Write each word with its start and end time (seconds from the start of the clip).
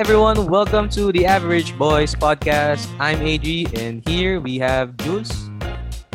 everyone, 0.00 0.48
welcome 0.48 0.88
to 0.88 1.12
the 1.12 1.28
Average 1.28 1.76
Boys 1.76 2.16
podcast. 2.16 2.88
I'm 2.96 3.20
AG, 3.20 3.44
and 3.76 4.00
here 4.08 4.40
we 4.40 4.56
have 4.56 4.96
Jules. 4.96 5.28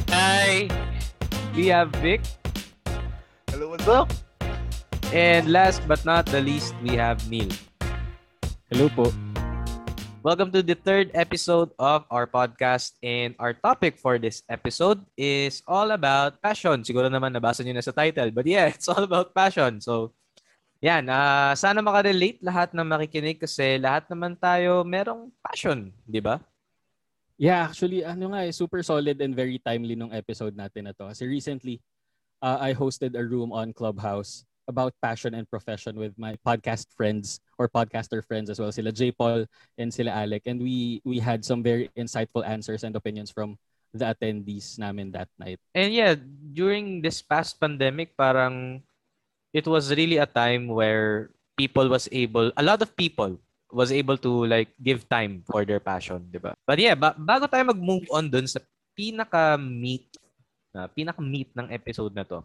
Hi. 0.10 0.66
We 1.54 1.70
have 1.70 1.94
Vic. 2.02 2.26
Hello, 3.54 3.70
what's 3.70 3.86
up? 3.86 4.10
And 5.14 5.54
last 5.54 5.86
but 5.86 6.02
not 6.02 6.26
the 6.26 6.42
least, 6.42 6.74
we 6.82 6.98
have 6.98 7.30
Neil. 7.30 7.54
Hello 8.74 8.90
po. 8.90 9.14
Welcome 10.26 10.50
to 10.58 10.66
the 10.66 10.74
third 10.74 11.14
episode 11.14 11.70
of 11.78 12.10
our 12.10 12.26
podcast. 12.26 12.98
And 13.06 13.38
our 13.38 13.54
topic 13.54 14.02
for 14.02 14.18
this 14.18 14.42
episode 14.50 15.06
is 15.14 15.62
all 15.70 15.94
about 15.94 16.42
passion. 16.42 16.82
Siguro 16.82 17.06
naman 17.06 17.38
nabasa 17.38 17.62
nyo 17.62 17.78
na 17.78 17.86
sa 17.86 17.94
title. 17.94 18.34
But 18.34 18.50
yeah, 18.50 18.66
it's 18.74 18.90
all 18.90 19.06
about 19.06 19.38
passion. 19.38 19.78
So, 19.78 20.18
yan. 20.86 21.10
Uh, 21.10 21.58
sana 21.58 21.82
makarelate 21.82 22.38
lahat 22.46 22.70
ng 22.78 22.86
makikinig 22.86 23.42
kasi 23.42 23.82
lahat 23.82 24.06
naman 24.06 24.38
tayo 24.38 24.86
merong 24.86 25.34
passion. 25.42 25.90
Di 26.06 26.22
ba? 26.22 26.38
Yeah, 27.42 27.66
actually, 27.68 28.06
ano 28.06 28.32
nga 28.32 28.46
eh, 28.46 28.54
super 28.54 28.86
solid 28.86 29.18
and 29.18 29.34
very 29.34 29.58
timely 29.58 29.98
nung 29.98 30.14
episode 30.14 30.54
natin 30.54 30.86
na 30.86 30.94
to. 30.94 31.10
Kasi 31.10 31.26
recently, 31.26 31.82
uh, 32.40 32.62
I 32.62 32.78
hosted 32.78 33.18
a 33.18 33.26
room 33.26 33.50
on 33.50 33.74
Clubhouse 33.74 34.46
about 34.70 34.94
passion 35.02 35.34
and 35.34 35.50
profession 35.50 35.98
with 35.98 36.14
my 36.22 36.38
podcast 36.46 36.94
friends 36.94 37.42
or 37.58 37.66
podcaster 37.66 38.22
friends 38.22 38.54
as 38.54 38.62
well, 38.62 38.72
sila 38.72 38.94
J. 38.94 39.10
Paul 39.10 39.50
and 39.78 39.90
sila 39.90 40.14
Alec. 40.14 40.46
And 40.46 40.62
we 40.62 41.02
we 41.02 41.18
had 41.18 41.42
some 41.42 41.66
very 41.66 41.90
insightful 41.98 42.46
answers 42.46 42.86
and 42.86 42.94
opinions 42.94 43.34
from 43.34 43.58
the 43.90 44.06
attendees 44.06 44.78
namin 44.78 45.10
that 45.18 45.30
night. 45.42 45.58
And 45.74 45.90
yeah, 45.92 46.14
during 46.54 47.02
this 47.02 47.26
past 47.26 47.58
pandemic, 47.58 48.14
parang 48.14 48.85
it 49.56 49.64
was 49.64 49.96
really 49.96 50.20
a 50.20 50.28
time 50.28 50.68
where 50.68 51.32
people 51.56 51.88
was 51.88 52.12
able, 52.12 52.52
a 52.60 52.64
lot 52.64 52.84
of 52.84 52.92
people 53.00 53.40
was 53.72 53.88
able 53.96 54.20
to 54.20 54.44
like 54.52 54.68
give 54.84 55.08
time 55.08 55.48
for 55.48 55.64
their 55.64 55.80
passion, 55.80 56.28
di 56.28 56.44
ba? 56.44 56.52
But 56.68 56.84
yeah, 56.84 57.00
ba- 57.00 57.16
bago 57.16 57.48
tayo 57.48 57.72
mag-move 57.72 58.04
on 58.12 58.28
dun 58.28 58.52
sa 58.52 58.60
pinaka-meat, 59.00 60.12
uh, 60.76 60.92
pinaka-meat 60.92 61.56
ng 61.56 61.72
episode 61.72 62.12
na 62.12 62.28
to, 62.28 62.44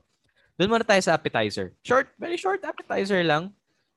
dun 0.54 0.70
muna 0.70 0.86
tayo 0.86 1.02
sa 1.02 1.18
appetizer. 1.18 1.74
Short, 1.82 2.14
very 2.14 2.38
short 2.38 2.62
appetizer 2.62 3.26
lang. 3.26 3.50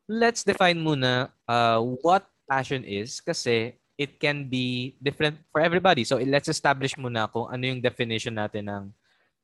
Let's 0.09 0.41
define 0.41 0.81
muna 0.81 1.29
uh, 1.45 1.85
what 2.01 2.25
passion 2.49 2.81
is 2.81 3.21
kasi 3.21 3.77
it 3.93 4.17
can 4.17 4.49
be 4.49 4.97
different 4.97 5.37
for 5.53 5.61
everybody. 5.61 6.01
So 6.01 6.17
let's 6.17 6.49
establish 6.49 6.97
muna 6.97 7.29
kung 7.29 7.45
ano 7.53 7.61
yung 7.61 7.79
definition 7.79 8.41
natin 8.41 8.73
ng 8.73 8.83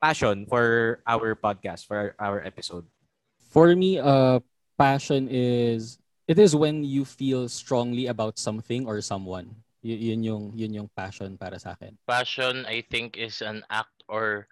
passion 0.01 0.49
for 0.49 0.99
our 1.05 1.37
podcast, 1.37 1.85
for 1.85 2.17
our 2.17 2.41
episode. 2.41 2.89
For 3.49 3.73
me, 3.73 3.97
uh, 3.97 4.39
passion 4.77 5.25
is 5.27 5.97
it 6.29 6.37
is 6.37 6.53
when 6.53 6.85
you 6.85 7.01
feel 7.03 7.49
strongly 7.49 8.05
about 8.05 8.37
something 8.37 8.85
or 8.85 9.01
someone. 9.01 9.65
Y- 9.81 10.13
yun 10.13 10.21
yung 10.21 10.43
yun 10.53 10.73
yung 10.77 10.89
passion 10.93 11.33
para 11.33 11.57
sa 11.57 11.73
akin. 11.73 11.97
Passion, 12.05 12.69
I 12.69 12.85
think, 12.85 13.17
is 13.17 13.41
an 13.41 13.65
act 13.73 14.05
or 14.05 14.45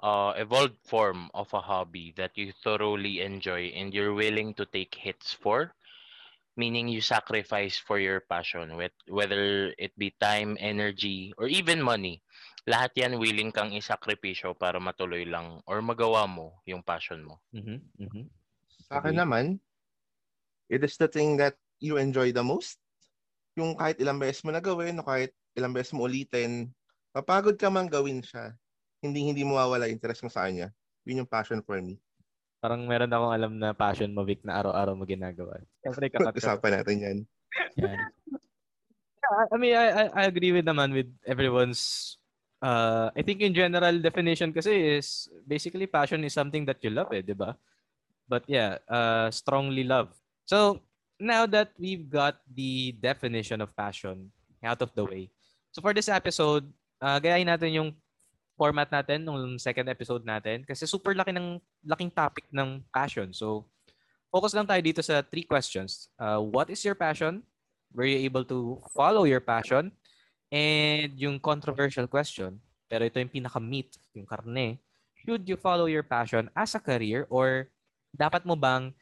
uh, 0.00 0.32
evolved 0.40 0.80
form 0.80 1.28
of 1.36 1.52
a 1.52 1.60
hobby 1.60 2.16
that 2.16 2.32
you 2.40 2.56
thoroughly 2.64 3.20
enjoy 3.20 3.68
and 3.76 3.92
you're 3.92 4.16
willing 4.16 4.56
to 4.56 4.64
take 4.64 4.96
hits 4.96 5.36
for. 5.36 5.76
Meaning 6.58 6.88
you 6.90 6.98
sacrifice 6.98 7.78
for 7.78 8.02
your 8.02 8.18
passion, 8.18 8.74
with, 8.74 8.90
whether 9.06 9.70
it 9.78 9.94
be 9.94 10.10
time, 10.18 10.58
energy, 10.58 11.30
or 11.38 11.46
even 11.46 11.78
money. 11.78 12.18
Lahat 12.66 12.90
yan 12.98 13.14
willing 13.20 13.54
kang 13.54 13.70
isakripisyo 13.70 14.58
para 14.58 14.82
matuloy 14.82 15.22
lang 15.22 15.62
or 15.70 15.78
magawa 15.78 16.26
mo 16.26 16.58
yung 16.66 16.82
passion 16.82 17.22
mo. 17.22 17.38
Mhm, 17.54 17.78
mhm. 17.94 18.37
Sa 18.88 19.04
akin 19.04 19.16
naman, 19.20 19.60
it 20.72 20.80
is 20.80 20.96
the 20.96 21.08
thing 21.08 21.36
that 21.36 21.56
you 21.76 22.00
enjoy 22.00 22.32
the 22.32 22.44
most. 22.44 22.80
Yung 23.60 23.76
kahit 23.76 24.00
ilang 24.00 24.16
beses 24.16 24.40
mo 24.44 24.50
na 24.50 24.64
gawin 24.64 24.96
o 24.96 25.04
kahit 25.04 25.32
ilang 25.52 25.76
beses 25.76 25.92
mo 25.92 26.08
ulitin, 26.08 26.72
papagod 27.12 27.60
ka 27.60 27.68
man 27.68 27.84
gawin 27.84 28.24
siya. 28.24 28.56
Hindi 29.04 29.28
hindi 29.28 29.42
mo 29.44 29.60
mawawala 29.60 29.92
interest 29.92 30.24
mo 30.24 30.30
sa 30.32 30.48
kanya. 30.48 30.72
Yun 31.04 31.24
yung 31.24 31.30
passion 31.30 31.60
for 31.60 31.76
me. 31.84 32.00
Parang 32.58 32.82
meron 32.88 33.12
akong 33.12 33.34
alam 33.34 33.52
na 33.54 33.70
passion 33.70 34.10
mo, 34.10 34.26
Vic, 34.26 34.42
na 34.42 34.58
araw-araw 34.58 34.98
mo 34.98 35.06
ginagawa. 35.06 35.62
Siyempre, 35.84 36.10
kakat 36.14 36.34
Usapan 36.34 36.72
natin 36.82 36.96
yan. 36.98 37.18
Yan. 37.78 37.98
I 39.52 39.56
mean, 39.60 39.76
I, 39.76 39.86
I, 39.92 40.04
I 40.10 40.22
agree 40.26 40.50
with 40.50 40.64
naman 40.64 40.90
with 40.96 41.06
everyone's 41.28 42.16
uh, 42.64 43.12
I 43.14 43.22
think 43.22 43.44
in 43.44 43.54
general 43.54 44.00
definition 44.00 44.50
kasi 44.50 44.98
is 44.98 45.28
basically 45.46 45.86
passion 45.86 46.24
is 46.24 46.34
something 46.34 46.64
that 46.66 46.80
you 46.82 46.90
love 46.90 47.12
eh, 47.12 47.22
di 47.22 47.36
ba? 47.36 47.54
But 48.28 48.44
yeah, 48.46 48.78
uh, 48.86 49.32
strongly 49.32 49.82
love. 49.82 50.12
So, 50.44 50.84
now 51.18 51.48
that 51.48 51.72
we've 51.80 52.06
got 52.06 52.44
the 52.44 52.92
definition 53.00 53.64
of 53.64 53.74
passion 53.74 54.30
out 54.62 54.84
of 54.84 54.92
the 54.92 55.04
way, 55.04 55.32
so 55.72 55.80
for 55.80 55.96
this 55.96 56.12
episode, 56.12 56.68
uh, 57.00 57.18
gayahin 57.18 57.48
natin 57.48 57.72
yung 57.72 57.90
format 58.58 58.90
natin 58.90 59.24
nung 59.24 59.56
second 59.56 59.88
episode 59.88 60.26
natin 60.26 60.66
kasi 60.66 60.84
super 60.84 61.14
laki 61.14 61.30
ng 61.32 61.62
laking 61.86 62.12
topic 62.12 62.44
ng 62.52 62.84
passion. 62.92 63.32
So, 63.32 63.64
focus 64.28 64.52
lang 64.52 64.68
tayo 64.68 64.82
dito 64.82 65.00
sa 65.00 65.24
three 65.24 65.46
questions. 65.46 66.12
Uh, 66.20 66.42
what 66.42 66.68
is 66.68 66.84
your 66.84 66.98
passion? 66.98 67.40
Were 67.94 68.04
you 68.04 68.20
able 68.28 68.44
to 68.44 68.82
follow 68.92 69.24
your 69.24 69.40
passion? 69.40 69.94
And 70.52 71.14
yung 71.16 71.40
controversial 71.40 72.10
question, 72.10 72.60
pero 72.90 73.04
ito 73.04 73.20
yung 73.20 73.32
pinaka-meat, 73.32 73.96
yung 74.16 74.28
karne, 74.28 74.80
should 75.22 75.44
you 75.44 75.56
follow 75.60 75.86
your 75.86 76.04
passion 76.04 76.48
as 76.56 76.74
a 76.74 76.80
career 76.80 77.28
or 77.28 77.68
dapat 78.14 78.44
mo 78.44 78.56
bang 78.56 78.92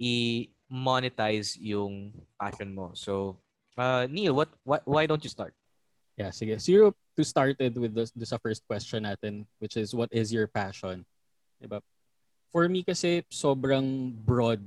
i-monetize 0.00 1.56
yung 1.60 2.12
passion 2.38 2.72
mo? 2.72 2.92
So, 2.94 3.38
uh, 3.78 4.06
Neil, 4.10 4.34
what, 4.34 4.50
what, 4.64 4.82
why 4.84 5.06
don't 5.06 5.22
you 5.22 5.30
start? 5.30 5.54
Yeah, 6.16 6.32
sige. 6.32 6.56
Zero 6.60 6.96
to 7.16 7.24
started 7.24 7.76
with 7.76 7.92
this, 7.92 8.10
this 8.16 8.32
first 8.42 8.64
question 8.66 9.04
natin, 9.04 9.44
which 9.60 9.76
is 9.76 9.94
what 9.94 10.08
is 10.12 10.32
your 10.32 10.48
passion? 10.48 11.04
Diba? 11.60 11.80
For 12.52 12.68
me 12.68 12.84
kasi 12.84 13.24
sobrang 13.28 14.16
broad 14.24 14.64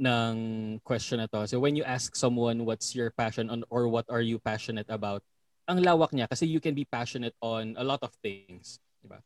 ng 0.00 0.78
question 0.84 1.20
na 1.20 1.28
to. 1.28 1.44
So 1.44 1.60
when 1.60 1.76
you 1.76 1.84
ask 1.84 2.16
someone 2.16 2.64
what's 2.64 2.94
your 2.94 3.10
passion 3.10 3.50
on 3.50 3.64
or 3.68 3.88
what 3.88 4.06
are 4.08 4.24
you 4.24 4.38
passionate 4.38 4.88
about, 4.88 5.20
ang 5.68 5.84
lawak 5.84 6.16
niya 6.16 6.30
kasi 6.30 6.48
you 6.48 6.60
can 6.60 6.72
be 6.72 6.88
passionate 6.88 7.36
on 7.44 7.76
a 7.76 7.84
lot 7.84 8.00
of 8.00 8.14
things, 8.24 8.80
diba? 9.04 9.20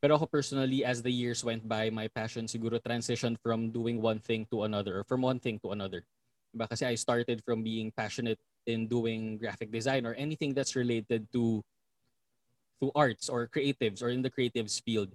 Pero 0.00 0.16
ako 0.16 0.26
personally, 0.26 0.80
as 0.80 1.04
the 1.04 1.12
years 1.12 1.44
went 1.44 1.60
by, 1.68 1.92
my 1.92 2.08
passion 2.08 2.48
siguro 2.48 2.80
transitioned 2.80 3.36
from 3.44 3.68
doing 3.68 4.00
one 4.00 4.18
thing 4.18 4.48
to 4.48 4.64
another 4.64 5.00
or 5.00 5.04
from 5.04 5.20
one 5.20 5.36
thing 5.36 5.60
to 5.60 5.76
another. 5.76 6.02
Diba? 6.56 6.66
Kasi 6.68 6.88
I 6.88 6.96
started 6.96 7.44
from 7.44 7.62
being 7.62 7.92
passionate 7.92 8.40
in 8.64 8.88
doing 8.88 9.36
graphic 9.36 9.70
design 9.70 10.08
or 10.08 10.16
anything 10.16 10.56
that's 10.56 10.74
related 10.74 11.28
to 11.36 11.60
to 12.80 12.88
arts 12.96 13.28
or 13.28 13.44
creatives 13.44 14.00
or 14.00 14.08
in 14.08 14.24
the 14.24 14.32
creatives 14.32 14.80
field. 14.80 15.12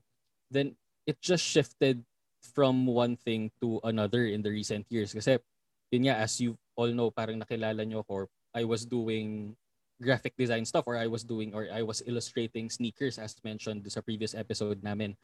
Then 0.54 0.78
it 1.10 1.18
just 1.18 1.42
shifted 1.42 2.06
from 2.54 2.86
one 2.86 3.18
thing 3.18 3.50
to 3.66 3.82
another 3.82 4.30
in 4.30 4.46
the 4.46 4.54
recent 4.54 4.86
years. 4.94 5.18
Kasi 5.18 5.42
yun 5.90 6.06
nga, 6.06 6.22
as 6.22 6.38
you 6.38 6.62
all 6.78 6.94
know, 6.94 7.10
parang 7.10 7.42
nakilala 7.42 7.82
nyo 7.82 8.06
ko, 8.06 8.30
I 8.54 8.64
was 8.70 8.86
doing 8.86 9.58
graphic 10.02 10.36
design 10.38 10.66
stuff 10.66 10.84
or 10.88 10.98
I 10.98 11.08
was 11.08 11.24
doing 11.24 11.54
or 11.56 11.68
I 11.72 11.82
was 11.82 12.04
illustrating 12.06 12.70
sneakers 12.70 13.18
as 13.18 13.36
mentioned 13.44 13.88
sa 13.92 14.02
previous 14.02 14.36
episode 14.36 14.84
namin. 14.84 15.16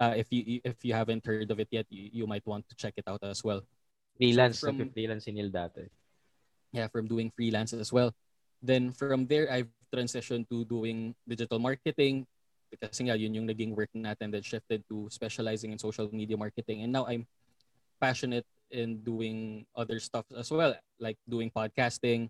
Uh, 0.00 0.14
if 0.16 0.30
you 0.30 0.60
if 0.64 0.80
you 0.86 0.94
haven't 0.94 1.26
heard 1.26 1.50
of 1.50 1.58
it 1.58 1.68
yet, 1.70 1.86
you, 1.90 2.22
you 2.22 2.26
might 2.26 2.46
want 2.46 2.64
to 2.70 2.74
check 2.78 2.94
it 2.96 3.04
out 3.06 3.20
as 3.26 3.42
well. 3.42 3.62
Freelance, 4.16 4.58
So 4.62 4.70
from- 4.72 4.90
si 4.94 5.30
Neil 5.32 5.50
dati. 5.50 5.90
yeah, 6.72 6.86
from 6.88 7.06
doing 7.08 7.30
freelance 7.34 7.72
as 7.72 7.92
well. 7.92 8.14
Then 8.62 8.90
from 8.92 9.26
there, 9.26 9.50
I've 9.50 9.70
transitioned 9.94 10.48
to 10.50 10.64
doing 10.66 11.14
digital 11.26 11.58
marketing 11.58 12.26
because 12.70 12.98
nga 13.00 13.16
yun 13.16 13.34
yung 13.34 13.48
naging 13.48 13.72
work 13.74 13.88
natin 13.96 14.30
that 14.32 14.44
shifted 14.44 14.84
to 14.88 15.08
specializing 15.10 15.72
in 15.72 15.78
social 15.80 16.08
media 16.12 16.36
marketing. 16.36 16.84
And 16.84 16.92
now 16.92 17.06
I'm 17.08 17.24
passionate 18.00 18.44
in 18.70 19.00
doing 19.00 19.64
other 19.74 19.98
stuff 19.98 20.28
as 20.36 20.50
well, 20.52 20.76
like 21.00 21.16
doing 21.24 21.50
podcasting, 21.50 22.28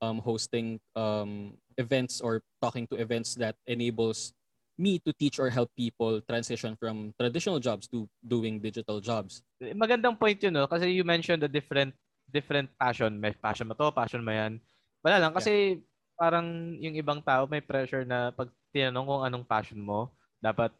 um, 0.00 0.18
hosting 0.18 0.80
um, 0.96 1.54
events 1.76 2.20
or 2.20 2.42
talking 2.62 2.86
to 2.88 2.96
events 2.96 3.34
that 3.36 3.54
enables 3.66 4.32
me 4.78 4.98
to 5.02 5.12
teach 5.18 5.42
or 5.42 5.50
help 5.50 5.70
people 5.74 6.22
transition 6.22 6.78
from 6.78 7.12
traditional 7.18 7.58
jobs 7.58 7.90
to 7.90 8.06
doing 8.22 8.62
digital 8.62 9.02
jobs. 9.02 9.42
Magandang 9.58 10.14
point 10.14 10.38
yun, 10.38 10.54
no? 10.54 10.70
Kasi 10.70 10.94
you 10.94 11.02
mentioned 11.02 11.42
the 11.42 11.50
different 11.50 11.90
different 12.30 12.70
passion. 12.78 13.18
May 13.18 13.34
passion 13.34 13.66
mo 13.66 13.74
to, 13.74 13.90
passion 13.90 14.22
mo 14.22 14.30
yan. 14.30 14.62
Wala 15.02 15.18
lang. 15.18 15.32
Kasi 15.34 15.82
parang 16.14 16.78
yung 16.78 16.94
ibang 16.94 17.18
tao 17.22 17.50
may 17.50 17.62
pressure 17.62 18.06
na 18.06 18.30
pag 18.30 18.50
tinanong 18.70 19.06
kung 19.06 19.22
anong 19.26 19.46
passion 19.46 19.82
mo, 19.82 20.14
dapat 20.38 20.70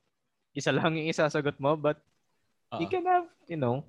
isa 0.54 0.70
lang 0.76 0.94
yung 0.94 1.10
isasagot 1.10 1.58
mo. 1.58 1.74
But 1.74 1.98
you 2.78 2.86
Oo. 2.86 2.92
can 2.94 3.04
have, 3.10 3.26
you 3.50 3.58
know, 3.58 3.82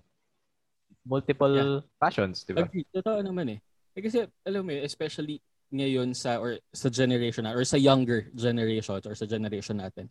multiple 1.05 1.85
passions, 2.01 2.41
di 2.49 2.57
ba? 2.57 2.65
Agree. 2.65 2.85
Totoo 2.89 3.21
naman 3.21 3.57
eh. 3.57 3.59
Eh. 3.95 4.01
Kasi, 4.03 4.27
alam 4.45 4.65
mo 4.65 4.71
eh, 4.73 4.83
especially 4.85 5.41
ngayon 5.69 6.17
sa 6.17 6.41
or 6.41 6.57
sa 6.73 6.89
generation 6.89 7.45
na 7.45 7.53
or 7.53 7.61
sa 7.61 7.77
younger 7.77 8.25
generation 8.33 8.97
or 9.05 9.13
sa 9.13 9.29
generation 9.29 9.77
natin. 9.77 10.09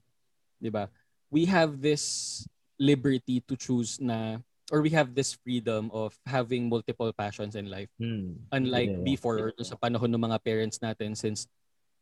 'Di 0.63 0.71
ba? 0.71 0.87
We 1.35 1.51
have 1.51 1.83
this 1.83 2.47
liberty 2.79 3.43
to 3.43 3.59
choose 3.59 3.99
na 3.99 4.39
or 4.71 4.81
we 4.85 4.95
have 4.95 5.19
this 5.19 5.35
freedom 5.35 5.91
of 5.91 6.15
having 6.23 6.71
multiple 6.71 7.11
passions 7.11 7.59
in 7.59 7.67
life. 7.67 7.91
Hmm. 7.99 8.39
Unlike 8.55 9.03
Yeah. 9.03 9.05
before 9.05 9.37
or 9.51 9.65
sa 9.67 9.77
panahon 9.77 10.15
ng 10.15 10.23
mga 10.31 10.39
parents 10.47 10.79
natin 10.79 11.19
since 11.19 11.51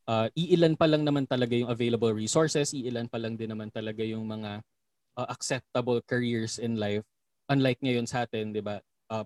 uh, 0.06 0.28
iilan 0.36 0.76
pa 0.76 0.86
lang 0.86 1.02
naman 1.02 1.24
talaga 1.24 1.56
yung 1.56 1.72
available 1.72 2.12
resources, 2.12 2.76
iilan 2.76 3.08
pa 3.08 3.18
lang 3.18 3.34
din 3.40 3.50
naman 3.50 3.72
talaga 3.72 4.04
yung 4.04 4.28
mga 4.28 4.60
uh, 5.16 5.26
acceptable 5.32 5.98
careers 6.04 6.60
in 6.60 6.76
life. 6.76 7.02
Unlike 7.48 7.80
ngayon 7.82 8.06
sa 8.06 8.28
atin, 8.28 8.52
'di 8.52 8.62
ba? 8.62 8.84
Uh, 9.08 9.24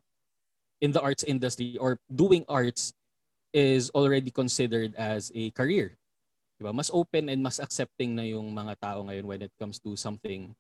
in 0.81 0.93
the 0.93 1.00
arts 1.00 1.25
industry 1.25 1.77
or 1.79 2.00
doing 2.09 2.44
arts 2.49 2.93
is 3.53 3.91
already 3.94 4.31
considered 4.31 4.94
as 4.97 5.32
a 5.35 5.50
career. 5.53 5.97
ba? 6.61 6.73
Mas 6.73 6.91
open 6.93 7.29
and 7.29 7.41
mas 7.43 7.61
accepting 7.61 8.15
na 8.15 8.23
yung 8.23 8.53
mga 8.53 8.77
tao 8.81 9.05
ngayon 9.09 9.25
when 9.25 9.43
it 9.43 9.53
comes 9.59 9.81
to 9.81 9.97
something 9.97 10.53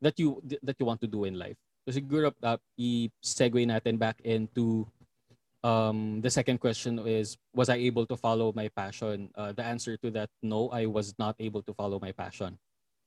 that 0.00 0.14
you 0.18 0.38
that 0.62 0.78
you 0.78 0.86
want 0.86 1.02
to 1.02 1.10
do 1.10 1.26
in 1.26 1.34
life. 1.34 1.58
So 1.86 1.98
siguro 1.98 2.30
uh, 2.44 2.60
i-segue 2.78 3.64
natin 3.66 3.98
back 3.98 4.22
into 4.22 4.86
um, 5.64 6.20
the 6.20 6.30
second 6.30 6.58
question 6.58 7.00
is, 7.06 7.36
was 7.54 7.68
I 7.68 7.76
able 7.76 8.06
to 8.06 8.16
follow 8.16 8.52
my 8.54 8.68
passion? 8.68 9.30
Uh, 9.34 9.52
the 9.52 9.64
answer 9.64 9.96
to 9.98 10.10
that, 10.12 10.30
no, 10.42 10.68
I 10.70 10.86
was 10.86 11.14
not 11.18 11.34
able 11.40 11.62
to 11.62 11.74
follow 11.74 11.98
my 11.98 12.12
passion. 12.12 12.58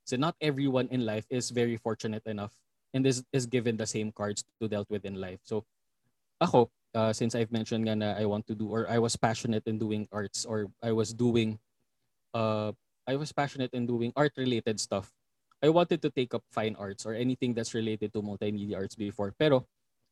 So 0.03 0.17
not 0.17 0.35
everyone 0.41 0.89
in 0.91 1.05
life 1.05 1.25
is 1.29 1.51
very 1.51 1.77
fortunate 1.77 2.25
enough 2.25 2.51
and 2.93 3.05
is, 3.05 3.23
is 3.31 3.45
given 3.45 3.77
the 3.77 3.87
same 3.87 4.11
cards 4.11 4.43
to 4.59 4.67
dealt 4.67 4.89
with 4.89 5.05
in 5.05 5.15
life. 5.15 5.39
So 5.43 5.63
ako, 6.41 6.69
uh, 6.95 7.13
since 7.13 7.35
I've 7.35 7.51
mentioned 7.51 7.85
nga 7.87 7.95
na 7.95 8.09
I 8.17 8.25
want 8.25 8.47
to 8.47 8.55
do 8.55 8.67
or 8.67 8.89
I 8.89 8.97
was 8.97 9.15
passionate 9.15 9.63
in 9.69 9.77
doing 9.77 10.09
arts 10.11 10.43
or 10.43 10.67
I 10.83 10.91
was 10.91 11.13
doing 11.13 11.59
uh, 12.33 12.73
I 13.07 13.15
was 13.15 13.31
passionate 13.31 13.71
in 13.73 13.85
doing 13.85 14.11
art 14.15 14.33
related 14.37 14.79
stuff. 14.79 15.13
I 15.61 15.69
wanted 15.69 16.01
to 16.01 16.09
take 16.09 16.33
up 16.33 16.43
fine 16.49 16.75
arts 16.77 17.05
or 17.05 17.13
anything 17.13 17.53
that's 17.53 17.73
related 17.73 18.13
to 18.13 18.21
multimedia 18.21 18.81
arts 18.81 18.95
before. 18.97 19.33
Pero 19.37 19.69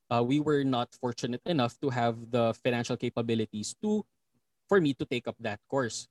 uh, 0.09 0.21
we 0.21 0.39
were 0.39 0.63
not 0.63 0.93
fortunate 1.01 1.41
enough 1.45 1.77
to 1.81 1.89
have 1.89 2.17
the 2.29 2.53
financial 2.63 2.97
capabilities 2.97 3.75
to 3.81 4.05
for 4.67 4.81
me 4.81 4.93
to 4.93 5.05
take 5.05 5.27
up 5.27 5.35
that 5.41 5.59
course. 5.69 6.05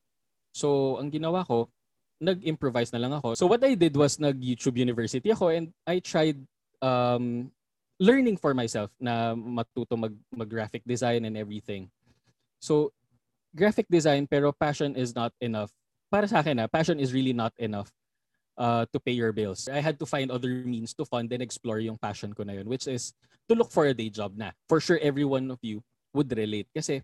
So, 0.51 0.99
ang 0.99 1.11
ginawa 1.15 1.47
ko, 1.47 1.71
nag-improvise 2.19 2.91
na 2.91 2.99
lang 2.99 3.15
ako. 3.15 3.39
So, 3.39 3.47
what 3.47 3.63
I 3.63 3.79
did 3.79 3.95
was 3.95 4.19
nag-YouTube 4.19 4.75
University 4.75 5.31
ako 5.31 5.55
and 5.55 5.71
I 5.87 6.03
tried 6.03 6.43
um, 6.83 7.55
learning 7.99 8.39
for 8.39 8.55
myself 8.55 8.95
na 9.03 9.35
matuto 9.35 9.99
mag, 9.99 10.15
mag-graphic 10.31 10.83
design 10.87 11.27
and 11.27 11.37
everything. 11.37 11.91
So, 12.63 12.95
graphic 13.55 13.87
design 13.91 14.27
pero 14.31 14.55
passion 14.55 14.95
is 14.95 15.15
not 15.15 15.35
enough. 15.43 15.75
Para 16.09 16.27
sa 16.31 16.41
akin, 16.41 16.63
na 16.63 16.67
passion 16.71 16.99
is 17.03 17.13
really 17.13 17.35
not 17.35 17.53
enough 17.59 17.91
uh, 18.57 18.87
to 18.95 18.99
pay 18.99 19.13
your 19.13 19.35
bills. 19.35 19.69
I 19.69 19.83
had 19.83 19.99
to 19.99 20.07
find 20.07 20.31
other 20.31 20.49
means 20.67 20.95
to 20.95 21.05
fund 21.05 21.31
and 21.35 21.43
explore 21.43 21.79
yung 21.79 21.99
passion 21.99 22.33
ko 22.33 22.43
na 22.47 22.59
yun, 22.59 22.67
which 22.71 22.87
is 22.87 23.13
to 23.51 23.55
look 23.55 23.71
for 23.71 23.87
a 23.87 23.95
day 23.95 24.09
job 24.09 24.39
na. 24.39 24.55
For 24.71 24.81
sure, 24.81 24.99
every 25.03 25.27
one 25.27 25.51
of 25.51 25.59
you 25.63 25.83
would 26.15 26.31
relate. 26.33 26.71
Kasi 26.75 27.03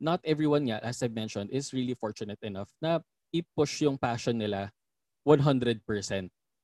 not 0.00 0.22
everyone 0.24 0.70
nga, 0.70 0.80
as 0.82 1.02
I 1.02 1.08
mentioned, 1.08 1.50
is 1.50 1.74
really 1.74 1.94
fortunate 1.94 2.40
enough 2.42 2.70
na 2.80 3.00
i-push 3.34 3.82
yung 3.82 3.98
passion 3.98 4.38
nila 4.38 4.70
100%. 5.26 5.82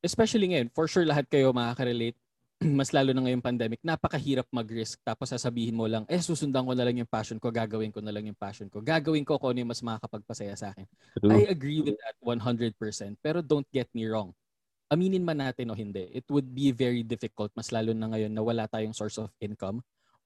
Especially 0.03 0.47
ngayon, 0.51 0.71
for 0.75 0.87
sure 0.87 1.07
lahat 1.07 1.27
kayo 1.31 1.55
makaka-relate 1.55 2.19
mas 2.79 2.95
lalo 2.95 3.11
na 3.11 3.27
ngayong 3.27 3.43
pandemic, 3.43 3.81
napakahirap 3.83 4.47
mag-risk. 4.55 5.03
Tapos 5.03 5.35
sasabihin 5.35 5.75
mo 5.75 5.91
lang, 5.91 6.07
eh 6.07 6.23
susundan 6.23 6.63
ko 6.63 6.73
na 6.73 6.87
lang 6.87 6.97
yung 7.03 7.11
passion 7.11 7.37
ko, 7.43 7.51
gagawin 7.51 7.91
ko 7.91 7.99
na 7.99 8.15
lang 8.15 8.25
yung 8.27 8.39
passion 8.39 8.71
ko. 8.71 8.79
Gagawin 8.79 9.27
ko 9.27 9.37
kung 9.37 9.55
ano 9.55 9.67
yung 9.67 9.73
mas 9.75 9.83
makakapagpasaya 9.83 10.55
sa 10.55 10.71
akin. 10.71 10.87
I 11.27 11.51
agree 11.51 11.83
with 11.83 11.99
that 11.99 12.17
100%. 12.23 12.75
Pero 13.19 13.43
don't 13.43 13.67
get 13.75 13.91
me 13.91 14.07
wrong. 14.07 14.31
Aminin 14.93 15.25
man 15.25 15.41
natin 15.41 15.73
o 15.73 15.77
hindi, 15.77 16.13
it 16.13 16.29
would 16.29 16.53
be 16.53 16.69
very 16.69 17.01
difficult, 17.01 17.49
mas 17.57 17.73
lalo 17.73 17.97
na 17.97 18.13
ngayon 18.13 18.29
na 18.29 18.45
wala 18.45 18.69
tayong 18.69 18.93
source 18.93 19.17
of 19.17 19.33
income 19.41 19.81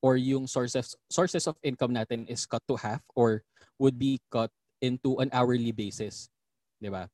or 0.05 0.19
yung 0.19 0.45
sources 0.45 0.99
sources 1.09 1.47
of 1.49 1.57
income 1.65 1.95
natin 1.95 2.29
is 2.29 2.45
cut 2.45 2.61
to 2.69 2.77
half 2.77 3.01
or 3.15 3.41
would 3.81 3.97
be 3.97 4.21
cut 4.29 4.51
into 4.83 5.17
an 5.23 5.31
hourly 5.33 5.73
basis. 5.73 6.29
'Di 6.83 6.93
ba? 6.93 7.09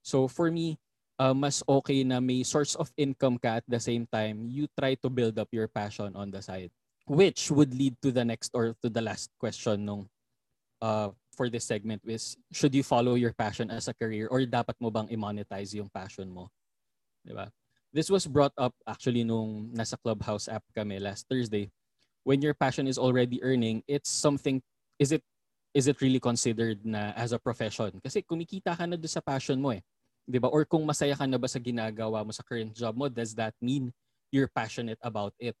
So 0.00 0.26
for 0.26 0.48
me, 0.48 0.78
uh, 1.22 1.34
mas 1.34 1.62
okay 1.62 2.02
na 2.02 2.18
may 2.18 2.42
source 2.42 2.74
of 2.74 2.90
income 2.98 3.38
ka 3.38 3.62
at 3.62 3.66
the 3.70 3.78
same 3.78 4.10
time, 4.10 4.42
you 4.50 4.66
try 4.74 4.98
to 4.98 5.06
build 5.06 5.38
up 5.38 5.46
your 5.54 5.70
passion 5.70 6.10
on 6.18 6.34
the 6.34 6.42
side. 6.42 6.74
Which 7.06 7.50
would 7.50 7.74
lead 7.74 7.94
to 8.02 8.10
the 8.10 8.26
next 8.26 8.50
or 8.54 8.74
to 8.82 8.90
the 8.90 9.02
last 9.02 9.30
question 9.38 9.86
nung 9.86 10.10
uh, 10.82 11.14
for 11.34 11.46
this 11.50 11.66
segment 11.66 12.02
is, 12.06 12.36
should 12.50 12.74
you 12.74 12.82
follow 12.82 13.14
your 13.14 13.32
passion 13.32 13.70
as 13.70 13.86
a 13.86 13.94
career 13.94 14.26
or 14.26 14.42
dapat 14.42 14.74
mo 14.82 14.90
bang 14.90 15.06
i-monetize 15.10 15.74
yung 15.74 15.90
passion 15.90 16.30
mo? 16.30 16.50
Diba? 17.26 17.50
This 17.92 18.10
was 18.10 18.26
brought 18.26 18.54
up 18.56 18.74
actually 18.86 19.22
nung 19.22 19.70
nasa 19.74 19.98
Clubhouse 20.00 20.48
app 20.48 20.64
kami 20.74 20.98
last 20.98 21.26
Thursday. 21.30 21.70
When 22.22 22.40
your 22.40 22.54
passion 22.54 22.86
is 22.86 22.98
already 22.98 23.42
earning, 23.42 23.82
it's 23.90 24.10
something, 24.10 24.62
is 24.98 25.10
it 25.10 25.22
is 25.74 25.88
it 25.88 25.98
really 26.04 26.20
considered 26.20 26.84
na 26.84 27.16
as 27.16 27.32
a 27.32 27.40
profession? 27.40 27.98
Kasi 27.98 28.22
kumikita 28.22 28.76
ka 28.76 28.84
na 28.86 28.94
doon 28.94 29.10
sa 29.10 29.24
passion 29.24 29.58
mo 29.58 29.72
eh. 29.72 29.82
'Di 30.26 30.38
ba? 30.38 30.48
Or 30.48 30.64
kung 30.64 30.86
masaya 30.86 31.16
ka 31.16 31.26
na 31.26 31.38
ba 31.38 31.48
sa 31.50 31.62
ginagawa 31.62 32.22
mo 32.22 32.32
sa 32.34 32.46
current 32.46 32.72
job 32.74 32.94
mo, 32.94 33.06
does 33.10 33.34
that 33.34 33.54
mean 33.58 33.90
you're 34.30 34.50
passionate 34.50 34.98
about 35.02 35.34
it? 35.38 35.56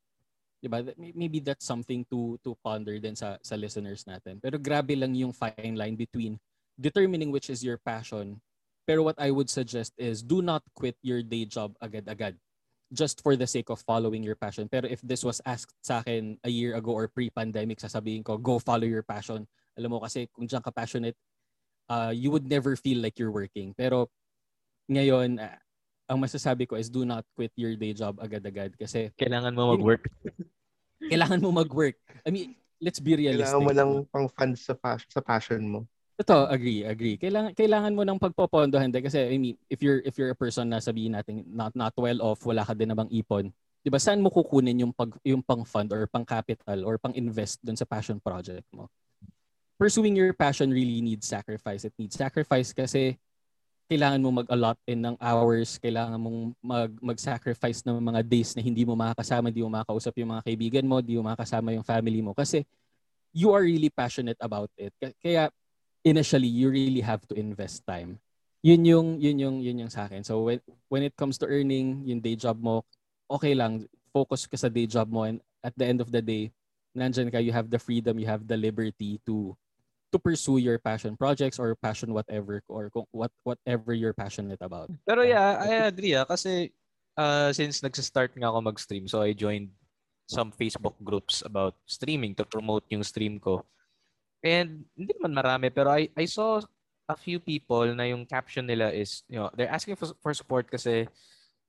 'Di 0.62 0.68
ba? 0.70 0.82
Maybe 0.96 1.42
that's 1.42 1.66
something 1.66 2.06
to 2.10 2.38
to 2.46 2.54
ponder 2.62 2.96
din 3.02 3.18
sa 3.18 3.38
sa 3.42 3.58
listeners 3.58 4.06
natin. 4.06 4.38
Pero 4.38 4.56
grabe 4.58 4.94
lang 4.94 5.14
yung 5.14 5.34
fine 5.34 5.74
line 5.74 5.98
between 5.98 6.38
determining 6.78 7.30
which 7.34 7.50
is 7.50 7.60
your 7.60 7.78
passion. 7.82 8.38
Pero 8.82 9.06
what 9.06 9.18
I 9.18 9.30
would 9.30 9.50
suggest 9.50 9.94
is 9.94 10.26
do 10.26 10.42
not 10.42 10.62
quit 10.74 10.98
your 11.06 11.22
day 11.22 11.46
job 11.46 11.78
agad-agad 11.78 12.34
just 12.92 13.22
for 13.22 13.38
the 13.38 13.46
sake 13.46 13.70
of 13.70 13.80
following 13.86 14.22
your 14.22 14.34
passion. 14.36 14.68
Pero 14.68 14.90
if 14.90 15.00
this 15.00 15.24
was 15.24 15.40
asked 15.46 15.72
sa 15.80 16.04
akin 16.04 16.36
a 16.44 16.50
year 16.50 16.74
ago 16.74 16.92
or 16.92 17.08
pre-pandemic, 17.08 17.80
sasabihin 17.80 18.20
ko, 18.26 18.36
go 18.36 18.58
follow 18.60 18.84
your 18.84 19.02
passion. 19.06 19.48
Alam 19.78 19.96
mo 19.96 19.98
kasi 20.04 20.28
kung 20.34 20.44
diyan 20.44 20.60
ka 20.60 20.74
passionate, 20.74 21.16
uh, 21.88 22.12
you 22.12 22.28
would 22.28 22.44
never 22.44 22.76
feel 22.76 23.00
like 23.00 23.16
you're 23.16 23.32
working. 23.32 23.72
Pero 23.72 24.12
ngayon, 24.88 25.38
uh, 25.38 25.58
ang 26.10 26.18
masasabi 26.20 26.68
ko 26.68 26.76
is 26.76 26.92
do 26.92 27.06
not 27.06 27.24
quit 27.32 27.52
your 27.56 27.72
day 27.78 27.96
job 27.96 28.18
agad-agad 28.20 28.74
kasi 28.76 29.08
kailangan 29.16 29.54
mo 29.54 29.72
mag-work. 29.72 30.10
kailangan 31.12 31.40
mo 31.40 31.50
mag-work. 31.54 31.96
I 32.26 32.30
mean, 32.30 32.58
let's 32.82 33.00
be 33.00 33.16
realistic. 33.16 33.48
Kailangan 33.48 33.64
mo 33.64 33.72
lang 33.72 33.90
pang 34.10 34.28
fund 34.28 34.54
sa, 34.58 34.74
pas- 34.74 35.06
sa 35.08 35.22
passion 35.22 35.62
mo. 35.62 35.80
Ito, 36.20 36.46
agree, 36.46 36.84
agree. 36.84 37.16
Kailangan 37.16 37.56
kailangan 37.56 37.96
mo 37.96 38.04
ng 38.04 38.20
pagpopondohan 38.20 38.92
din 38.92 39.02
kasi 39.02 39.18
I 39.32 39.40
mean, 39.40 39.56
if 39.72 39.80
you're 39.80 40.04
if 40.04 40.20
you're 40.20 40.30
a 40.30 40.38
person 40.38 40.68
na 40.68 40.78
sabihin 40.78 41.16
natin 41.16 41.42
not 41.48 41.72
not 41.72 41.96
well 41.96 42.20
off, 42.20 42.44
wala 42.44 42.62
ka 42.62 42.76
din 42.76 42.92
namang 42.92 43.08
ipon, 43.08 43.48
'di 43.80 43.88
ba? 43.88 43.98
Saan 43.98 44.20
mo 44.20 44.28
kukunin 44.28 44.84
yung 44.84 44.92
pag 44.92 45.10
yung 45.24 45.40
pang 45.40 45.64
fund 45.64 45.88
or 45.90 46.04
pang 46.06 46.22
capital 46.22 46.84
or 46.84 47.00
pang 47.00 47.16
invest 47.16 47.64
dun 47.64 47.74
sa 47.74 47.88
passion 47.88 48.20
project 48.20 48.68
mo? 48.70 48.92
Pursuing 49.80 50.14
your 50.14 50.30
passion 50.36 50.70
really 50.70 51.00
needs 51.00 51.26
sacrifice. 51.26 51.88
It 51.88 51.96
needs 51.96 52.14
sacrifice 52.14 52.70
kasi 52.70 53.18
kailangan 53.92 54.24
mo 54.24 54.40
mag-allot 54.40 54.80
in 54.88 55.04
ng 55.04 55.16
hours, 55.20 55.76
kailangan 55.76 56.16
mong 56.16 56.56
mag, 56.64 56.90
mag-sacrifice 56.96 57.84
ng 57.84 58.00
mga 58.00 58.24
days 58.24 58.56
na 58.56 58.64
hindi 58.64 58.88
mo 58.88 58.96
makakasama, 58.96 59.52
hindi 59.52 59.60
mo 59.60 59.68
makakausap 59.68 60.16
yung 60.16 60.32
mga 60.32 60.44
kaibigan 60.48 60.84
mo, 60.88 61.04
hindi 61.04 61.20
mo 61.20 61.28
makakasama 61.28 61.76
yung 61.76 61.84
family 61.84 62.24
mo 62.24 62.32
kasi 62.32 62.64
you 63.36 63.52
are 63.52 63.60
really 63.60 63.92
passionate 63.92 64.40
about 64.40 64.72
it. 64.80 64.96
Kaya 65.20 65.52
initially 66.00 66.48
you 66.48 66.72
really 66.72 67.04
have 67.04 67.20
to 67.28 67.36
invest 67.36 67.84
time. 67.84 68.16
Yun 68.64 68.80
yung 68.88 69.08
yun 69.20 69.36
yung 69.36 69.56
yun 69.60 69.80
yung 69.84 69.92
sa 69.92 70.08
akin. 70.08 70.24
So 70.24 70.48
when 70.48 70.64
when 70.88 71.04
it 71.04 71.12
comes 71.12 71.36
to 71.44 71.46
earning 71.50 72.08
yung 72.08 72.24
day 72.24 72.38
job 72.38 72.56
mo, 72.64 72.88
okay 73.28 73.52
lang 73.52 73.84
focus 74.08 74.48
ka 74.48 74.56
sa 74.56 74.72
day 74.72 74.88
job 74.88 75.12
mo 75.12 75.28
and 75.28 75.44
at 75.60 75.76
the 75.76 75.84
end 75.84 76.00
of 76.00 76.08
the 76.08 76.24
day, 76.24 76.48
nandiyan 76.96 77.28
ka, 77.28 77.44
you 77.44 77.52
have 77.52 77.68
the 77.68 77.80
freedom, 77.80 78.16
you 78.16 78.28
have 78.28 78.44
the 78.48 78.56
liberty 78.56 79.20
to 79.28 79.52
to 80.12 80.20
pursue 80.20 80.60
your 80.60 80.76
passion 80.78 81.16
projects 81.16 81.56
or 81.58 81.72
passion 81.74 82.12
whatever 82.12 82.60
or 82.68 82.92
kung 82.92 83.08
what 83.10 83.32
whatever 83.42 83.96
you're 83.96 84.12
passionate 84.12 84.60
about. 84.60 84.92
Pero 85.08 85.24
yeah, 85.24 85.56
I 85.58 85.88
agree 85.88 86.12
ah 86.12 86.28
kasi 86.28 86.70
uh, 87.16 87.50
since 87.56 87.80
nagsa-start 87.80 88.36
nga 88.36 88.52
ako 88.52 88.60
mag-stream, 88.60 89.08
so 89.08 89.24
I 89.24 89.32
joined 89.32 89.72
some 90.28 90.52
Facebook 90.52 90.94
groups 91.00 91.42
about 91.42 91.74
streaming 91.88 92.36
to 92.36 92.44
promote 92.44 92.84
yung 92.92 93.02
stream 93.02 93.40
ko. 93.40 93.64
And 94.44 94.84
hindi 94.92 95.16
naman 95.16 95.32
marami 95.32 95.72
pero 95.72 95.90
I 95.96 96.12
I 96.12 96.28
saw 96.28 96.60
a 97.08 97.16
few 97.16 97.40
people 97.40 97.88
na 97.96 98.08
yung 98.08 98.28
caption 98.28 98.68
nila 98.68 98.92
is, 98.92 99.24
you 99.26 99.40
know, 99.40 99.50
they're 99.56 99.72
asking 99.72 99.96
for, 99.96 100.12
for 100.22 100.32
support 100.32 100.70
kasi 100.70 101.08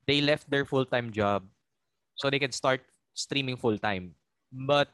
they 0.05 0.21
left 0.21 0.47
their 0.51 0.67
full-time 0.67 1.09
job 1.11 1.43
so 2.15 2.29
they 2.29 2.39
can 2.39 2.53
start 2.53 2.83
streaming 3.15 3.57
full-time. 3.57 4.13
But 4.51 4.91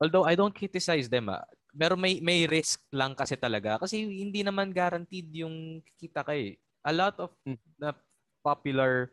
although 0.00 0.24
I 0.24 0.34
don't 0.34 0.54
criticize 0.54 1.08
them, 1.08 1.28
ah, 1.28 1.44
pero 1.76 1.94
may 1.94 2.18
may 2.24 2.48
risk 2.48 2.80
lang 2.90 3.12
kasi 3.12 3.36
talaga 3.36 3.76
kasi 3.76 4.02
hindi 4.02 4.40
naman 4.40 4.72
guaranteed 4.72 5.28
yung 5.36 5.84
kikita 5.84 6.24
ka 6.24 6.32
eh. 6.32 6.56
A 6.86 6.92
lot 6.94 7.14
of 7.20 7.30
the 7.78 7.92
popular 8.40 9.12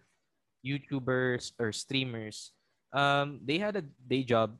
YouTubers 0.63 1.51
or 1.59 1.75
streamers, 1.75 2.55
um, 2.95 3.41
they 3.43 3.59
had 3.59 3.75
a 3.75 3.83
day 3.83 4.23
job, 4.23 4.55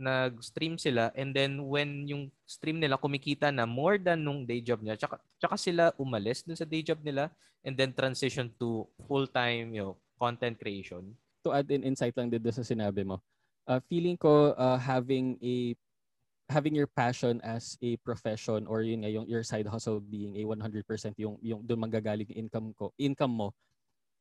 nag-stream 0.00 0.80
sila, 0.80 1.12
and 1.12 1.36
then 1.36 1.60
when 1.66 2.08
yung 2.08 2.32
stream 2.48 2.80
nila 2.80 2.96
kumikita 2.96 3.52
na 3.52 3.66
more 3.68 3.98
than 4.00 4.22
nung 4.22 4.46
day 4.46 4.62
job 4.62 4.80
niya, 4.80 4.96
tsaka, 4.96 5.20
tsaka 5.36 5.56
sila 5.58 5.84
umalis 6.00 6.46
dun 6.46 6.56
sa 6.56 6.64
day 6.64 6.80
job 6.80 7.02
nila, 7.02 7.28
and 7.66 7.74
then 7.76 7.92
transition 7.92 8.48
to 8.56 8.86
full-time 9.04 9.74
you 9.74 9.82
know, 9.82 9.94
content 10.16 10.56
creation. 10.56 11.12
to 11.46 11.54
add 11.54 11.70
in 11.70 11.86
insight 11.86 12.18
lang 12.18 12.26
doon 12.26 12.42
sa 12.50 12.66
sinabi 12.66 13.06
mo. 13.06 13.22
Uh, 13.70 13.78
feeling 13.86 14.18
ko 14.18 14.50
uh, 14.58 14.74
having 14.74 15.38
a 15.38 15.78
having 16.46 16.74
your 16.78 16.86
passion 16.86 17.42
as 17.42 17.74
a 17.82 17.98
profession 18.06 18.66
or 18.70 18.82
yun 18.82 19.02
nga 19.02 19.10
yung 19.10 19.26
your 19.26 19.42
side 19.42 19.66
hustle 19.66 19.98
being 19.98 20.38
a 20.38 20.46
100% 20.46 20.82
yung 21.18 21.34
yung 21.42 21.60
doon 21.66 21.82
manggagaling 21.82 22.30
income 22.30 22.70
ko 22.78 22.94
income 22.94 23.34
mo 23.34 23.48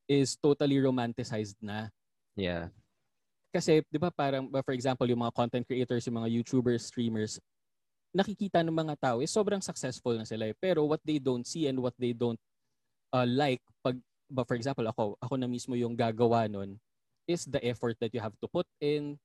is 0.09 0.33
totally 0.37 0.81
romanticized 0.81 1.57
na 1.61 1.89
Yeah. 2.35 2.67
kasi 3.55 3.79
'di 3.87 3.95
ba 3.95 4.11
parang 4.11 4.51
for 4.51 4.75
example 4.75 5.07
yung 5.07 5.23
mga 5.23 5.37
content 5.37 5.63
creators 5.63 6.03
yung 6.09 6.19
mga 6.19 6.29
YouTubers 6.41 6.91
streamers 6.91 7.39
nakikita 8.11 8.59
ng 8.65 8.75
mga 8.75 8.95
tao 8.99 9.17
is 9.23 9.31
sobrang 9.31 9.63
successful 9.63 10.17
na 10.17 10.27
sila 10.27 10.51
eh. 10.51 10.55
pero 10.57 10.83
what 10.83 10.99
they 11.05 11.21
don't 11.21 11.47
see 11.47 11.69
and 11.69 11.79
what 11.79 11.95
they 11.95 12.11
don't 12.11 12.39
uh, 13.15 13.27
like 13.27 13.63
pag 13.79 13.95
ba 14.27 14.43
for 14.43 14.57
example 14.57 14.83
ako 14.83 15.15
ako 15.21 15.33
na 15.37 15.47
mismo 15.47 15.77
yung 15.77 15.95
gagawa 15.95 16.49
nun 16.49 16.75
is 17.29 17.45
the 17.45 17.61
effort 17.63 17.95
that 18.01 18.11
you 18.11 18.19
have 18.19 18.35
to 18.41 18.47
put 18.49 18.65
in 18.81 19.15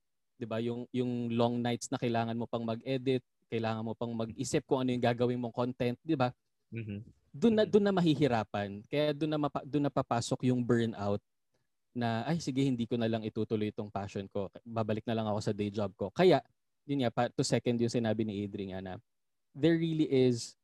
'di 0.41 0.49
ba 0.49 0.57
yung 0.65 0.89
yung 0.97 1.29
long 1.37 1.61
nights 1.61 1.93
na 1.93 2.01
kailangan 2.01 2.33
mo 2.33 2.49
pang 2.49 2.65
mag-edit 2.65 3.21
kailangan 3.53 3.85
mo 3.85 3.93
pang 3.93 4.11
mag-isip 4.17 4.65
kung 4.65 4.81
ano 4.81 4.97
yung 4.97 5.05
gagawin 5.05 5.37
mong 5.37 5.53
content 5.53 6.01
'di 6.01 6.17
ba? 6.17 6.33
Mhm. 6.73 7.05
doon 7.31 7.55
na 7.55 7.65
doon 7.67 7.85
na 7.87 7.95
mahihirapan. 7.95 8.83
Kaya 8.91 9.15
doon 9.15 9.31
na 9.31 9.39
mapa, 9.39 9.63
doon 9.63 9.87
na 9.87 9.93
papasok 9.93 10.51
yung 10.51 10.63
burnout 10.67 11.23
na 11.95 12.23
ay 12.27 12.39
sige 12.39 12.63
hindi 12.63 12.87
ko 12.87 12.95
na 12.99 13.11
lang 13.11 13.23
itutuloy 13.27 13.71
itong 13.75 13.91
passion 13.91 14.27
ko. 14.31 14.51
Babalik 14.63 15.03
na 15.07 15.15
lang 15.15 15.27
ako 15.27 15.41
sa 15.43 15.55
day 15.55 15.71
job 15.71 15.91
ko. 15.99 16.11
Kaya 16.15 16.43
yun 16.87 17.03
nga 17.07 17.11
pa, 17.15 17.23
to 17.31 17.43
second 17.47 17.79
yung 17.79 17.93
sinabi 17.93 18.27
ni 18.27 18.43
Adri 18.47 18.71
nga 18.75 18.83
na 18.83 18.93
there 19.55 19.79
really 19.79 20.07
is 20.11 20.55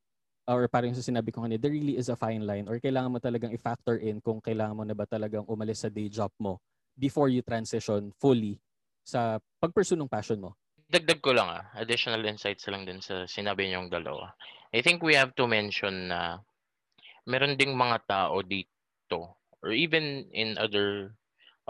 or 0.47 0.67
parang 0.71 0.95
sa 0.95 1.03
sinabi 1.03 1.31
ko 1.31 1.43
kanina 1.43 1.59
there 1.59 1.75
really 1.75 1.99
is 1.99 2.07
a 2.11 2.15
fine 2.19 2.43
line 2.47 2.67
or 2.71 2.79
kailangan 2.79 3.11
mo 3.11 3.19
talagang 3.19 3.51
i-factor 3.51 3.99
in 3.99 4.19
kung 4.23 4.39
kailangan 4.39 4.75
mo 4.75 4.83
na 4.87 4.95
ba 4.95 5.03
talagang 5.07 5.43
umalis 5.47 5.83
sa 5.83 5.91
day 5.91 6.07
job 6.07 6.31
mo 6.39 6.59
before 6.95 7.27
you 7.27 7.43
transition 7.43 8.11
fully 8.19 8.59
sa 9.07 9.39
pag-pursue 9.63 9.95
ng 9.95 10.11
passion 10.11 10.43
mo. 10.43 10.51
Dagdag 10.91 11.23
ko 11.23 11.31
lang 11.31 11.47
ah, 11.47 11.63
additional 11.79 12.19
insights 12.27 12.67
lang 12.67 12.83
din 12.83 12.99
sa 12.99 13.23
sinabi 13.23 13.71
niyong 13.71 13.87
dalawa. 13.87 14.35
I 14.75 14.83
think 14.83 14.99
we 14.99 15.15
have 15.15 15.31
to 15.39 15.47
mention 15.47 16.11
na 16.11 16.43
meron 17.23 17.55
ding 17.55 17.71
mga 17.71 18.03
tao 18.03 18.43
dito 18.43 19.39
or 19.63 19.71
even 19.71 20.27
in 20.35 20.59
other 20.59 21.15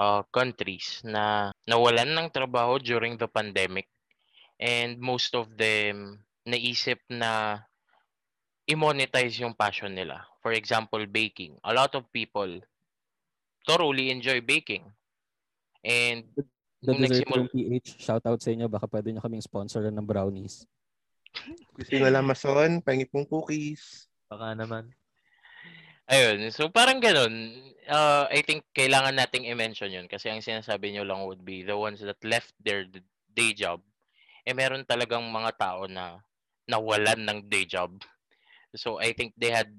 uh, 0.01 0.25
countries 0.33 1.01
na 1.05 1.53
nawalan 1.69 2.17
ng 2.17 2.33
trabaho 2.33 2.81
during 2.81 3.21
the 3.21 3.29
pandemic 3.29 3.85
and 4.57 4.97
most 4.97 5.37
of 5.37 5.49
them 5.61 6.25
naisip 6.45 6.97
na 7.09 7.61
i-monetize 8.65 9.37
yung 9.37 9.53
passion 9.53 9.93
nila. 9.93 10.25
For 10.41 10.51
example, 10.51 11.05
baking. 11.05 11.57
A 11.63 11.73
lot 11.73 11.93
of 11.93 12.09
people 12.09 12.61
thoroughly 13.63 14.09
enjoy 14.09 14.41
baking. 14.41 14.89
And 15.87 16.27
The 16.85 16.93
nung 16.93 17.01
Dessert 17.01 17.29
Room 17.33 17.49
PH, 17.49 17.97
shout 17.97 18.25
out 18.29 18.37
sa 18.37 18.53
inyo. 18.53 18.69
Baka 18.69 18.85
pwede 18.85 19.09
nyo 19.09 19.21
kaming 19.21 19.41
sponsor 19.41 19.89
ng 19.89 20.05
brownies. 20.05 20.65
Gusto 21.73 21.93
nyo 21.97 22.09
lang 22.09 22.25
mason, 22.25 22.81
pahingi 22.85 23.09
pong 23.09 23.25
cookies. 23.25 24.09
Baka 24.29 24.53
naman. 24.53 24.93
Ayun. 26.07 26.47
So 26.55 26.71
parang 26.71 27.03
ganun. 27.03 27.51
Uh, 27.87 28.27
I 28.31 28.39
think 28.43 28.63
kailangan 28.71 29.15
nating 29.15 29.47
i-mention 29.47 29.91
yun 29.91 30.07
kasi 30.07 30.31
ang 30.31 30.43
sinasabi 30.43 30.91
nyo 30.91 31.03
lang 31.03 31.23
would 31.27 31.43
be 31.43 31.63
the 31.63 31.75
ones 31.75 31.99
that 32.03 32.19
left 32.23 32.55
their 32.63 32.87
day 33.31 33.51
job. 33.51 33.83
Eh 34.47 34.55
meron 34.55 34.87
talagang 34.87 35.23
mga 35.27 35.51
tao 35.59 35.87
na 35.87 36.19
nawalan 36.67 37.27
ng 37.27 37.39
day 37.51 37.67
job. 37.67 37.91
So 38.75 38.99
I 38.99 39.11
think 39.11 39.35
they 39.35 39.51
had 39.51 39.71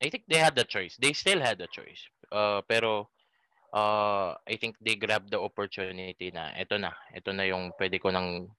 I 0.00 0.08
think 0.08 0.24
they 0.28 0.40
had 0.40 0.56
the 0.56 0.64
choice. 0.64 0.96
They 0.96 1.12
still 1.12 1.40
had 1.40 1.60
the 1.60 1.68
choice. 1.68 2.00
Uh, 2.32 2.64
pero 2.64 3.12
uh, 3.72 4.36
I 4.46 4.54
think 4.60 4.76
they 4.78 4.94
grabbed 4.94 5.32
the 5.32 5.40
opportunity 5.40 6.30
na 6.30 6.52
eto 6.54 6.76
na. 6.78 6.92
Ito 7.16 7.32
na 7.32 7.48
yung 7.48 7.72
pwede 7.80 7.98
ko 7.98 8.12
nang 8.12 8.52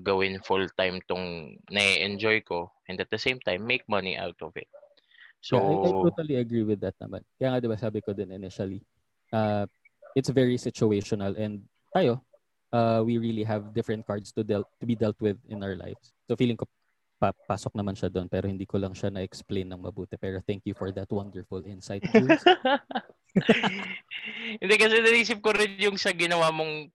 gawin 0.00 0.40
full-time 0.40 1.04
tong 1.04 1.58
na-enjoy 1.68 2.40
ko 2.40 2.72
and 2.88 2.96
at 2.96 3.12
the 3.12 3.20
same 3.20 3.36
time 3.44 3.68
make 3.68 3.84
money 3.84 4.16
out 4.16 4.38
of 4.40 4.56
it. 4.56 4.70
So, 5.44 5.60
yeah, 5.60 5.76
I, 5.76 5.92
I 5.92 5.92
totally 5.92 6.36
agree 6.40 6.64
with 6.64 6.80
that 6.80 6.96
naman. 6.96 7.20
Kaya 7.36 7.52
nga 7.52 7.60
'di 7.60 7.68
ba 7.68 7.76
sabi 7.76 8.00
ko 8.00 8.16
din 8.16 8.32
initially, 8.32 8.80
uh, 9.28 9.68
it's 10.16 10.32
very 10.32 10.56
situational 10.56 11.36
and 11.36 11.60
tayo, 11.92 12.24
uh, 12.72 13.04
we 13.04 13.20
really 13.20 13.44
have 13.44 13.76
different 13.76 14.08
cards 14.08 14.32
to 14.32 14.40
dealt 14.40 14.64
to 14.80 14.88
be 14.88 14.96
dealt 14.96 15.20
with 15.20 15.36
in 15.52 15.60
our 15.60 15.76
lives. 15.76 16.16
So 16.24 16.32
feeling 16.32 16.56
ko 16.56 16.64
pa- 17.20 17.36
pasok 17.44 17.76
naman 17.76 17.92
siya 17.92 18.08
doon 18.08 18.24
pero 18.24 18.48
hindi 18.48 18.64
ko 18.64 18.80
lang 18.80 18.96
siya 18.96 19.12
na-explain 19.12 19.68
ng 19.68 19.84
mabuti. 19.84 20.16
Pero 20.16 20.40
thank 20.40 20.64
you 20.64 20.72
for 20.72 20.88
that 20.96 21.12
wonderful 21.12 21.60
insight, 21.68 22.00
Jules. 22.08 22.40
Hindi 24.62 24.74
kasi 24.78 25.02
naisip 25.02 25.38
ko 25.42 25.50
rin 25.52 25.76
yung 25.78 25.98
sa 25.98 26.14
ginawa 26.14 26.50
mong 26.54 26.88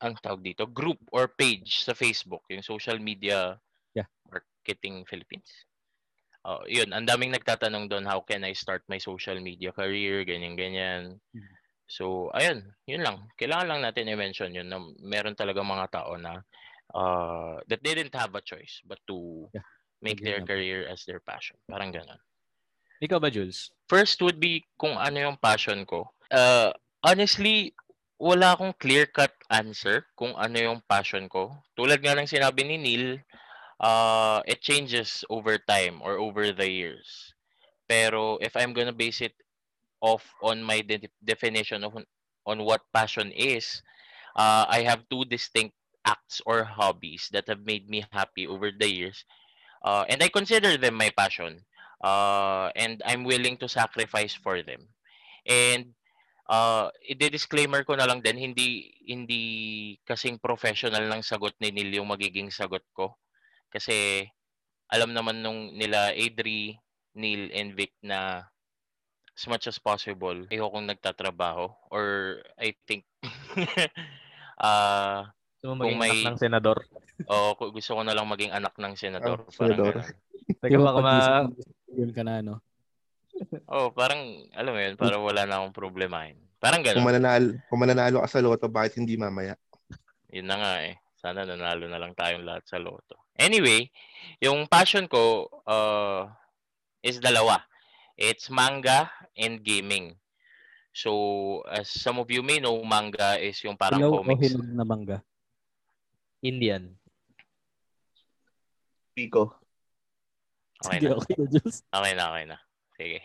ang 0.00 0.14
tawag 0.20 0.40
dito, 0.40 0.64
group 0.64 0.96
or 1.12 1.28
page 1.36 1.84
sa 1.84 1.92
Facebook, 1.92 2.44
yung 2.48 2.64
social 2.64 2.96
media 2.98 3.56
Yeah. 3.94 4.10
marketing 4.26 5.06
Philippines. 5.06 5.46
Oh, 6.44 6.60
yun, 6.66 6.90
ang 6.92 7.06
daming 7.06 7.32
nagtatanong 7.32 7.88
doon, 7.88 8.04
how 8.04 8.20
can 8.20 8.42
I 8.44 8.52
start 8.52 8.82
my 8.90 8.98
social 8.98 9.38
media 9.40 9.70
career, 9.72 10.26
ganyan 10.26 10.58
ganyan. 10.58 11.02
Mhm. 11.32 11.54
So, 11.88 12.32
ayun, 12.32 12.64
yun 12.88 13.04
lang. 13.04 13.28
Kailangan 13.36 13.68
lang 13.70 13.80
natin 13.84 14.08
i-mention 14.08 14.56
yun 14.56 14.68
na 14.72 14.80
meron 15.04 15.36
talaga 15.36 15.60
mga 15.60 15.86
tao 15.92 16.16
na 16.16 16.40
uh, 16.96 17.60
that 17.68 17.80
they 17.84 17.92
didn't 17.92 18.16
have 18.16 18.32
a 18.34 18.42
choice 18.44 18.80
but 18.88 18.98
to 19.06 19.48
Yeah, 19.52 19.64
make 20.00 20.20
their 20.24 20.40
career 20.44 20.88
as 20.88 21.04
their 21.04 21.20
passion. 21.20 21.56
Parang 21.68 21.92
ganun. 21.92 22.18
Ikaw 23.02 23.18
ba, 23.18 23.30
Jules? 23.30 23.74
First 23.90 24.22
would 24.22 24.38
be 24.38 24.64
kung 24.78 24.94
ano 24.94 25.18
yung 25.18 25.38
passion 25.38 25.82
ko. 25.84 26.08
Uh, 26.30 26.70
honestly, 27.02 27.74
wala 28.18 28.54
akong 28.54 28.72
clear-cut 28.78 29.34
answer 29.50 30.06
kung 30.14 30.32
ano 30.38 30.56
yung 30.56 30.80
passion 30.86 31.26
ko. 31.28 31.52
Tulad 31.74 32.00
nga 32.00 32.14
ng 32.14 32.30
sinabi 32.30 32.62
ni 32.64 32.76
Neil, 32.78 33.06
uh, 33.82 34.40
it 34.46 34.62
changes 34.62 35.26
over 35.28 35.58
time 35.58 36.00
or 36.00 36.16
over 36.16 36.54
the 36.54 36.68
years. 36.68 37.34
Pero 37.90 38.38
if 38.40 38.56
I'm 38.56 38.72
gonna 38.72 38.94
base 38.94 39.20
it 39.20 39.36
off 40.00 40.24
on 40.40 40.62
my 40.62 40.80
de- 40.80 41.10
definition 41.20 41.84
of 41.84 41.98
on 42.46 42.58
what 42.64 42.84
passion 42.92 43.32
is, 43.32 43.82
uh, 44.36 44.64
I 44.68 44.84
have 44.86 45.08
two 45.10 45.24
distinct 45.24 45.74
acts 46.04 46.40
or 46.44 46.64
hobbies 46.64 47.28
that 47.32 47.48
have 47.48 47.64
made 47.64 47.88
me 47.88 48.04
happy 48.12 48.46
over 48.46 48.70
the 48.70 48.88
years. 48.88 49.24
Uh, 49.84 50.04
and 50.08 50.22
I 50.22 50.28
consider 50.28 50.76
them 50.76 50.96
my 50.96 51.12
passion. 51.12 51.60
Uh, 52.04 52.68
and 52.76 53.00
I'm 53.08 53.24
willing 53.24 53.56
to 53.64 53.68
sacrifice 53.72 54.36
for 54.36 54.60
them. 54.60 54.84
And 55.48 55.96
uh, 56.52 56.92
i-disclaimer 57.08 57.80
ko 57.88 57.96
na 57.96 58.04
lang 58.04 58.20
din, 58.20 58.36
hindi 58.36 58.92
hindi 59.08 59.42
kasing 60.04 60.36
professional 60.36 61.08
ng 61.08 61.24
sagot 61.24 61.56
ni 61.64 61.72
Neil 61.72 62.04
yung 62.04 62.12
magiging 62.12 62.52
sagot 62.52 62.84
ko. 62.92 63.16
Kasi 63.72 64.28
alam 64.92 65.16
naman 65.16 65.40
nung 65.40 65.72
nila 65.72 66.12
Adri, 66.12 66.76
Neil, 67.16 67.48
and 67.56 67.72
Vic 67.72 67.96
na 68.04 68.44
as 69.34 69.44
much 69.48 69.64
as 69.66 69.80
possible, 69.80 70.44
ayokong 70.52 70.86
nagtatrabaho. 70.86 71.72
Or 71.88 72.38
I 72.60 72.76
think, 72.86 73.08
uh, 74.60 75.26
Gusto 75.64 75.80
mo 75.80 75.88
Kung 75.88 75.96
may- 75.96 76.28
ng 76.28 76.36
senador? 76.36 76.84
o 77.24 77.56
gusto 77.56 77.96
ko 77.96 78.02
na 78.04 78.12
lang 78.12 78.28
maging 78.28 78.52
anak 78.52 78.76
ng 78.76 78.94
senador. 79.00 79.48
Parang 79.48 79.56
senador. 79.56 79.94
ganun. 79.96 80.23
Teka, 80.46 80.72
Yung 80.72 80.84
baka 80.84 81.00
ma... 81.00 81.14
yun 81.90 82.10
ka 82.12 82.22
na, 82.22 82.40
no? 82.40 82.60
Oh, 83.66 83.90
parang, 83.90 84.20
alam 84.54 84.72
mo 84.72 84.80
yun, 84.80 84.94
parang 84.94 85.22
wala 85.24 85.42
na 85.44 85.58
akong 85.58 85.74
problemahin. 85.74 86.38
Parang 86.62 86.80
Kung 86.80 87.02
ganun. 87.02 87.04
mananalo, 87.04 87.48
kung 87.68 87.80
mananalo 87.82 88.16
ka 88.22 88.28
sa 88.30 88.40
loto, 88.40 88.70
bakit 88.70 88.96
hindi 88.96 89.18
mamaya? 89.18 89.58
Yun 90.30 90.46
na 90.46 90.56
nga 90.56 90.72
eh. 90.86 90.96
Sana 91.18 91.42
nanalo 91.42 91.88
na 91.88 91.98
lang 91.98 92.12
tayong 92.14 92.44
lahat 92.44 92.64
sa 92.64 92.78
loto. 92.78 93.16
Anyway, 93.34 93.90
yung 94.38 94.64
passion 94.70 95.08
ko 95.10 95.50
uh, 95.66 96.30
is 97.02 97.18
dalawa. 97.18 97.58
It's 98.14 98.46
manga 98.48 99.10
and 99.34 99.58
gaming. 99.60 100.14
So, 100.94 101.10
as 101.66 101.90
some 101.90 102.22
of 102.22 102.30
you 102.30 102.46
may 102.46 102.62
know, 102.62 102.78
manga 102.86 103.34
is 103.42 103.58
yung 103.66 103.74
parang 103.74 103.98
Ilaw 103.98 104.14
o 104.14 104.18
comics. 104.22 104.46
hinog 104.54 104.70
na 104.70 104.86
mangga? 104.86 105.18
Indian. 106.38 106.94
Pico. 109.14 109.58
Okay 110.82 110.98
Sige, 110.98 111.06
na. 111.06 111.14
okay 111.14 111.34
na, 111.38 111.46
Jules. 111.52 111.76
Okay 111.86 112.12
na, 112.18 112.24
okay 112.34 112.44
na. 112.50 112.58
Sige. 112.98 113.18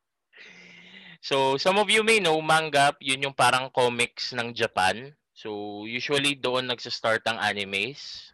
so, 1.28 1.36
some 1.60 1.76
of 1.76 1.90
you 1.92 2.00
may 2.00 2.22
know, 2.22 2.40
manga, 2.40 2.96
yun 3.02 3.28
yung 3.28 3.36
parang 3.36 3.68
comics 3.68 4.32
ng 4.32 4.56
Japan. 4.56 5.12
So, 5.36 5.84
usually 5.84 6.38
doon 6.38 6.70
nagsa-start 6.70 7.26
ang 7.28 7.42
animes. 7.42 8.32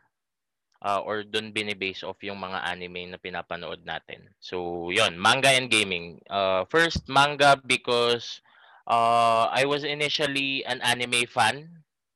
uh, 0.85 1.01
or 1.05 1.23
doon 1.25 1.53
binibase 1.53 2.03
off 2.05 2.21
yung 2.25 2.41
mga 2.41 2.65
anime 2.65 3.09
na 3.09 3.21
pinapanood 3.21 3.85
natin. 3.85 4.29
So, 4.41 4.89
yon 4.89 5.17
manga 5.17 5.53
and 5.53 5.69
gaming. 5.69 6.21
Uh, 6.29 6.65
first, 6.69 7.07
manga 7.09 7.61
because 7.61 8.41
uh, 8.89 9.49
I 9.53 9.65
was 9.69 9.85
initially 9.85 10.65
an 10.65 10.81
anime 10.81 11.29
fan 11.29 11.69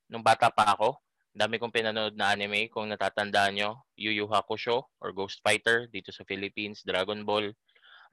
nung 0.09 0.25
bata 0.25 0.49
pa 0.49 0.77
ako. 0.77 0.97
Dami 1.35 1.59
kong 1.61 1.75
pinanood 1.75 2.15
na 2.17 2.33
anime. 2.33 2.71
Kung 2.73 2.89
natatandaan 2.89 3.55
nyo, 3.59 3.84
Yu 3.97 4.11
Yu 4.11 4.27
Hakusho 4.27 4.87
or 5.01 5.11
Ghost 5.15 5.41
Fighter 5.43 5.87
dito 5.91 6.11
sa 6.11 6.27
Philippines, 6.27 6.83
Dragon 6.83 7.23
Ball, 7.23 7.55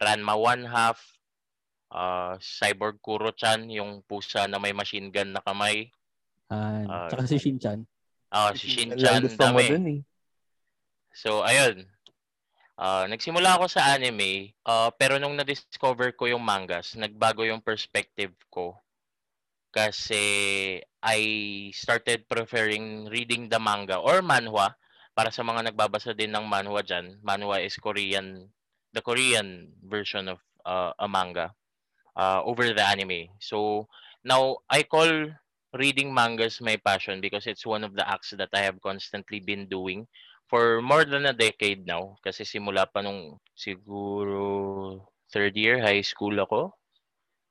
Ranma 0.01 0.37
One 0.37 0.65
Half, 0.65 1.01
ah, 1.93 2.37
Cyborg 2.41 3.01
Kuro-chan, 3.01 3.69
yung 3.69 4.01
pusa 4.05 4.45
na 4.45 4.57
may 4.57 4.73
machine 4.73 5.09
gun 5.09 5.33
na 5.33 5.41
kamay. 5.41 5.89
Ah, 6.51 7.07
tsaka 7.07 7.27
si 7.27 7.37
Shin-chan. 7.39 7.87
Ah, 8.31 8.51
si 8.55 8.87
Yan 8.87 8.95
lang 8.95 9.27
Shin-chan, 9.27 9.37
dami. 9.39 9.65
dun 9.67 9.87
eh. 9.87 10.01
So, 11.11 11.43
ayun. 11.43 11.87
Ah, 12.81 13.05
nagsimula 13.05 13.59
ako 13.59 13.69
sa 13.69 13.93
anime, 13.93 14.57
ah, 14.65 14.89
pero 14.95 15.21
nung 15.21 15.37
na-discover 15.37 16.15
ko 16.17 16.25
yung 16.25 16.41
mangas, 16.41 16.97
nagbago 16.97 17.45
yung 17.45 17.61
perspective 17.61 18.33
ko. 18.49 18.73
Kasi 19.71 20.23
I 20.99 21.19
started 21.71 22.27
preferring 22.27 23.07
reading 23.07 23.47
the 23.47 23.55
manga 23.55 23.95
or 24.01 24.19
manhwa. 24.19 24.75
Para 25.11 25.29
sa 25.29 25.43
mga 25.43 25.71
nagbabasa 25.71 26.15
din 26.15 26.31
ng 26.31 26.47
manhwa 26.47 26.79
dyan, 26.79 27.19
manhwa 27.19 27.59
is 27.59 27.75
Korean, 27.75 28.47
the 28.95 29.03
Korean 29.03 29.67
version 29.83 30.31
of 30.31 30.39
ah, 30.63 30.95
a 30.95 31.07
manga 31.07 31.51
ah, 32.15 32.41
over 32.47 32.71
the 32.71 32.83
anime. 32.83 33.27
So, 33.43 33.87
now, 34.23 34.63
I 34.69 34.83
call 34.83 35.33
reading 35.73 36.13
mangas 36.13 36.59
my 36.59 36.75
passion 36.77 37.21
because 37.21 37.47
it's 37.47 37.65
one 37.65 37.83
of 37.83 37.95
the 37.95 38.07
acts 38.07 38.35
that 38.35 38.51
I 38.53 38.61
have 38.67 38.79
constantly 38.83 39.39
been 39.39 39.67
doing 39.67 40.07
for 40.51 40.83
more 40.83 41.07
than 41.07 41.25
a 41.25 41.33
decade 41.35 41.87
now. 41.87 42.19
Kasi 42.19 42.43
simula 42.43 42.85
pa 42.87 42.99
nung 42.99 43.39
siguro 43.55 45.07
third 45.31 45.55
year 45.55 45.79
high 45.79 46.03
school 46.03 46.35
ako, 46.35 46.75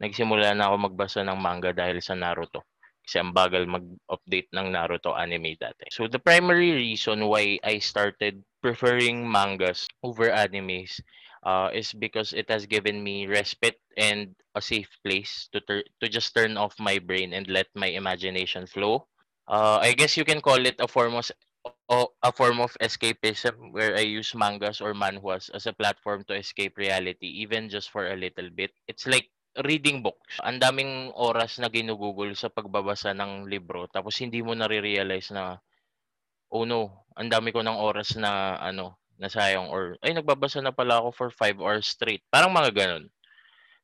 nagsimula 0.00 0.52
na 0.52 0.68
ako 0.68 0.92
magbasa 0.92 1.24
ng 1.24 1.40
manga 1.40 1.72
dahil 1.72 2.00
sa 2.04 2.12
Naruto. 2.12 2.69
Kasi 3.10 3.26
ang 3.26 3.34
bagal 3.34 3.66
mag-update 3.66 4.54
ng 4.54 4.70
Naruto 4.70 5.18
anime 5.18 5.58
dati. 5.58 5.90
So 5.90 6.06
the 6.06 6.22
primary 6.22 6.70
reason 6.78 7.26
why 7.26 7.58
I 7.66 7.82
started 7.82 8.38
preferring 8.62 9.26
mangas 9.26 9.90
over 10.06 10.30
animes 10.30 11.02
uh, 11.42 11.74
is 11.74 11.90
because 11.90 12.30
it 12.30 12.46
has 12.46 12.70
given 12.70 13.02
me 13.02 13.26
respite 13.26 13.82
and 13.98 14.30
a 14.54 14.62
safe 14.62 14.86
place 15.02 15.50
to 15.50 15.58
tur- 15.66 15.90
to 15.98 16.06
just 16.06 16.38
turn 16.38 16.54
off 16.54 16.78
my 16.78 17.02
brain 17.02 17.34
and 17.34 17.50
let 17.50 17.66
my 17.74 17.90
imagination 17.90 18.62
flow. 18.70 19.10
Uh, 19.50 19.82
I 19.82 19.90
guess 19.98 20.14
you 20.14 20.22
can 20.22 20.38
call 20.38 20.62
it 20.62 20.78
a 20.78 20.86
form 20.86 21.18
of 21.18 21.26
a 21.90 22.30
form 22.30 22.62
of 22.62 22.78
escapism 22.78 23.74
where 23.74 23.98
I 23.98 24.06
use 24.06 24.38
mangas 24.38 24.78
or 24.78 24.94
manhwas 24.94 25.50
as 25.50 25.66
a 25.66 25.74
platform 25.74 26.22
to 26.30 26.38
escape 26.38 26.78
reality 26.78 27.26
even 27.42 27.66
just 27.66 27.90
for 27.90 28.06
a 28.06 28.16
little 28.16 28.54
bit. 28.54 28.70
It's 28.86 29.10
like 29.10 29.34
reading 29.58 30.02
books. 30.04 30.38
Ang 30.46 30.62
daming 30.62 31.10
oras 31.18 31.58
na 31.58 31.66
ginugugol 31.66 32.30
sa 32.38 32.52
pagbabasa 32.52 33.10
ng 33.16 33.50
libro 33.50 33.90
tapos 33.90 34.14
hindi 34.22 34.40
mo 34.40 34.54
nare-realize 34.54 35.34
na 35.34 35.58
oh 36.50 36.66
no, 36.66 37.06
ang 37.18 37.30
dami 37.30 37.50
ko 37.50 37.62
ng 37.62 37.78
oras 37.78 38.14
na 38.14 38.58
ano, 38.58 38.98
nasayang 39.18 39.68
or 39.68 39.98
ay 40.00 40.14
nagbabasa 40.14 40.62
na 40.62 40.74
pala 40.74 41.02
ako 41.02 41.08
for 41.12 41.28
5 41.34 41.60
hours 41.60 41.86
straight. 41.90 42.22
Parang 42.30 42.54
mga 42.54 42.70
ganun. 42.72 43.06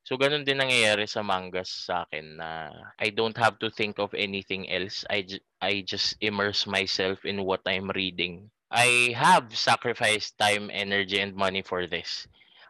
So 0.07 0.15
ganun 0.15 0.47
din 0.47 0.63
nangyayari 0.63 1.11
sa 1.11 1.27
mangas 1.27 1.91
sa 1.91 2.07
akin 2.07 2.39
na 2.39 2.71
I 3.03 3.11
don't 3.11 3.37
have 3.37 3.59
to 3.59 3.75
think 3.75 3.99
of 3.99 4.15
anything 4.15 4.71
else. 4.71 5.03
I 5.11 5.27
ju- 5.27 5.43
I 5.59 5.83
just 5.83 6.15
immerse 6.23 6.63
myself 6.63 7.27
in 7.27 7.43
what 7.43 7.67
I'm 7.67 7.91
reading. 7.91 8.47
I 8.71 9.15
have 9.19 9.51
sacrificed 9.55 10.39
time, 10.39 10.71
energy, 10.71 11.19
and 11.19 11.35
money 11.35 11.63
for 11.63 11.87
this. 11.87 12.27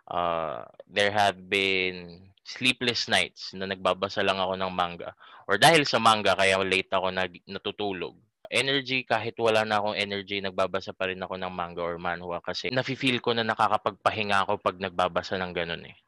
Uh, 0.09 0.65
there 0.89 1.13
have 1.13 1.49
been 1.49 2.29
sleepless 2.47 3.11
nights 3.11 3.51
na 3.59 3.67
nagbabasa 3.67 4.23
lang 4.23 4.39
ako 4.39 4.55
ng 4.55 4.71
manga. 4.71 5.11
Or 5.51 5.59
dahil 5.59 5.83
sa 5.83 5.99
manga, 5.99 6.39
kaya 6.39 6.63
late 6.63 6.95
ako 6.95 7.11
nag, 7.11 7.43
natutulog. 7.51 8.15
Energy, 8.47 9.03
kahit 9.03 9.35
wala 9.43 9.67
na 9.67 9.83
akong 9.83 9.99
energy, 9.99 10.39
nagbabasa 10.39 10.95
pa 10.95 11.11
rin 11.11 11.19
ako 11.19 11.35
ng 11.35 11.51
manga 11.51 11.83
or 11.83 11.99
manhwa 11.99 12.39
kasi 12.39 12.71
nafe-feel 12.71 13.19
ko 13.19 13.35
na 13.35 13.43
nakakapagpahinga 13.43 14.47
ako 14.47 14.63
pag 14.63 14.79
nagbabasa 14.79 15.35
ng 15.43 15.51
ganun 15.51 15.83
eh. 15.91 15.99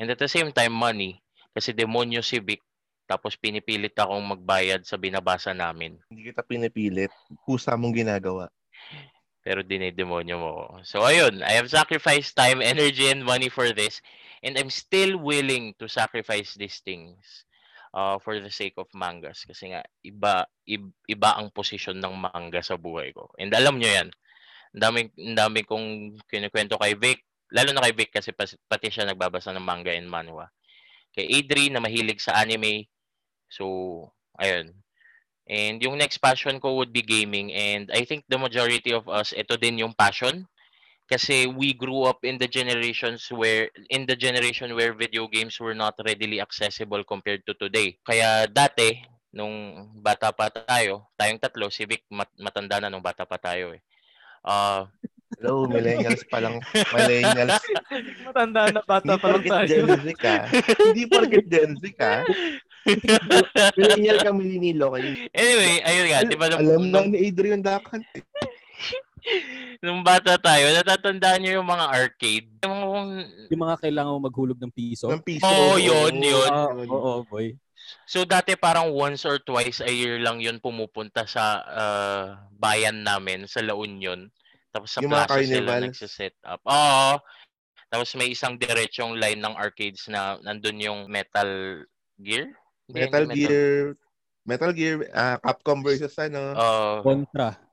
And 0.00 0.08
at 0.08 0.16
the 0.16 0.28
same 0.32 0.48
time, 0.56 0.72
money. 0.72 1.20
Kasi 1.52 1.76
demonyo 1.76 2.24
si 2.24 2.40
Vic. 2.40 2.64
Tapos 3.04 3.36
pinipilit 3.36 3.92
akong 3.94 4.24
magbayad 4.24 4.82
sa 4.88 4.96
binabasa 4.96 5.52
namin. 5.52 6.00
Hindi 6.08 6.32
kita 6.32 6.42
pinipilit. 6.42 7.12
Kusa 7.44 7.76
mong 7.76 7.94
ginagawa. 7.94 8.48
Pero 9.46 9.62
dinidemonyo 9.62 10.36
mo 10.36 10.50
ko. 10.58 10.64
So 10.82 11.06
ayun, 11.06 11.44
I 11.46 11.54
have 11.54 11.70
sacrificed 11.70 12.34
time, 12.34 12.58
energy, 12.58 13.06
and 13.06 13.22
money 13.22 13.46
for 13.46 13.70
this. 13.70 14.02
And 14.44 14.58
I'm 14.58 14.72
still 14.72 15.16
willing 15.16 15.72
to 15.80 15.88
sacrifice 15.88 16.56
these 16.56 16.80
things 16.84 17.46
uh, 17.96 18.20
for 18.20 18.36
the 18.40 18.52
sake 18.52 18.76
of 18.76 18.88
mangas. 18.92 19.44
Kasi 19.48 19.72
nga, 19.72 19.80
iba, 20.04 20.44
iba, 21.08 21.30
ang 21.36 21.48
posisyon 21.52 21.96
ng 22.00 22.14
manga 22.28 22.60
sa 22.60 22.76
buhay 22.76 23.16
ko. 23.16 23.32
And 23.40 23.52
alam 23.56 23.80
nyo 23.80 23.88
yan. 23.88 24.08
Ang 24.76 24.82
dami, 24.82 25.00
dami 25.16 25.60
kong 25.64 26.20
kinukwento 26.28 26.76
kay 26.76 26.92
Vic. 26.96 27.24
Lalo 27.54 27.72
na 27.72 27.84
kay 27.88 27.94
Vic 27.96 28.10
kasi 28.12 28.36
pati 28.36 28.88
siya 28.92 29.08
nagbabasa 29.08 29.54
ng 29.56 29.64
manga 29.64 29.94
and 29.94 30.10
manhwa. 30.10 30.52
Kay 31.16 31.40
Adri 31.40 31.72
na 31.72 31.80
mahilig 31.80 32.20
sa 32.20 32.36
anime. 32.36 32.90
So, 33.48 33.64
ayun. 34.36 34.76
And 35.46 35.78
yung 35.78 35.96
next 35.96 36.18
passion 36.18 36.58
ko 36.58 36.74
would 36.76 36.90
be 36.90 37.06
gaming. 37.06 37.54
And 37.54 37.86
I 37.94 38.02
think 38.02 38.26
the 38.26 38.36
majority 38.36 38.90
of 38.90 39.06
us, 39.06 39.30
ito 39.30 39.54
din 39.54 39.78
yung 39.78 39.94
passion. 39.94 40.44
Kasi 41.06 41.46
we 41.46 41.70
grew 41.70 42.02
up 42.02 42.26
in 42.26 42.34
the 42.34 42.50
generations 42.50 43.30
where, 43.30 43.70
in 43.94 44.10
the 44.10 44.18
generation 44.18 44.74
where 44.74 44.90
video 44.90 45.30
games 45.30 45.54
were 45.62 45.74
not 45.74 45.94
readily 46.02 46.42
accessible 46.42 47.06
compared 47.06 47.46
to 47.46 47.54
today. 47.54 47.94
Kaya 48.02 48.50
dati, 48.50 49.06
nung 49.30 49.86
bata 50.02 50.34
pa 50.34 50.50
tayo, 50.50 51.06
tayong 51.14 51.38
tatlo, 51.38 51.70
si 51.70 51.86
Vic 51.86 52.02
mat- 52.10 52.34
matanda 52.34 52.82
na 52.82 52.90
nung 52.90 53.04
bata 53.04 53.22
pa 53.22 53.38
tayo 53.38 53.70
eh. 53.70 53.82
Ah, 54.42 54.90
Hello, 55.36 55.66
millennials 55.66 56.22
pa 56.30 56.38
lang. 56.38 56.62
Millennials. 56.94 57.58
Matanda 58.24 58.70
na 58.70 58.80
bata 58.82 59.18
pa 59.18 59.26
lang 59.34 59.44
tayo. 59.44 59.66
Gen 59.66 59.90
Z 60.00 60.06
ka. 60.16 60.48
Hindi 60.80 61.02
porket 61.10 61.46
Gen 61.50 61.74
Z 61.76 61.82
ka. 61.98 62.22
Millennial 63.78 64.22
mininilo 64.32 64.94
kayo. 64.94 65.06
anyway, 65.34 65.82
ayun 65.82 66.06
nga, 66.10 66.20
di 66.24 66.36
ba 66.38 66.46
nung, 66.50 66.62
Alam 66.62 66.82
na 66.94 66.98
ni 67.10 67.26
Adrian 67.26 67.62
Dakan. 67.62 68.06
Nung 69.82 70.00
bata 70.02 70.38
tayo, 70.38 70.70
natatandaan 70.72 71.40
niyo 71.42 71.60
yung 71.60 71.68
mga 71.68 71.86
arcade. 71.90 72.48
Yung 72.64 72.76
mga 72.76 73.02
Yung 73.50 73.62
mga 73.62 73.76
kailangan 73.82 74.12
mo 74.16 74.20
maghulog 74.26 74.58
ng 74.60 74.72
piso. 74.72 75.10
Ng 75.10 75.22
piso. 75.22 75.46
Oo, 75.46 75.76
yun, 75.78 76.14
yun. 76.18 76.50
Ah, 76.50 76.72
Oo, 76.72 77.22
boy. 77.26 77.54
So 78.02 78.26
dati 78.26 78.58
parang 78.58 78.90
once 78.90 79.22
or 79.22 79.38
twice 79.38 79.78
a 79.78 79.92
year 79.92 80.18
lang 80.18 80.42
yun 80.42 80.58
pumupunta 80.58 81.22
sa 81.22 81.62
ah, 81.62 82.26
bayan 82.50 83.06
namin 83.06 83.46
sa 83.46 83.62
La 83.62 83.78
Union. 83.78 84.26
Tapos 84.74 84.90
sa 84.90 84.98
Yung 85.00 85.12
plaza 85.14 85.38
sila 85.42 85.78
nagsiset 85.78 86.34
up. 86.42 86.58
Oo. 86.66 87.20
Tapos 87.86 88.10
may 88.18 88.34
isang 88.34 88.58
diretsong 88.58 89.14
line 89.14 89.38
ng 89.38 89.54
arcades 89.54 90.10
na 90.10 90.34
nandun 90.42 90.82
yung 90.82 91.00
Metal 91.06 91.84
Gear? 92.18 92.50
Hindi, 92.90 92.98
Metal 93.06 93.24
hindi 93.30 93.42
Gear. 93.46 93.94
Metal 94.46 94.72
Gear. 94.74 94.96
ah, 95.14 95.38
Capcom 95.38 95.82
versus 95.86 96.14
ano. 96.18 96.42
Uh, 96.54 96.98
Kontra. 97.06 97.65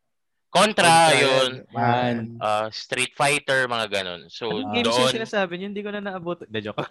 Contra, 0.54 0.86
Contra, 0.86 1.18
yun. 1.18 1.52
Man. 1.74 2.38
Uh, 2.38 2.70
Street 2.70 3.18
Fighter, 3.18 3.66
mga 3.66 3.88
ganun. 3.89 4.30
So 4.30 4.54
Anong 4.54 4.70
games 4.78 4.94
yung 4.94 5.10
doon, 5.10 5.18
sinasabi 5.18 5.58
niyo? 5.58 5.68
Hindi 5.74 5.82
ko 5.82 5.89
na 5.89 6.02
naabot. 6.06 6.38
De, 6.46 6.60
joke. 6.62 6.86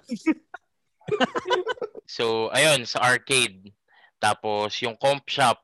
so 2.11 2.51
ayun, 2.51 2.83
sa 2.83 3.07
arcade. 3.07 3.71
Tapos 4.19 4.75
yung 4.83 4.99
comp 4.99 5.23
shop. 5.31 5.63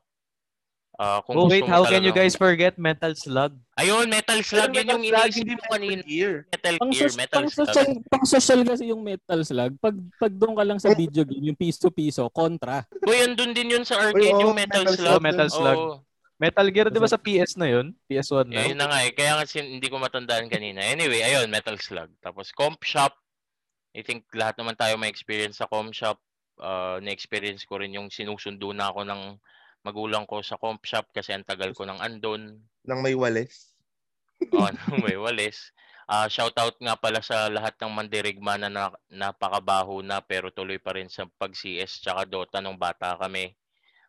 Uh, 0.99 1.23
kung 1.23 1.35
Oh 1.39 1.47
gusto 1.47 1.55
wait, 1.55 1.63
how 1.63 1.83
can 1.87 2.03
you 2.03 2.11
guys 2.11 2.35
forget 2.35 2.75
Metal 2.75 3.15
Slug? 3.15 3.55
Ayun, 3.79 4.11
Metal 4.11 4.35
Slug, 4.43 4.75
yun 4.75 4.83
yung 4.83 4.99
Metal 4.99 5.15
Slug, 5.15 5.31
iniisip 5.31 5.39
hindi 5.39 5.55
ko 5.55 5.63
Metal 5.63 5.75
kanina. 5.79 6.01
Gear. 6.03 6.33
Metal 6.51 6.75
Pang, 6.75 6.91
Gear, 6.91 7.11
Metal 7.15 7.35
pang, 7.39 7.47
Slug. 7.47 7.67
social, 7.71 7.87
pang 8.11 8.25
social 8.27 8.61
kasi 8.67 8.83
yung 8.91 9.01
Metal 9.07 9.39
Slug. 9.47 9.71
Pag, 9.79 9.95
pag 10.19 10.33
doon 10.35 10.53
ka 10.59 10.63
lang 10.67 10.79
sa 10.79 10.91
video 10.91 11.23
game, 11.23 11.45
yung 11.51 11.59
piso-piso, 11.59 12.27
kontra. 12.35 12.83
Boy, 12.99 13.23
andun 13.23 13.55
din 13.55 13.79
yun 13.79 13.87
sa 13.87 13.95
arcade, 13.95 14.35
oo, 14.35 14.43
yung 14.43 14.55
Metal, 14.55 14.83
Metal 14.83 14.95
Slug. 14.99 15.07
Slug. 15.07 15.23
Metal 15.23 15.49
Slug. 15.51 15.79
Oo. 15.79 15.95
Metal 16.39 16.67
Gear, 16.71 16.87
di 16.87 17.03
ba 17.03 17.11
sa 17.11 17.19
PS 17.19 17.59
na 17.59 17.67
yun? 17.67 17.91
PS1 18.07 18.47
na? 18.47 18.63
Ayun 18.63 18.79
na 18.79 18.87
nga 18.87 19.03
eh. 19.03 19.11
Kaya 19.11 19.35
nga 19.35 19.43
sin- 19.43 19.75
hindi 19.75 19.91
ko 19.91 19.99
matandaan 19.99 20.47
kanina. 20.47 20.79
Anyway, 20.79 21.19
ayun, 21.19 21.51
Metal 21.51 21.75
Slug. 21.75 22.07
Tapos 22.23 22.55
comp 22.55 22.79
shop. 22.87 23.11
I 23.91 24.07
think 24.07 24.23
lahat 24.31 24.55
naman 24.55 24.79
tayo 24.79 24.95
may 24.95 25.11
experience 25.11 25.59
sa 25.59 25.67
comp 25.67 25.91
shop. 25.91 26.15
Uh, 26.55 27.03
na-experience 27.03 27.67
ko 27.67 27.83
rin 27.83 27.91
yung 27.91 28.07
sinusundo 28.07 28.71
na 28.71 28.87
ako 28.87 29.03
ng 29.03 29.35
magulang 29.83 30.23
ko 30.23 30.39
sa 30.39 30.55
comp 30.55 30.79
shop 30.87 31.11
kasi 31.11 31.35
ang 31.35 31.43
tagal 31.43 31.75
ko 31.75 31.83
nang 31.83 31.99
andon. 31.99 32.55
Nang 32.87 33.03
may 33.03 33.19
wales. 33.19 33.75
Oh, 34.55 34.63
nung 34.87 35.03
may 35.03 35.19
walis. 35.19 35.75
Ah, 36.09 36.25
shout 36.25 36.55
out 36.57 36.73
nga 36.79 36.95
pala 36.97 37.21
sa 37.21 37.51
lahat 37.51 37.77
ng 37.77 37.91
mandirigma 37.93 38.57
na, 38.57 38.71
na 38.71 38.89
napakabaho 39.11 40.01
na 40.01 40.23
pero 40.23 40.49
tuloy 40.49 40.81
pa 40.81 40.97
rin 40.97 41.05
sa 41.05 41.29
pag-CS 41.37 42.01
tsaka 42.01 42.25
Dota 42.25 42.57
nung 42.63 42.79
bata 42.79 43.13
kami. 43.19 43.53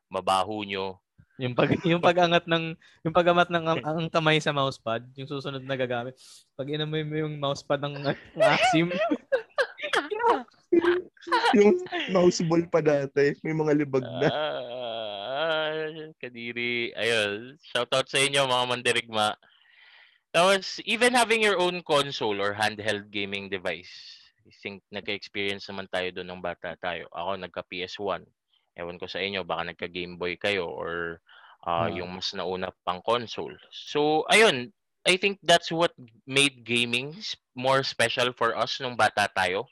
Mabaho 0.09 0.63
nyo. 0.65 0.97
Yung 1.41 1.57
pag 1.57 1.73
yung 1.89 2.05
pag-angat 2.05 2.45
ng 2.45 2.77
yung 3.03 3.15
pag-angat 3.17 3.49
ng 3.49 3.65
ang, 3.65 3.81
ang 3.81 4.09
kamay 4.13 4.37
sa 4.39 4.53
mousepad, 4.53 5.09
yung 5.17 5.27
susunod 5.27 5.65
na 5.65 5.75
gagamit. 5.75 6.15
Pag 6.55 6.69
inamoy 6.69 7.01
mo 7.03 7.17
yung 7.17 7.41
mousepad 7.41 7.81
ng, 7.81 7.97
ng 7.97 8.45
Axim, 8.45 8.93
yung 11.57 11.81
mouse 12.13 12.45
ball 12.45 12.65
pa 12.69 12.85
dati. 12.85 13.35
May 13.41 13.57
mga 13.57 13.73
libag 13.81 14.05
na. 14.05 14.29
Ah, 14.31 15.73
kadiri. 16.21 16.93
Ayun. 16.95 17.57
Shoutout 17.73 18.07
sa 18.07 18.21
inyo 18.21 18.47
mga 18.47 18.69
mandirigma. 18.69 19.35
Tapos, 20.31 20.79
even 20.87 21.11
having 21.11 21.43
your 21.43 21.59
own 21.59 21.83
console 21.83 22.39
or 22.39 22.55
handheld 22.55 23.11
gaming 23.11 23.51
device, 23.51 23.91
think 24.63 24.83
nagka-experience 24.95 25.67
naman 25.71 25.91
tayo 25.91 26.11
doon 26.15 26.35
ng 26.35 26.43
bata 26.43 26.79
tayo. 26.79 27.11
Ako 27.11 27.39
nagka 27.39 27.63
PS1. 27.67 28.23
Ewan 28.79 28.99
ko 29.01 29.07
sa 29.11 29.21
inyo, 29.21 29.43
baka 29.43 29.73
nagka 29.73 29.87
Game 29.91 30.17
Boy 30.17 30.39
kayo 30.39 30.71
or 30.71 31.21
uh, 31.67 31.87
Ah. 31.87 31.89
yung 31.93 32.17
mas 32.17 32.33
nauna 32.33 32.73
pang 32.87 33.03
console. 33.05 33.57
So, 33.69 34.25
ayun, 34.33 34.73
I 35.05 35.17
think 35.17 35.41
that's 35.41 35.73
what 35.73 35.93
made 36.29 36.65
gaming 36.65 37.17
more 37.57 37.81
special 37.85 38.33
for 38.37 38.53
us 38.57 38.81
nung 38.81 38.97
bata 38.97 39.29
tayo. 39.33 39.69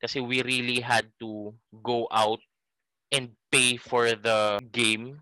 Kasi 0.00 0.20
we 0.20 0.44
really 0.44 0.80
had 0.80 1.08
to 1.20 1.52
go 1.80 2.04
out 2.12 2.40
and 3.12 3.32
pay 3.48 3.76
for 3.76 4.12
the 4.16 4.60
game. 4.72 5.20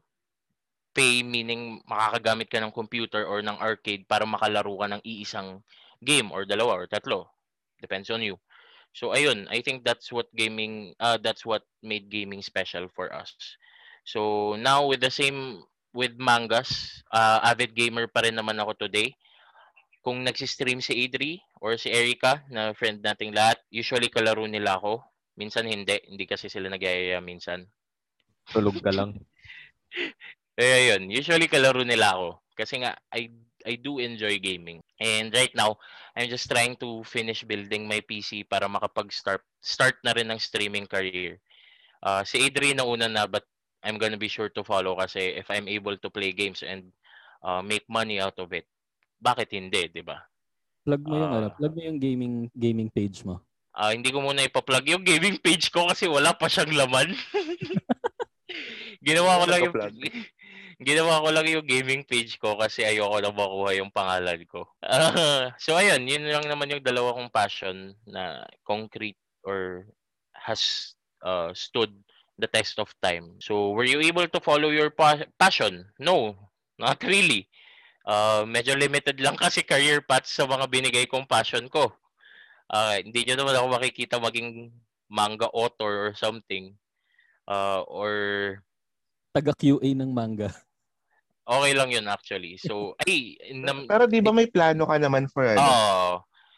Pay 0.92 1.22
meaning 1.24 1.80
makakagamit 1.88 2.50
ka 2.50 2.58
ng 2.60 2.74
computer 2.74 3.24
or 3.24 3.40
ng 3.40 3.58
arcade 3.62 4.04
para 4.04 4.26
makalaro 4.26 4.74
ka 4.76 4.86
ng 4.90 5.02
iisang 5.06 5.62
game 6.02 6.28
or 6.34 6.44
dalawa 6.44 6.82
or 6.82 6.86
tatlo. 6.90 7.30
Depends 7.80 8.10
on 8.10 8.22
you. 8.22 8.36
So 8.92 9.16
ayun, 9.16 9.48
I 9.48 9.64
think 9.64 9.88
that's 9.88 10.12
what 10.12 10.28
gaming 10.36 10.92
uh 11.00 11.16
that's 11.16 11.48
what 11.48 11.64
made 11.80 12.12
gaming 12.12 12.44
special 12.44 12.92
for 12.92 13.08
us. 13.08 13.32
So 14.04 14.52
now 14.60 14.84
with 14.84 15.00
the 15.00 15.10
same 15.12 15.64
with 15.92 16.16
mangas, 16.16 17.04
uh, 17.12 17.40
avid 17.44 17.76
gamer 17.76 18.08
pa 18.08 18.24
rin 18.24 18.36
naman 18.36 18.58
ako 18.60 18.88
today. 18.88 19.12
Kung 20.02 20.26
nagsi-stream 20.26 20.82
si 20.82 20.98
Adri 21.06 21.38
or 21.62 21.78
si 21.78 21.92
Erica 21.92 22.42
na 22.50 22.74
friend 22.74 22.98
nating 23.04 23.30
lahat, 23.30 23.62
usually 23.70 24.10
kalaro 24.10 24.42
nila 24.50 24.82
ako. 24.82 24.98
Minsan 25.38 25.70
hindi, 25.70 25.94
hindi 26.10 26.26
kasi 26.26 26.50
sila 26.50 26.66
nagyayaya 26.66 27.22
minsan. 27.22 27.70
Tulog 28.50 28.82
ka 28.82 28.90
lang. 28.90 29.14
Kaya 30.58 30.92
yun, 30.92 31.06
usually 31.06 31.46
kalaro 31.46 31.86
nila 31.86 32.18
ako. 32.18 32.28
Kasi 32.58 32.82
nga, 32.82 32.98
I, 33.14 33.30
I 33.66 33.78
do 33.78 33.98
enjoy 33.98 34.38
gaming. 34.38 34.82
And 35.00 35.32
right 35.34 35.52
now, 35.54 35.78
I'm 36.14 36.28
just 36.28 36.50
trying 36.50 36.76
to 36.82 37.02
finish 37.04 37.42
building 37.42 37.88
my 37.88 38.00
PC 38.02 38.46
para 38.46 38.68
makapag-start 38.68 39.42
start 39.62 39.96
na 40.04 40.12
rin 40.14 40.30
ng 40.30 40.38
streaming 40.38 40.86
career. 40.86 41.38
Uh, 42.02 42.22
si 42.26 42.42
Adri 42.42 42.74
na 42.74 42.86
una 42.86 43.06
na, 43.06 43.26
but 43.26 43.46
I'm 43.82 43.98
gonna 43.98 44.18
be 44.18 44.30
sure 44.30 44.50
to 44.54 44.62
follow 44.62 44.94
kasi 44.98 45.34
if 45.38 45.50
I'm 45.50 45.66
able 45.66 45.98
to 45.98 46.08
play 46.10 46.30
games 46.30 46.62
and 46.62 46.90
uh, 47.42 47.62
make 47.62 47.86
money 47.90 48.22
out 48.22 48.38
of 48.38 48.54
it, 48.54 48.66
bakit 49.18 49.50
hindi, 49.54 49.90
di 49.90 50.02
ba? 50.02 50.22
Plug 50.82 51.02
mo 51.06 51.14
yung 51.14 51.32
ano, 51.34 51.46
Ah. 51.50 51.54
plug 51.54 51.74
mo 51.78 51.82
yung 51.82 51.98
gaming 52.02 52.50
gaming 52.58 52.90
page 52.90 53.22
mo. 53.22 53.42
Ah, 53.72 53.94
hindi 53.94 54.10
ko 54.12 54.20
muna 54.20 54.44
ipa-plug 54.44 54.84
yung 54.84 55.06
gaming 55.06 55.38
page 55.40 55.70
ko 55.72 55.88
kasi 55.88 56.04
wala 56.10 56.34
pa 56.34 56.50
siyang 56.50 56.74
laman. 56.74 57.14
ginawa 59.06 59.40
ko 59.40 59.44
lang 59.48 59.60
yung. 59.64 59.74
Ginawa 60.86 61.22
ko 61.22 61.28
lang 61.34 61.46
yung 61.48 61.66
gaming 61.66 62.02
page 62.06 62.38
ko 62.38 62.54
kasi 62.54 62.86
ayoko 62.86 63.18
na 63.18 63.32
makuha 63.34 63.70
yung 63.78 63.90
pangalan 63.90 64.40
ko. 64.46 64.66
Ah, 64.82 65.50
so 65.64 65.74
ayun, 65.74 66.06
yun 66.06 66.28
lang 66.28 66.46
naman 66.46 66.70
yung 66.70 66.84
dalawa 66.84 67.16
kong 67.16 67.32
passion 67.34 67.96
na 68.06 68.46
concrete 68.62 69.18
or 69.42 69.86
has 70.32 70.94
uh, 71.26 71.50
stood 71.54 71.90
the 72.38 72.46
test 72.46 72.78
of 72.78 72.90
time. 73.02 73.38
So 73.38 73.74
were 73.74 73.86
you 73.86 74.02
able 74.02 74.26
to 74.26 74.40
follow 74.40 74.70
your 74.70 74.90
pa- 74.90 75.28
passion? 75.38 75.86
No, 75.98 76.36
not 76.78 77.02
really. 77.02 77.46
Uh, 78.02 78.42
medyo 78.46 78.74
limited 78.74 79.18
lang 79.22 79.38
kasi 79.42 79.62
career 79.62 80.02
paths 80.02 80.34
sa 80.34 80.46
mga 80.46 80.66
binigay 80.66 81.04
kong 81.06 81.28
passion 81.28 81.70
ko. 81.70 81.90
Ah, 82.72 82.96
hindi 82.98 83.22
nyo 83.28 83.36
naman 83.36 83.54
ako 83.58 83.66
makikita 83.76 84.16
maging 84.16 84.72
manga 85.12 85.46
author 85.52 86.08
or 86.08 86.12
something. 86.16 86.72
Uh, 87.44 87.84
or 87.90 88.12
Taga 89.32 89.52
QA 89.56 89.96
ng 89.96 90.12
manga. 90.12 90.52
Okay 91.46 91.72
lang 91.74 91.90
yun 91.90 92.06
actually. 92.08 92.58
So, 92.58 92.94
ay, 93.06 93.38
nam, 93.54 93.86
Pero 93.86 94.06
di 94.06 94.22
ba 94.22 94.30
may 94.30 94.46
plano 94.48 94.86
ka 94.86 94.96
naman 94.98 95.26
for 95.30 95.46
ano? 95.46 95.60
oh, 95.60 96.12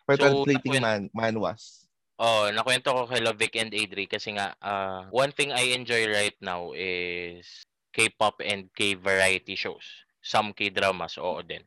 for 0.05 0.15
so, 0.17 0.23
translating 0.23 0.81
nakwent- 0.81 1.13
man, 1.13 1.35
manwas? 1.35 1.85
oh, 2.19 2.47
nakwento 2.55 2.95
ko 2.95 3.11
kay 3.11 3.23
Vic 3.35 3.55
and 3.59 3.73
Adri 3.75 4.07
kasi 4.07 4.37
nga, 4.39 4.55
ah, 4.63 5.07
one 5.11 5.33
thing 5.35 5.51
I 5.51 5.75
enjoy 5.75 6.07
right 6.11 6.37
now 6.39 6.71
is 6.77 7.67
K-pop 7.95 8.43
and 8.43 8.71
K-variety 8.75 9.55
shows. 9.55 9.87
Some 10.23 10.55
K-dramas, 10.55 11.19
oo 11.19 11.43
din. 11.43 11.63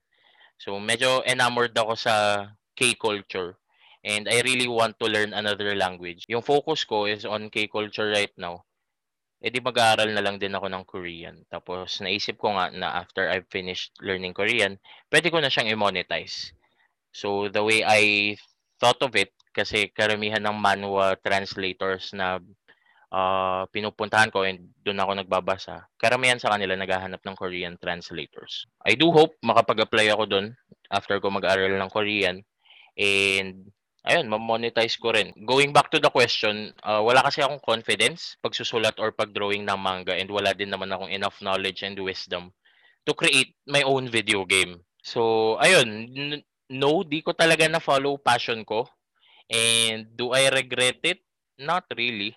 So, 0.57 0.79
medyo 0.81 1.21
enamored 1.23 1.77
ako 1.77 1.93
sa 1.95 2.47
K-culture. 2.75 3.55
And 4.07 4.29
I 4.31 4.39
really 4.41 4.71
want 4.71 4.95
to 5.03 5.07
learn 5.09 5.35
another 5.35 5.75
language. 5.75 6.23
Yung 6.31 6.41
focus 6.41 6.87
ko 6.87 7.05
is 7.05 7.27
on 7.27 7.51
K-culture 7.51 8.07
right 8.07 8.31
now. 8.39 8.63
Eh 9.37 9.53
di 9.53 9.61
mag-aaral 9.61 10.09
na 10.17 10.23
lang 10.25 10.41
din 10.41 10.53
ako 10.57 10.67
ng 10.69 10.83
Korean. 10.89 11.37
Tapos 11.45 12.01
naisip 12.01 12.41
ko 12.41 12.57
nga 12.57 12.73
na 12.73 13.01
after 13.05 13.29
I've 13.29 13.45
finished 13.53 13.93
learning 14.01 14.33
Korean, 14.33 14.81
pwede 15.13 15.29
ko 15.29 15.37
na 15.37 15.53
siyang 15.53 15.69
i-monetize. 15.69 16.53
So 17.13 17.45
the 17.49 17.61
way 17.61 17.85
I 17.85 18.33
thought 18.81 19.01
of 19.05 19.13
it, 19.13 19.33
kasi 19.53 19.89
karamihan 19.93 20.41
ng 20.41 20.57
manhwa 20.57 21.17
translators 21.21 22.13
na 22.13 22.41
ah, 23.13 23.65
pinupuntahan 23.69 24.33
ko 24.33 24.45
and 24.45 24.73
doon 24.81 25.01
ako 25.01 25.11
nagbabasa, 25.21 25.85
karamihan 26.01 26.41
sa 26.41 26.53
kanila 26.53 26.73
naghahanap 26.73 27.21
ng 27.21 27.37
Korean 27.37 27.77
translators. 27.77 28.65
I 28.85 28.97
do 28.97 29.13
hope 29.13 29.37
makapag-apply 29.45 30.13
ako 30.13 30.23
doon 30.29 30.47
after 30.89 31.21
ko 31.21 31.29
mag-aral 31.29 31.77
ng 31.77 31.93
Korean. 31.93 32.41
And 32.97 33.69
ayun, 34.07 34.31
ma-monetize 34.31 34.95
ko 34.97 35.11
rin. 35.11 35.35
Going 35.43 35.75
back 35.75 35.91
to 35.91 35.99
the 35.99 36.09
question, 36.09 36.71
uh, 36.81 37.03
wala 37.03 37.21
kasi 37.21 37.43
akong 37.43 37.61
confidence 37.61 38.39
pagsusulat 38.39 38.95
or 38.97 39.11
pagdrawing 39.11 39.67
ng 39.67 39.79
manga 39.79 40.15
and 40.15 40.31
wala 40.31 40.55
din 40.55 40.71
naman 40.71 40.89
akong 40.89 41.11
enough 41.11 41.37
knowledge 41.43 41.83
and 41.83 41.99
wisdom 41.99 42.49
to 43.03 43.11
create 43.13 43.55
my 43.67 43.83
own 43.83 44.07
video 44.07 44.47
game. 44.47 44.79
So, 45.03 45.55
ayun, 45.63 46.07
no, 46.71 47.03
di 47.03 47.23
ko 47.23 47.31
talaga 47.31 47.67
na-follow 47.67 48.19
passion 48.19 48.63
ko. 48.67 48.87
And 49.47 50.11
do 50.15 50.35
I 50.35 50.51
regret 50.51 50.99
it? 51.07 51.23
Not 51.55 51.87
really. 51.95 52.35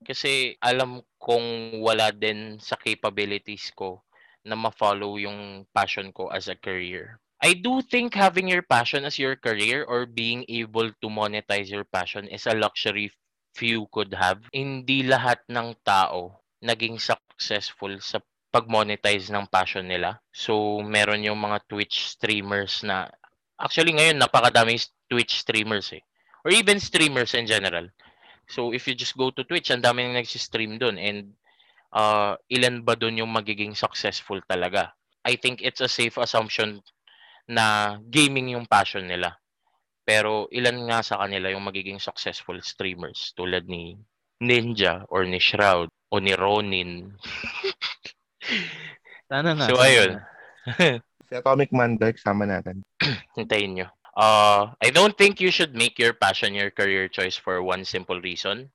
Kasi 0.00 0.56
alam 0.64 1.04
kong 1.20 1.80
wala 1.84 2.08
din 2.14 2.56
sa 2.56 2.80
capabilities 2.80 3.68
ko 3.76 4.00
na 4.48 4.56
ma-follow 4.56 5.20
yung 5.20 5.68
passion 5.76 6.08
ko 6.14 6.32
as 6.32 6.48
a 6.48 6.56
career. 6.56 7.20
I 7.38 7.54
do 7.54 7.78
think 7.86 8.18
having 8.18 8.50
your 8.50 8.66
passion 8.66 9.06
as 9.06 9.18
your 9.18 9.38
career 9.38 9.86
or 9.86 10.06
being 10.06 10.42
able 10.50 10.90
to 10.90 11.06
monetize 11.06 11.70
your 11.70 11.86
passion 11.86 12.26
is 12.26 12.46
a 12.50 12.58
luxury 12.58 13.14
few 13.54 13.86
could 13.94 14.10
have. 14.14 14.42
Hindi 14.50 15.06
lahat 15.06 15.46
ng 15.46 15.78
tao 15.86 16.42
naging 16.58 16.98
successful 16.98 17.94
sa 18.02 18.18
pag-monetize 18.50 19.30
ng 19.30 19.46
passion 19.54 19.86
nila. 19.86 20.18
So, 20.34 20.82
meron 20.82 21.22
yung 21.22 21.38
mga 21.38 21.62
Twitch 21.70 22.10
streamers 22.10 22.82
na 22.82 23.06
actually 23.54 23.94
ngayon 23.94 24.18
napakadaming 24.18 24.82
Twitch 25.06 25.38
streamers 25.38 25.94
eh. 25.94 26.02
Or 26.42 26.50
even 26.50 26.82
streamers 26.82 27.38
in 27.38 27.46
general. 27.46 27.86
So, 28.50 28.74
if 28.74 28.90
you 28.90 28.98
just 28.98 29.14
go 29.14 29.30
to 29.30 29.46
Twitch, 29.46 29.70
ang 29.70 29.86
daming 29.86 30.16
nagsi-stream 30.16 30.82
doon 30.82 30.98
and 30.98 31.38
uh, 31.94 32.34
ilan 32.50 32.82
ba 32.82 32.98
doon 32.98 33.22
yung 33.22 33.30
magiging 33.30 33.78
successful 33.78 34.42
talaga? 34.50 34.90
I 35.22 35.38
think 35.38 35.62
it's 35.62 35.84
a 35.84 35.90
safe 35.90 36.18
assumption 36.18 36.82
na 37.48 37.96
gaming 38.12 38.54
yung 38.54 38.68
passion 38.68 39.08
nila. 39.08 39.40
Pero 40.04 40.48
ilan 40.52 40.88
nga 40.88 41.00
sa 41.04 41.20
kanila 41.24 41.52
yung 41.52 41.64
magiging 41.64 42.00
successful 42.00 42.60
streamers 42.60 43.32
tulad 43.36 43.68
ni 43.68 43.96
Ninja 44.40 45.04
or 45.08 45.24
ni 45.24 45.40
Shroud 45.40 45.88
o 46.12 46.20
ni 46.20 46.32
Ronin. 46.36 47.12
Sana 49.32 49.52
nga. 49.56 49.66
so 49.68 49.76
sana 49.76 49.84
ayun. 49.84 50.12
Si 51.28 51.36
Atomic 51.36 51.76
Man, 51.76 52.00
Dark, 52.00 52.16
sama 52.16 52.48
natin. 52.48 52.80
Hintayin 53.36 53.76
nyo. 53.76 53.88
Uh, 54.16 54.72
I 54.80 54.88
don't 54.88 55.12
think 55.12 55.44
you 55.44 55.52
should 55.52 55.76
make 55.76 56.00
your 56.00 56.16
passion 56.16 56.56
your 56.56 56.72
career 56.72 57.04
choice 57.04 57.36
for 57.36 57.60
one 57.60 57.84
simple 57.84 58.16
reason. 58.24 58.72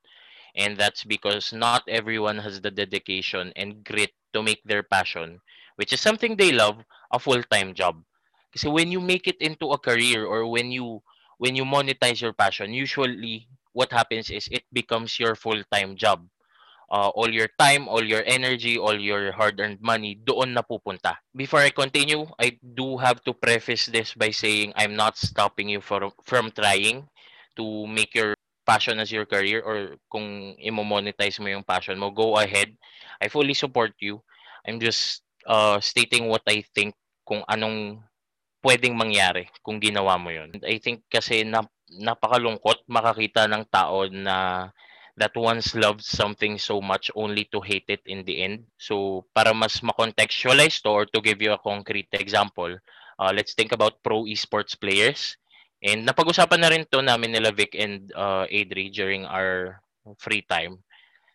And 0.53 0.77
that's 0.77 1.01
because 1.01 1.49
not 1.49 1.81
everyone 1.89 2.38
has 2.38 2.62
the 2.62 2.69
dedication 2.69 3.49
and 3.57 3.81
grit 3.81 4.13
to 4.38 4.45
make 4.45 4.62
their 4.69 4.86
passion, 4.86 5.41
which 5.81 5.91
is 5.91 5.99
something 5.99 6.38
they 6.38 6.53
love, 6.53 6.77
a 7.09 7.17
full-time 7.17 7.73
job. 7.73 7.97
Kasi 8.53 8.69
when 8.69 8.93
you 8.93 9.01
make 9.01 9.27
it 9.27 9.41
into 9.41 9.73
a 9.73 9.81
career 9.81 10.25
or 10.25 10.45
when 10.45 10.71
you 10.71 11.01
when 11.41 11.57
you 11.57 11.65
monetize 11.65 12.21
your 12.21 12.33
passion, 12.33 12.71
usually 12.71 13.49
what 13.73 13.91
happens 13.91 14.29
is 14.29 14.47
it 14.53 14.63
becomes 14.71 15.17
your 15.19 15.35
full-time 15.35 15.97
job. 15.97 16.23
Uh, 16.93 17.09
all 17.17 17.29
your 17.29 17.49
time, 17.57 17.89
all 17.89 18.05
your 18.05 18.21
energy, 18.29 18.77
all 18.77 18.93
your 18.93 19.33
hard-earned 19.33 19.81
money 19.81 20.13
doon 20.13 20.53
na 20.53 20.61
pupunta. 20.61 21.17
Before 21.33 21.57
I 21.65 21.73
continue, 21.73 22.29
I 22.37 22.61
do 22.61 23.01
have 23.01 23.17
to 23.25 23.33
preface 23.33 23.89
this 23.89 24.13
by 24.13 24.29
saying 24.29 24.77
I'm 24.77 24.93
not 24.93 25.17
stopping 25.17 25.73
you 25.73 25.81
from 25.81 26.13
from 26.21 26.53
trying 26.53 27.09
to 27.57 27.65
make 27.89 28.13
your 28.13 28.37
passion 28.61 29.01
as 29.01 29.11
your 29.11 29.25
career 29.25 29.65
or 29.65 29.97
kung 30.07 30.55
imo-monetize 30.61 31.41
mo 31.41 31.49
yung 31.49 31.65
passion 31.65 31.99
mo, 31.99 32.13
go 32.13 32.37
ahead. 32.37 32.71
I 33.17 33.27
fully 33.27 33.57
support 33.57 33.97
you. 33.99 34.21
I'm 34.67 34.79
just 34.79 35.25
uh, 35.49 35.79
stating 35.81 36.29
what 36.29 36.45
I 36.47 36.63
think 36.77 36.95
kung 37.27 37.43
anong 37.49 38.05
pwedeng 38.63 38.95
mangyari 38.95 39.52
kung 39.60 39.78
ginawa 39.78 40.15
mo 40.15 40.32
yun. 40.32 40.49
I 40.63 40.80
think 40.80 41.04
kasi 41.12 41.43
na, 41.43 41.67
napakalungkot 41.91 42.88
makakita 42.88 43.45
ng 43.52 43.67
tao 43.67 44.08
na 44.08 44.67
that 45.19 45.36
once 45.38 45.78
loved 45.78 46.02
something 46.02 46.58
so 46.58 46.82
much 46.82 47.13
only 47.13 47.45
to 47.54 47.62
hate 47.62 47.86
it 47.91 48.02
in 48.10 48.26
the 48.26 48.41
end. 48.41 48.65
So, 48.82 49.28
para 49.36 49.54
mas 49.54 49.78
ma-contextualize 49.86 50.82
to 50.82 50.89
or 50.89 51.06
to 51.13 51.21
give 51.21 51.38
you 51.38 51.54
a 51.54 51.62
concrete 51.62 52.10
example, 52.17 52.73
uh, 53.21 53.32
let's 53.36 53.54
think 53.54 53.76
about 53.76 54.02
pro 54.02 54.26
esports 54.26 54.73
players. 54.73 55.38
And 55.84 56.08
napag-usapan 56.08 56.60
na 56.63 56.71
rin 56.71 56.88
to 56.89 57.04
namin 57.04 57.36
nila 57.36 57.54
Vic 57.54 57.76
and 57.78 58.10
uh, 58.15 58.49
Adri 58.49 58.89
during 58.89 59.28
our 59.28 59.84
free 60.17 60.41
time 60.47 60.82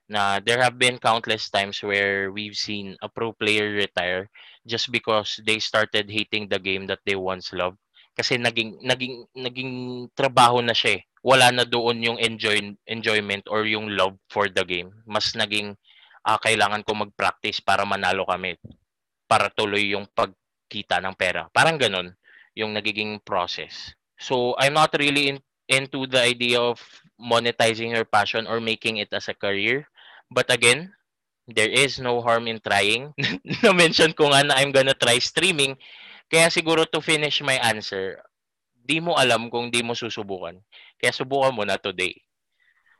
na 0.08 0.40
there 0.40 0.60
have 0.60 0.80
been 0.80 0.96
countless 0.96 1.52
times 1.52 1.84
where 1.84 2.32
we've 2.32 2.56
seen 2.56 2.96
a 3.04 3.08
pro 3.08 3.32
player 3.36 3.70
retire 3.76 4.32
just 4.64 4.88
because 4.90 5.40
they 5.44 5.60
started 5.60 6.08
hating 6.08 6.48
the 6.48 6.58
game 6.58 6.88
that 6.88 7.00
they 7.04 7.16
once 7.16 7.52
loved 7.52 7.76
kasi 8.18 8.34
naging 8.34 8.82
naging 8.82 9.30
naging 9.30 9.72
trabaho 10.18 10.58
na 10.58 10.74
siya 10.74 10.98
eh. 10.98 11.02
Wala 11.22 11.54
na 11.54 11.62
doon 11.62 12.02
yung 12.02 12.18
enjoy 12.18 12.74
enjoyment 12.90 13.46
or 13.46 13.62
yung 13.62 13.94
love 13.94 14.18
for 14.26 14.50
the 14.50 14.66
game. 14.66 14.90
Mas 15.06 15.38
naging 15.38 15.78
ah, 16.26 16.34
kailangan 16.42 16.82
ko 16.82 16.98
mag-practice 16.98 17.62
para 17.62 17.86
manalo 17.86 18.26
kami 18.26 18.58
para 19.30 19.46
tuloy 19.54 19.94
yung 19.94 20.10
pagkita 20.10 20.98
ng 20.98 21.14
pera. 21.14 21.46
Parang 21.54 21.78
ganun 21.78 22.10
yung 22.58 22.74
nagiging 22.74 23.22
process. 23.22 23.94
So 24.18 24.58
I'm 24.58 24.74
not 24.74 24.90
really 24.98 25.30
in, 25.30 25.38
into 25.70 26.10
the 26.10 26.18
idea 26.18 26.58
of 26.58 26.82
monetizing 27.22 27.94
your 27.94 28.08
passion 28.08 28.50
or 28.50 28.58
making 28.58 28.98
it 28.98 29.14
as 29.14 29.30
a 29.30 29.36
career. 29.38 29.86
But 30.28 30.52
again, 30.52 30.92
there 31.48 31.72
is 31.72 31.96
no 31.96 32.20
harm 32.20 32.46
in 32.46 32.60
trying. 32.60 33.16
Na-mention 33.64 34.12
ko 34.12 34.28
nga 34.28 34.44
na 34.44 34.60
I'm 34.60 34.72
gonna 34.72 34.96
try 34.96 35.16
streaming. 35.18 35.76
Kaya 36.28 36.52
siguro 36.52 36.84
to 36.84 37.00
finish 37.00 37.40
my 37.40 37.56
answer, 37.64 38.20
di 38.76 39.00
mo 39.00 39.16
alam 39.16 39.48
kung 39.48 39.72
di 39.72 39.80
mo 39.80 39.96
susubukan. 39.96 40.60
Kaya 41.00 41.12
subukan 41.12 41.56
mo 41.56 41.64
na 41.64 41.80
today. 41.80 42.12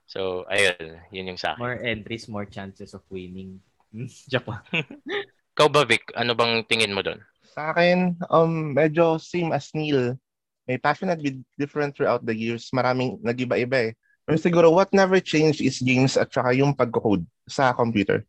So, 0.09 0.49
ayun. 0.49 1.05
Yun 1.13 1.37
yung 1.37 1.41
sa 1.41 1.53
akin. 1.53 1.61
More 1.61 1.79
entries, 1.85 2.25
more 2.33 2.49
chances 2.49 2.97
of 2.97 3.05
winning. 3.13 3.61
Joke 4.33 4.49
lang. 4.49 4.65
Ikaw 5.53 5.69
ba, 5.69 5.85
Vic? 5.85 6.09
Ano 6.17 6.33
bang 6.33 6.65
tingin 6.65 6.97
mo 6.97 7.05
doon? 7.05 7.21
Sa 7.45 7.77
akin, 7.77 8.17
um, 8.33 8.73
medyo 8.73 9.21
same 9.21 9.53
as 9.53 9.69
Neil. 9.77 10.17
May 10.65 10.81
passion 10.81 11.13
at 11.13 11.21
be 11.21 11.45
different 11.61 11.93
throughout 11.93 12.25
the 12.25 12.33
years. 12.33 12.73
Maraming 12.73 13.21
nag-iba-iba 13.21 13.93
eh. 13.93 13.93
Pero 14.29 14.37
siguro 14.37 14.69
what 14.69 14.93
never 14.93 15.17
changed 15.25 15.65
is 15.65 15.81
games 15.81 16.21
at 16.21 16.29
saka 16.29 16.53
yung 16.53 16.77
pag-code 16.77 17.25
sa 17.49 17.73
computer. 17.73 18.29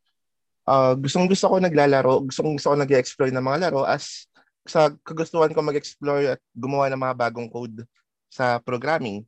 Uh, 0.63 0.95
gustong 0.95 1.27
gusto 1.27 1.51
ko 1.51 1.59
naglalaro, 1.59 2.23
gustong 2.23 2.55
gusto 2.55 2.71
ko 2.71 2.79
nag-explore 2.79 3.35
ng 3.35 3.43
mga 3.43 3.67
laro 3.67 3.83
as 3.83 4.23
sa 4.63 4.87
kagustuhan 5.03 5.51
ko 5.51 5.59
mag-explore 5.59 6.39
at 6.39 6.41
gumawa 6.55 6.87
ng 6.87 7.03
mga 7.03 7.15
bagong 7.19 7.51
code 7.51 7.83
sa 8.31 8.63
programming. 8.63 9.27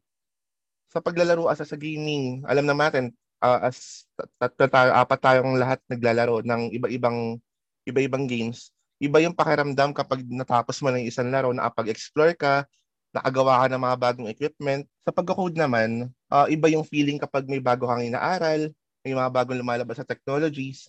Sa 0.87 1.03
paglalaro 1.03 1.51
as 1.51 1.59
sa 1.59 1.75
gaming, 1.75 2.47
alam 2.47 2.63
na 2.63 2.71
natin, 2.71 3.11
uh, 3.43 3.67
as 3.67 4.07
apat 4.39 5.19
tayong 5.19 5.59
lahat 5.59 5.83
naglalaro 5.91 6.39
ng 6.39 6.71
iba-ibang 6.71 7.35
iba-ibang 7.83 8.31
games. 8.31 8.71
Iba 9.01 9.19
yung 9.19 9.35
pakiramdam 9.35 9.91
kapag 9.91 10.23
natapos 10.23 10.79
mo 10.79 10.87
ng 10.87 11.03
isang 11.03 11.27
laro, 11.27 11.51
nakapag-explore 11.51 12.31
ka, 12.39 12.63
nakagawa 13.11 13.65
ka 13.65 13.75
ng 13.75 13.81
mga 13.81 13.97
bagong 13.99 14.29
equipment. 14.31 14.87
Sa 15.03 15.11
pag-code 15.11 15.59
naman, 15.59 16.13
uh, 16.31 16.47
iba 16.47 16.71
yung 16.71 16.87
feeling 16.87 17.19
kapag 17.19 17.45
may 17.45 17.59
bago 17.59 17.85
kang 17.85 18.07
inaaral, 18.07 18.71
may 19.03 19.13
mga 19.13 19.29
bagong 19.29 19.59
lumalabas 19.59 19.99
sa 19.99 20.07
technologies. 20.07 20.87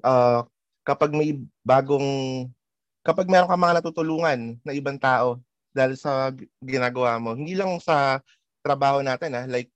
Uh, 0.00 0.42
kapag 0.82 1.12
may 1.12 1.36
bagong, 1.62 2.48
kapag 3.04 3.28
meron 3.28 3.50
ka 3.50 3.58
mga 3.60 3.76
natutulungan 3.78 4.56
na 4.64 4.72
ibang 4.72 4.96
tao 4.96 5.38
dahil 5.76 5.94
sa 5.94 6.32
ginagawa 6.64 7.20
mo, 7.20 7.36
hindi 7.36 7.52
lang 7.52 7.76
sa 7.78 8.24
trabaho 8.64 9.04
natin? 9.04 9.36
Ah, 9.36 9.46
like 9.46 9.68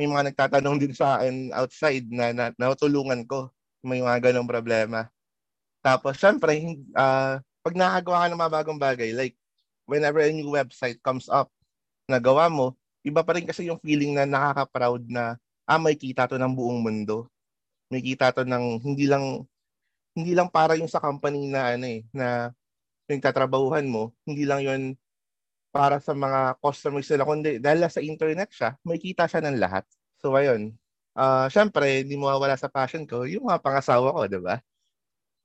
may 0.00 0.08
mga 0.08 0.32
nagtatanong 0.32 0.80
din 0.80 0.96
sa 0.96 1.20
akin 1.20 1.52
outside 1.52 2.08
na, 2.08 2.32
na 2.32 2.44
natulungan 2.56 3.20
ko. 3.28 3.52
May 3.84 4.00
mga 4.00 4.32
ganong 4.32 4.48
problema. 4.48 5.12
Tapos, 5.84 6.16
syempre, 6.16 6.56
uh, 6.96 7.40
pag 7.60 7.74
nakagawa 7.76 8.24
ka 8.24 8.26
ng 8.32 8.40
mga 8.40 8.54
bagong 8.60 8.80
bagay, 8.80 9.10
like 9.12 9.36
whenever 9.84 10.20
a 10.24 10.32
new 10.32 10.52
website 10.52 11.00
comes 11.04 11.28
up 11.28 11.52
na 12.08 12.16
gawa 12.16 12.48
mo, 12.48 12.79
iba 13.06 13.20
pa 13.24 13.36
rin 13.36 13.46
kasi 13.48 13.68
yung 13.68 13.80
feeling 13.80 14.16
na 14.16 14.28
nakaka-proud 14.28 15.08
na 15.08 15.36
ah, 15.68 15.80
may 15.80 15.94
kita 15.96 16.26
to 16.26 16.36
ng 16.36 16.52
buong 16.52 16.80
mundo. 16.82 17.30
May 17.92 18.02
kita 18.02 18.34
to 18.34 18.42
ng 18.46 18.82
hindi 18.82 19.06
lang 19.06 19.46
hindi 20.14 20.32
lang 20.34 20.50
para 20.50 20.74
yung 20.74 20.90
sa 20.90 20.98
company 21.02 21.48
na 21.50 21.74
ano 21.78 21.86
eh, 21.86 22.02
na 22.10 22.50
yung 23.10 23.22
tatrabahuhan 23.22 23.86
mo, 23.86 24.14
hindi 24.26 24.46
lang 24.46 24.62
yun 24.62 24.82
para 25.70 26.02
sa 26.02 26.14
mga 26.14 26.58
customers 26.58 27.06
nila, 27.10 27.24
kundi 27.26 27.50
dahil 27.62 27.86
sa 27.86 28.02
internet 28.02 28.50
siya, 28.50 28.74
may 28.82 28.98
kita 28.98 29.26
siya 29.30 29.42
ng 29.46 29.58
lahat. 29.58 29.86
So 30.18 30.34
ayun, 30.34 30.74
uh, 31.14 31.46
syempre, 31.50 32.02
hindi 32.02 32.18
mo 32.18 32.26
mawala 32.30 32.58
sa 32.58 32.70
passion 32.70 33.06
ko, 33.06 33.22
yung 33.26 33.46
mga 33.46 33.62
pangasawa 33.62 34.10
ko, 34.14 34.20
di 34.26 34.40
ba? 34.42 34.58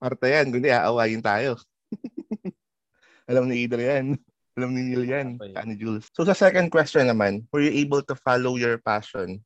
Parte 0.01 0.27
yan, 0.29 0.49
kundi 0.53 0.69
aawayin 0.73 1.21
tayo. 1.21 1.57
Alam 3.29 3.49
ni 3.49 3.65
Adrian. 3.65 4.17
Alam 4.55 4.71
ni 4.71 4.87
Neil 4.87 5.03
yan, 5.03 5.35
ni 5.39 5.75
Jules. 5.75 6.07
So 6.15 6.23
sa 6.23 6.31
second 6.31 6.71
question 6.71 7.11
naman, 7.11 7.43
were 7.51 7.59
you 7.59 7.75
able 7.75 7.99
to 8.07 8.15
follow 8.15 8.55
your 8.55 8.79
passion? 8.79 9.43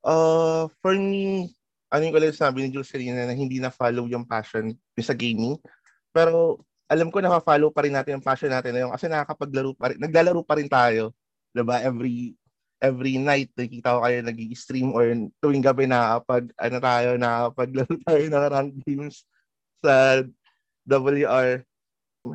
Uh, 0.00 0.64
for 0.80 0.96
me, 0.96 1.52
ano 1.92 2.02
yung 2.08 2.16
ulit 2.16 2.32
sabi 2.32 2.64
ni 2.64 2.72
Jules 2.72 2.88
kanina 2.88 3.28
na 3.28 3.36
hindi 3.36 3.60
na 3.60 3.68
follow 3.68 4.08
yung 4.08 4.24
passion 4.24 4.72
yung 4.72 5.08
sa 5.08 5.12
gaming. 5.12 5.60
Pero 6.08 6.64
alam 6.88 7.12
ko 7.12 7.20
na 7.20 7.36
follow 7.40 7.68
pa 7.68 7.84
rin 7.84 7.92
natin 7.92 8.16
yung 8.16 8.24
passion 8.24 8.48
natin 8.48 8.72
na 8.72 8.88
yung 8.88 8.92
kasi 8.96 9.12
nakakapaglaro 9.12 9.76
pa 9.76 9.92
rin, 9.92 10.00
naglalaro 10.00 10.40
pa 10.40 10.56
rin 10.56 10.68
tayo. 10.72 11.12
Diba? 11.52 11.76
Every 11.84 12.32
every 12.78 13.18
night 13.18 13.50
nakikita 13.58 13.98
ko 13.98 14.00
kayo 14.06 14.18
nag-stream 14.22 14.88
or 14.94 15.04
tuwing 15.42 15.64
gabi 15.66 15.90
nakakapag 15.90 16.54
ano 16.56 16.76
tayo 16.78 17.08
nakakapaglaro 17.18 17.94
tayo 18.06 18.22
ng 18.24 18.46
ranked 18.54 18.80
games 18.86 19.16
sa 19.82 20.22
WR 20.86 21.66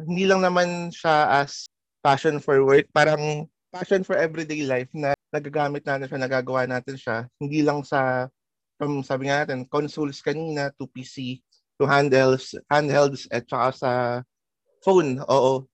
hindi 0.01 0.25
lang 0.25 0.41
naman 0.41 0.89
siya 0.89 1.43
as 1.43 1.69
passion 2.03 2.41
for 2.41 2.63
work, 2.65 2.89
parang 2.91 3.47
passion 3.73 4.05
for 4.05 4.13
everyday 4.17 4.65
life 4.65 4.89
na 4.93 5.17
nagagamit 5.33 5.81
natin 5.81 6.05
siya, 6.05 6.19
nagagawa 6.21 6.69
natin 6.69 6.95
siya. 6.99 7.25
Hindi 7.41 7.65
lang 7.65 7.81
sa, 7.81 8.29
from 8.77 9.01
sabi 9.01 9.29
nga 9.29 9.43
natin, 9.43 9.65
consoles 9.65 10.21
kanina 10.21 10.69
to 10.77 10.85
PC, 10.85 11.41
to 11.81 11.89
handhelds, 11.89 12.53
handhelds 12.69 13.25
at 13.33 13.47
saka 13.49 13.69
sa 13.73 13.91
phone. 14.85 15.17
Oo. 15.25 15.65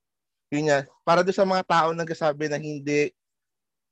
Yun 0.49 0.71
nga. 0.71 0.87
Para 1.03 1.21
doon 1.21 1.35
sa 1.35 1.45
mga 1.45 1.63
tao 1.67 1.89
nagsasabi 1.91 2.45
na 2.47 2.57
hindi 2.57 3.11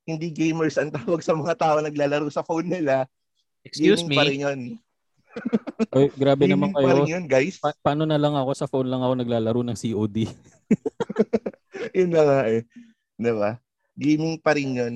hindi 0.08 0.32
gamers 0.32 0.80
ang 0.80 0.88
tawag 0.90 1.20
sa 1.20 1.36
mga 1.36 1.54
tao 1.60 1.78
naglalaro 1.84 2.32
sa 2.32 2.42
phone 2.48 2.72
nila. 2.72 3.04
Excuse 3.68 4.08
me. 4.08 4.16
Pa 4.16 4.24
rin 4.24 4.48
yun. 4.48 4.62
Oy, 5.93 6.08
grabe 6.13 6.43
naman 6.50 6.73
kayo. 6.73 7.06
yun, 7.06 7.26
guys. 7.30 7.62
Pa- 7.62 7.78
paano 7.80 8.04
na 8.06 8.17
lang 8.17 8.34
ako 8.34 8.52
sa 8.54 8.69
phone 8.69 8.89
lang 8.89 9.02
ako 9.02 9.13
naglalaro 9.17 9.62
ng 9.63 9.78
COD? 9.78 10.17
yun 11.97 12.12
na 12.12 12.21
nga 12.26 12.39
eh. 12.50 12.65
Di 13.17 13.32
ba? 13.34 13.58
Gaming 13.97 14.38
pa 14.41 14.54
rin 14.54 14.78
yun. 14.78 14.95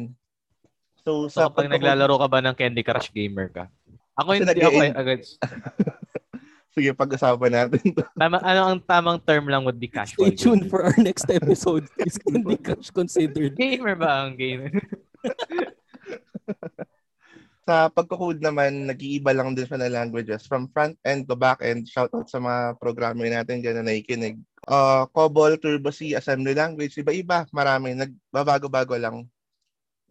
So, 1.01 1.25
sa 1.29 1.49
so, 1.49 1.53
pag 1.53 1.69
naglalaro 1.69 2.21
ka 2.21 2.27
ba 2.29 2.39
ng 2.45 2.53
Candy 2.53 2.85
Crush 2.85 3.09
gamer 3.09 3.49
ka? 3.49 3.65
Ako 4.21 4.37
hindi 4.37 4.61
ako 4.61 4.81
eh, 4.85 4.93
agad. 4.93 5.21
Sige, 6.71 6.95
pag-usapan 6.95 7.51
natin 7.51 7.83
to. 7.91 8.05
Tama, 8.21 8.39
ano 8.39 8.61
ang 8.71 8.79
tamang 8.79 9.19
term 9.19 9.51
lang 9.51 9.67
would 9.67 9.81
be 9.81 9.91
casual. 9.91 10.29
Stay 10.29 10.37
tuned 10.39 10.71
for 10.71 10.87
our 10.87 10.95
next 11.01 11.27
episode. 11.27 11.83
Is 11.99 12.15
Candy 12.15 12.55
Crush 12.55 12.93
considered? 12.93 13.57
Gamer 13.59 13.97
ba 13.97 14.23
ang 14.23 14.39
gamer? 14.39 14.71
Sa 17.61 17.93
pagko-code 17.93 18.41
naman, 18.41 18.89
nag-iiba 18.89 19.37
lang 19.37 19.53
din 19.53 19.69
siya 19.69 19.77
ng 19.77 19.93
languages. 19.93 20.49
From 20.49 20.65
front 20.73 20.97
end 21.05 21.29
to 21.29 21.37
back 21.37 21.61
end, 21.61 21.85
shout 21.85 22.09
out 22.09 22.25
sa 22.25 22.41
mga 22.41 22.81
programmer 22.81 23.29
natin 23.29 23.61
dyan 23.61 23.77
na 23.77 23.85
nakikinig. 23.85 24.41
Uh, 24.65 25.05
COBOL, 25.13 25.61
Turbo 25.61 25.93
C, 25.93 26.17
assembly 26.17 26.57
language, 26.57 26.97
iba-iba, 26.97 27.45
marami. 27.53 27.93
Nagbabago-bago 27.93 28.97
lang. 28.97 29.29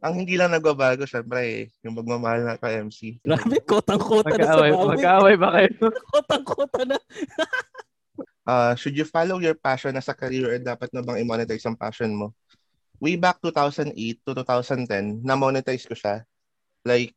Ang 0.00 0.24
hindi 0.24 0.40
lang 0.40 0.54
nagbabago, 0.54 1.04
syempre, 1.04 1.40
eh, 1.44 1.62
yung 1.84 1.92
magmamahal 1.92 2.46
na 2.46 2.56
ka-MC. 2.56 3.20
Grabe, 3.20 3.60
kotang-kota 3.66 4.32
na 4.32 4.48
sa 4.48 4.56
bawi. 4.64 4.96
Mag-away 4.96 5.36
ba 5.36 5.48
kayo? 5.58 5.70
kotang-kota 6.16 6.80
na. 6.88 6.96
uh, 8.48 8.72
should 8.80 8.96
you 8.96 9.04
follow 9.04 9.36
your 9.42 9.58
passion 9.58 9.92
as 9.98 10.08
a 10.08 10.16
career 10.16 10.56
or 10.56 10.58
dapat 10.62 10.88
na 10.96 11.04
bang 11.04 11.20
i-monetize 11.20 11.68
ang 11.68 11.76
passion 11.76 12.16
mo? 12.16 12.32
Way 12.96 13.20
back 13.20 13.44
2008 13.44 13.92
to 14.24 14.32
2010, 14.32 15.20
na-monetize 15.20 15.84
ko 15.84 15.92
siya. 15.92 16.24
Like, 16.88 17.12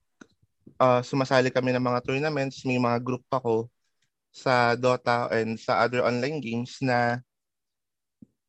uh, 0.80 1.02
sumasali 1.06 1.50
kami 1.50 1.72
ng 1.76 1.84
mga 1.84 2.00
tournaments, 2.04 2.64
may 2.68 2.80
mga 2.80 3.00
group 3.04 3.24
ako 3.30 3.68
sa 4.34 4.74
Dota 4.74 5.30
and 5.30 5.62
sa 5.62 5.86
other 5.86 6.02
online 6.02 6.42
games 6.42 6.82
na 6.82 7.22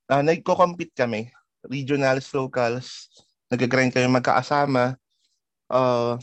uh, 0.08 0.22
nagko-compete 0.24 0.96
kami, 0.96 1.28
regionals, 1.68 2.28
locals, 2.32 3.12
nag-grind 3.52 3.92
kami 3.92 4.08
magkaasama. 4.08 4.96
Uh, 5.68 6.16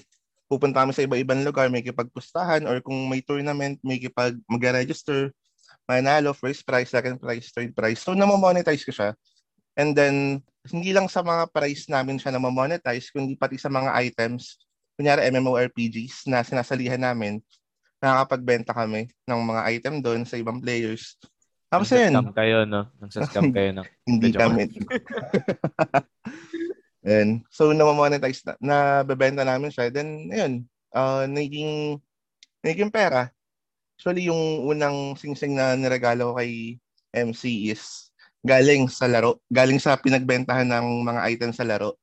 pupunta 0.50 0.82
kami 0.82 0.92
sa 0.92 1.06
iba-ibang 1.06 1.46
lugar, 1.46 1.70
may 1.70 1.86
kipagpustahan 1.86 2.66
or 2.66 2.82
kung 2.82 3.08
may 3.08 3.22
tournament, 3.22 3.78
may 3.86 4.02
kipag 4.02 4.36
mag-register, 4.50 5.30
manalo, 5.86 6.34
first 6.34 6.66
prize, 6.66 6.90
second 6.90 7.22
prize, 7.22 7.54
third 7.54 7.72
prize. 7.72 8.02
So, 8.02 8.18
namamonetize 8.18 8.84
ko 8.84 8.92
siya. 8.92 9.10
And 9.78 9.96
then, 9.96 10.44
hindi 10.68 10.92
lang 10.92 11.08
sa 11.08 11.24
mga 11.24 11.50
prize 11.54 11.88
namin 11.88 12.20
siya 12.20 12.36
namamonetize, 12.36 13.14
kundi 13.14 13.38
pati 13.40 13.56
sa 13.56 13.72
mga 13.72 13.94
items 14.04 14.60
kunyari 14.96 15.28
MMORPGs 15.32 16.28
na 16.28 16.44
sinasalihan 16.46 17.02
namin, 17.02 17.40
nakakapagbenta 18.02 18.74
kami 18.74 19.14
ng 19.30 19.42
mga 19.46 19.62
item 19.70 19.96
doon 20.02 20.26
sa 20.26 20.36
ibang 20.36 20.58
players. 20.58 21.16
Tapos 21.72 21.88
yun. 21.94 22.12
Nagsascam 22.12 22.36
kayo, 22.36 22.58
no? 22.68 22.82
Nagsascam 23.00 23.48
kayo, 23.56 23.70
no? 23.72 23.84
Hindi 24.04 24.30
kami. 24.36 24.68
And 27.06 27.46
so 27.56 27.72
na-monetize 27.72 28.44
na, 28.44 28.54
nabebenta 28.60 29.48
namin 29.48 29.72
siya. 29.72 29.88
Then 29.88 30.28
ayun, 30.28 30.54
uh, 30.92 31.24
naging 31.32 32.02
naging 32.66 32.92
pera. 32.92 33.32
Actually 33.96 34.28
yung 34.28 34.68
unang 34.68 35.16
singsing 35.16 35.56
na 35.56 35.78
niregalo 35.78 36.36
ko 36.36 36.42
kay 36.42 36.76
MC 37.16 37.72
is 37.72 38.12
galing 38.42 38.90
sa 38.90 39.06
laro, 39.06 39.40
galing 39.48 39.78
sa 39.78 39.96
pinagbentahan 39.96 40.68
ng 40.68 41.06
mga 41.06 41.22
items 41.30 41.56
sa 41.56 41.64
laro. 41.64 41.96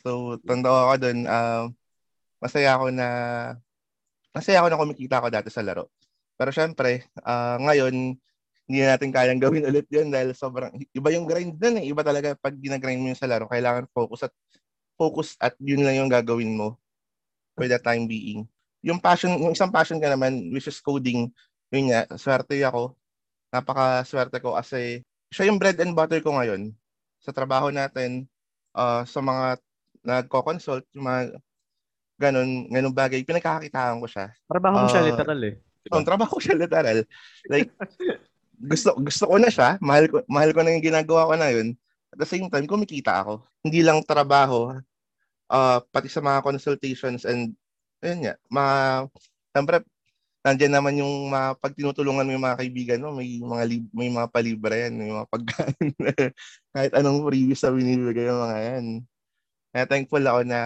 So 0.00 0.40
tanda 0.42 0.72
ako 0.72 0.94
doon, 0.98 1.18
uh, 1.28 1.68
masaya 2.40 2.74
ako 2.76 2.90
na 2.90 3.08
masaya 4.34 4.64
ako 4.64 4.68
na 4.72 4.80
kumikita 4.80 5.14
ako 5.20 5.28
dati 5.30 5.48
sa 5.52 5.62
laro. 5.62 5.92
Pero 6.40 6.50
syempre, 6.50 7.06
uh, 7.22 7.60
ngayon 7.60 8.16
hindi 8.70 8.86
natin 8.86 9.10
kayang 9.10 9.42
gawin 9.44 9.66
ulit 9.66 9.90
yun 9.90 10.14
dahil 10.14 10.30
sobrang, 10.30 10.70
iba 10.94 11.08
yung 11.10 11.26
grind 11.26 11.58
dun 11.58 11.82
eh. 11.82 11.90
Iba 11.90 12.06
talaga 12.06 12.38
pag 12.38 12.54
ginagrind 12.54 13.02
mo 13.02 13.10
yung 13.10 13.18
sa 13.18 13.26
laro, 13.26 13.50
kailangan 13.50 13.90
focus 13.90 14.30
at 14.30 14.32
focus 14.94 15.34
at 15.42 15.58
yun 15.58 15.82
lang 15.82 15.98
yung 15.98 16.10
gagawin 16.12 16.54
mo 16.54 16.78
for 17.58 17.66
the 17.66 17.82
time 17.82 18.06
being. 18.06 18.46
Yung 18.86 19.02
passion, 19.02 19.34
yung 19.42 19.58
isang 19.58 19.74
passion 19.74 19.98
ka 19.98 20.06
naman, 20.06 20.54
which 20.54 20.70
is 20.70 20.78
coding, 20.78 21.34
yun 21.74 21.90
nga, 21.90 22.06
swerte 22.14 22.54
ako. 22.62 22.94
Napaka 23.50 24.06
swerte 24.06 24.38
ko 24.38 24.54
kasi 24.54 25.02
siya 25.34 25.50
yung 25.50 25.58
bread 25.58 25.76
and 25.82 25.98
butter 25.98 26.22
ko 26.22 26.38
ngayon. 26.38 26.70
Sa 27.18 27.34
trabaho 27.34 27.74
natin, 27.74 28.30
uh, 28.78 29.02
sa 29.02 29.18
mga 29.18 29.58
nagko-consult, 30.06 30.86
yung 30.94 31.04
mga 31.10 31.20
ganun, 32.20 32.68
ganun 32.68 32.92
bagay, 32.92 33.24
pinagkakakitaan 33.24 33.96
ko 33.96 34.06
siya. 34.06 34.28
Trabaho 34.44 34.84
mo 34.84 34.86
uh, 34.86 34.92
siya 34.92 35.00
Ah, 35.00 35.08
literal 35.08 35.40
eh. 35.40 35.54
Diba? 35.80 35.96
Oh, 35.96 36.04
trabaho 36.04 36.36
ko 36.36 36.40
siya 36.44 36.56
literal. 36.60 36.98
Like, 37.48 37.72
gusto 38.60 38.92
gusto 39.00 39.24
ko 39.24 39.36
na 39.40 39.48
siya, 39.48 39.80
mahal 39.80 40.04
ko 40.12 40.20
mahal 40.28 40.52
ko 40.52 40.60
na 40.60 40.76
yung 40.76 40.84
ginagawa 40.84 41.32
ko 41.32 41.34
na 41.40 41.48
yun. 41.48 41.72
At 42.12 42.20
the 42.20 42.28
same 42.28 42.52
time, 42.52 42.68
kumikita 42.68 43.24
ako. 43.24 43.40
Hindi 43.64 43.80
lang 43.80 44.04
trabaho, 44.04 44.76
uh, 45.48 45.78
pati 45.88 46.12
sa 46.12 46.20
mga 46.20 46.44
consultations 46.44 47.24
and 47.24 47.56
ayun 48.04 48.28
nga, 48.28 48.34
mga 48.52 48.74
siyempre 49.56 49.76
nandiyan 50.40 50.72
naman 50.72 50.94
yung 51.00 51.28
mga 51.28 51.48
pag 51.60 51.76
tinutulungan 51.76 52.24
mo 52.24 52.32
yung 52.32 52.46
mga 52.48 52.60
kaibigan 52.60 53.02
mo, 53.04 53.12
may 53.12 53.40
mga 53.40 53.64
lib- 53.68 53.92
may 53.92 54.08
mga 54.08 54.28
palibre 54.32 54.74
yan, 54.88 54.94
may 54.96 55.12
mga 55.12 55.28
pagkain. 55.28 55.92
kahit 56.76 56.92
anong 56.96 57.28
freebies 57.28 57.60
na 57.60 57.76
binibigay 57.76 58.24
yung 58.28 58.40
mga 58.40 58.58
yan. 58.60 58.84
Kaya 59.70 59.84
thankful 59.86 60.24
ako 60.24 60.40
na 60.48 60.60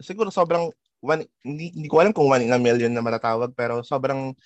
siguro 0.00 0.32
sobrang 0.32 0.72
one, 1.00 1.24
hindi, 1.44 1.72
hindi 1.72 1.88
ko 1.88 2.00
alam 2.00 2.12
kung 2.12 2.28
one 2.28 2.44
in 2.44 2.52
a 2.52 2.60
million 2.60 2.92
na 2.92 3.04
matatawag 3.04 3.52
pero 3.56 3.80
sobrang 3.84 4.36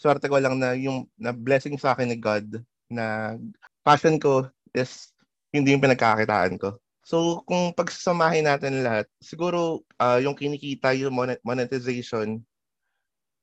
swerte 0.00 0.28
ko 0.28 0.40
lang 0.40 0.56
na 0.60 0.76
yung 0.76 1.08
na 1.16 1.32
blessing 1.32 1.76
sa 1.80 1.92
akin 1.92 2.12
ni 2.12 2.18
God 2.18 2.60
na 2.88 3.36
passion 3.84 4.20
ko 4.20 4.48
is 4.76 5.12
hindi 5.54 5.72
yung 5.72 5.84
pinagkakitaan 5.84 6.58
ko. 6.58 6.76
So 7.04 7.44
kung 7.44 7.76
pagsasamahin 7.76 8.48
natin 8.48 8.80
lahat, 8.80 9.06
siguro 9.20 9.84
uh, 10.00 10.18
yung 10.24 10.32
kinikita, 10.34 10.96
yung 10.96 11.14
monetization, 11.44 12.40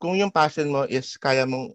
kung 0.01 0.17
yung 0.17 0.33
passion 0.33 0.73
mo 0.73 0.89
is 0.89 1.13
kaya 1.13 1.45
mong 1.45 1.69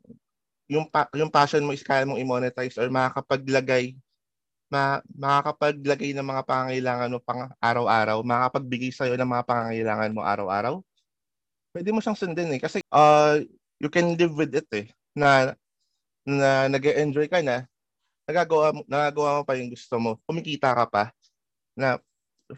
yung 0.67 0.91
pa, 0.91 1.07
yung 1.15 1.31
passion 1.31 1.63
mo 1.63 1.71
is 1.71 1.87
kaya 1.87 2.03
mong 2.03 2.19
i-monetize 2.19 2.75
or 2.75 2.91
makakapaglagay 2.91 3.95
ma, 4.73 5.01
makakapaglagay 5.15 6.11
ng 6.17 6.27
mga 6.27 6.43
pangangailangan 6.47 7.13
mo 7.15 7.21
pang 7.23 7.51
araw-araw, 7.63 8.19
makakapagbigay 8.27 8.91
sa 8.91 9.07
iyo 9.07 9.15
ng 9.19 9.31
mga 9.31 9.45
pangangailangan 9.47 10.13
mo 10.15 10.23
araw-araw, 10.27 10.75
pwede 11.75 11.91
mo 11.95 12.01
siyang 12.03 12.19
sundin 12.19 12.51
eh. 12.57 12.61
Kasi 12.63 12.83
uh, 12.91 13.41
you 13.79 13.91
can 13.93 14.17
live 14.19 14.35
with 14.35 14.53
it 14.55 14.69
eh. 14.75 14.87
Na, 15.17 15.55
na 16.27 16.67
nag-enjoy 16.71 17.31
ka 17.31 17.41
na, 17.45 17.65
nagagawa, 18.27 18.75
nagagawa 18.91 19.31
mo 19.41 19.43
pa 19.47 19.55
yung 19.59 19.71
gusto 19.71 19.97
mo, 20.03 20.11
kumikita 20.27 20.75
ka 20.75 20.85
pa, 20.91 21.05
na 21.79 21.99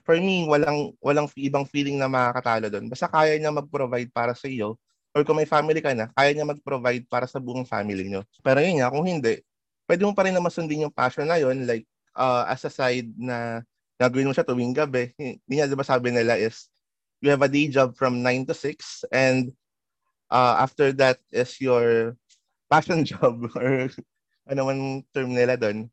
for 0.04 0.16
me, 0.20 0.44
walang, 0.48 0.92
walang 1.00 1.28
ibang 1.36 1.64
feeling 1.68 1.96
na 1.96 2.08
makakatalo 2.08 2.68
doon. 2.68 2.86
Basta 2.92 3.08
kaya 3.08 3.36
niya 3.40 3.52
mag-provide 3.52 4.12
para 4.12 4.36
sa 4.36 4.48
iyo, 4.48 4.76
or 5.16 5.24
kung 5.24 5.40
may 5.40 5.48
family 5.48 5.80
ka 5.80 5.92
na, 5.96 6.12
kaya 6.12 6.32
niya 6.36 6.44
mag-provide 6.48 7.04
para 7.08 7.24
sa 7.28 7.40
buong 7.40 7.64
family 7.64 8.04
niyo. 8.08 8.24
Pero 8.44 8.60
yun 8.60 8.80
nga, 8.80 8.92
kung 8.92 9.04
hindi, 9.08 9.40
pwede 9.88 10.02
mo 10.04 10.12
pa 10.12 10.28
rin 10.28 10.36
na 10.36 10.44
masundin 10.44 10.84
yung 10.88 10.94
passion 10.94 11.24
na 11.28 11.40
yun, 11.40 11.64
like, 11.64 11.88
uh, 12.18 12.44
as 12.50 12.66
a 12.66 12.72
side 12.74 13.14
na 13.14 13.62
nagawin 13.96 14.26
mo 14.26 14.34
siya 14.34 14.44
tuwing 14.44 14.74
gabi. 14.74 15.14
Hindi 15.16 15.54
nga, 15.54 15.70
di 15.70 15.78
ba 15.78 15.86
sabi 15.86 16.10
nila 16.10 16.34
is, 16.34 16.66
you 17.22 17.30
have 17.30 17.42
a 17.42 17.50
day 17.50 17.70
job 17.70 17.94
from 17.94 18.22
9 18.22 18.50
to 18.50 18.54
6 18.54 19.06
and 19.14 19.54
uh, 20.30 20.58
after 20.58 20.90
that 20.94 21.18
is 21.30 21.58
your 21.62 22.14
passion 22.70 23.06
job 23.08 23.42
or 23.58 23.90
ano 24.48 24.60
man 24.66 25.02
term 25.14 25.34
nila 25.34 25.58
doon 25.58 25.90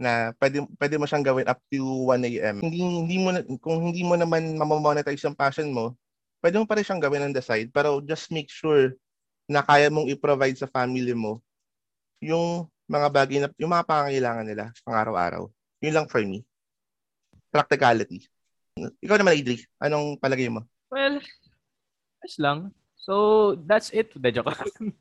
na 0.00 0.34
pwede, 0.42 0.64
pwede 0.80 0.94
mo 0.98 1.06
siyang 1.06 1.22
gawin 1.22 1.46
up 1.46 1.60
to 1.70 1.78
1 2.10 2.24
a.m. 2.26 2.56
Hindi, 2.64 2.78
hindi 2.80 3.16
mo 3.20 3.30
kung 3.62 3.92
hindi 3.92 4.02
mo 4.02 4.18
naman 4.18 4.58
mamamonetize 4.58 5.22
yung 5.22 5.38
passion 5.38 5.70
mo, 5.70 5.94
pwede 6.42 6.58
mo 6.58 6.66
pa 6.66 6.74
rin 6.74 6.82
siyang 6.82 7.04
gawin 7.04 7.22
on 7.22 7.36
the 7.36 7.44
side 7.44 7.70
pero 7.70 8.02
just 8.02 8.32
make 8.34 8.50
sure 8.50 8.90
na 9.46 9.62
kaya 9.62 9.92
mong 9.92 10.10
i-provide 10.10 10.58
sa 10.58 10.66
family 10.66 11.14
mo 11.14 11.38
yung 12.18 12.66
mga 12.90 13.08
bagay 13.08 13.38
na, 13.42 13.48
yung 13.58 13.70
mga 13.70 13.86
pangangailangan 13.86 14.46
nila 14.46 14.64
pang 14.82 14.96
araw-araw. 14.96 15.42
Yun 15.82 15.94
lang 15.98 16.06
for 16.06 16.22
me. 16.22 16.46
Practicality. 17.50 18.24
Ikaw 19.02 19.16
naman, 19.18 19.36
Idri. 19.36 19.60
Anong 19.82 20.16
palagay 20.16 20.48
mo? 20.48 20.64
Well, 20.88 21.18
ayos 22.22 22.36
lang. 22.38 22.58
So, 22.94 23.58
that's 23.66 23.90
it. 23.90 24.14
De, 24.14 24.30
joke 24.30 24.54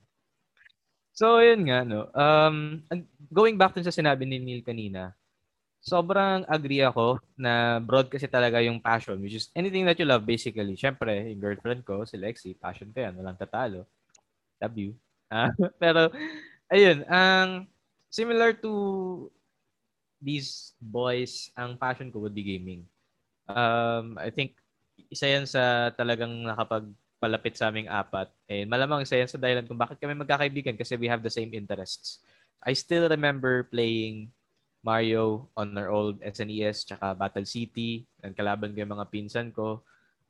So, 1.22 1.38
yun 1.38 1.70
nga, 1.70 1.86
no. 1.86 2.10
Um, 2.17 2.82
going 3.30 3.56
back 3.62 3.78
dun 3.78 3.86
sa 3.86 3.94
sinabi 3.94 4.26
ni 4.26 4.41
Neil 4.41 4.65
kanina, 4.65 5.13
sobrang 5.78 6.50
agree 6.50 6.82
ako 6.82 7.22
na 7.38 7.78
broad 7.78 8.10
kasi 8.10 8.26
talaga 8.26 8.58
yung 8.62 8.82
passion, 8.82 9.22
which 9.22 9.38
is 9.38 9.54
anything 9.54 9.86
that 9.86 10.02
you 10.02 10.08
love, 10.10 10.26
basically. 10.26 10.74
Siyempre, 10.74 11.30
yung 11.30 11.41
girlfriend 11.41 11.86
ko, 11.86 12.02
si 12.10 12.17
Lexi, 12.17 12.58
passion 12.58 12.89
ko 12.89 13.06
yan. 13.06 13.13
Walang 13.22 13.38
tatalo. 13.38 13.86
Love 14.58 14.78
you. 14.82 14.91
Uh, 15.30 15.54
pero, 15.84 16.10
ayun, 16.74 17.06
ang 17.06 17.70
um, 17.70 17.70
similar 18.10 18.58
to 18.58 18.72
these 20.21 20.77
boys, 20.77 21.49
ang 21.57 21.75
passion 21.75 22.13
ko 22.13 22.21
would 22.21 22.38
be 22.38 22.45
gaming. 22.45 22.86
Um, 23.49 24.15
I 24.21 24.29
think 24.29 24.55
isa 25.10 25.27
yan 25.27 25.49
sa 25.49 25.89
talagang 25.97 26.45
nakapagpalapit 26.45 27.57
sa 27.57 27.73
aming 27.73 27.89
apat. 27.89 28.29
And 28.45 28.69
malamang 28.69 29.03
isa 29.03 29.17
yan 29.17 29.27
sa 29.27 29.41
dahilan 29.41 29.65
kung 29.65 29.81
bakit 29.81 29.97
kami 29.97 30.13
magkakaibigan 30.13 30.77
kasi 30.77 30.95
we 30.95 31.10
have 31.10 31.25
the 31.25 31.34
same 31.34 31.51
interests. 31.57 32.21
I 32.62 32.77
still 32.77 33.10
remember 33.10 33.65
playing 33.67 34.29
Mario 34.86 35.49
on 35.57 35.73
our 35.77 35.89
old 35.89 36.21
SNES 36.21 36.86
tsaka 36.86 37.17
Battle 37.17 37.49
City. 37.49 38.05
And 38.21 38.38
kalaban 38.38 38.77
ko 38.77 38.86
yung 38.86 38.93
mga 38.93 39.10
pinsan 39.10 39.49
ko. 39.49 39.81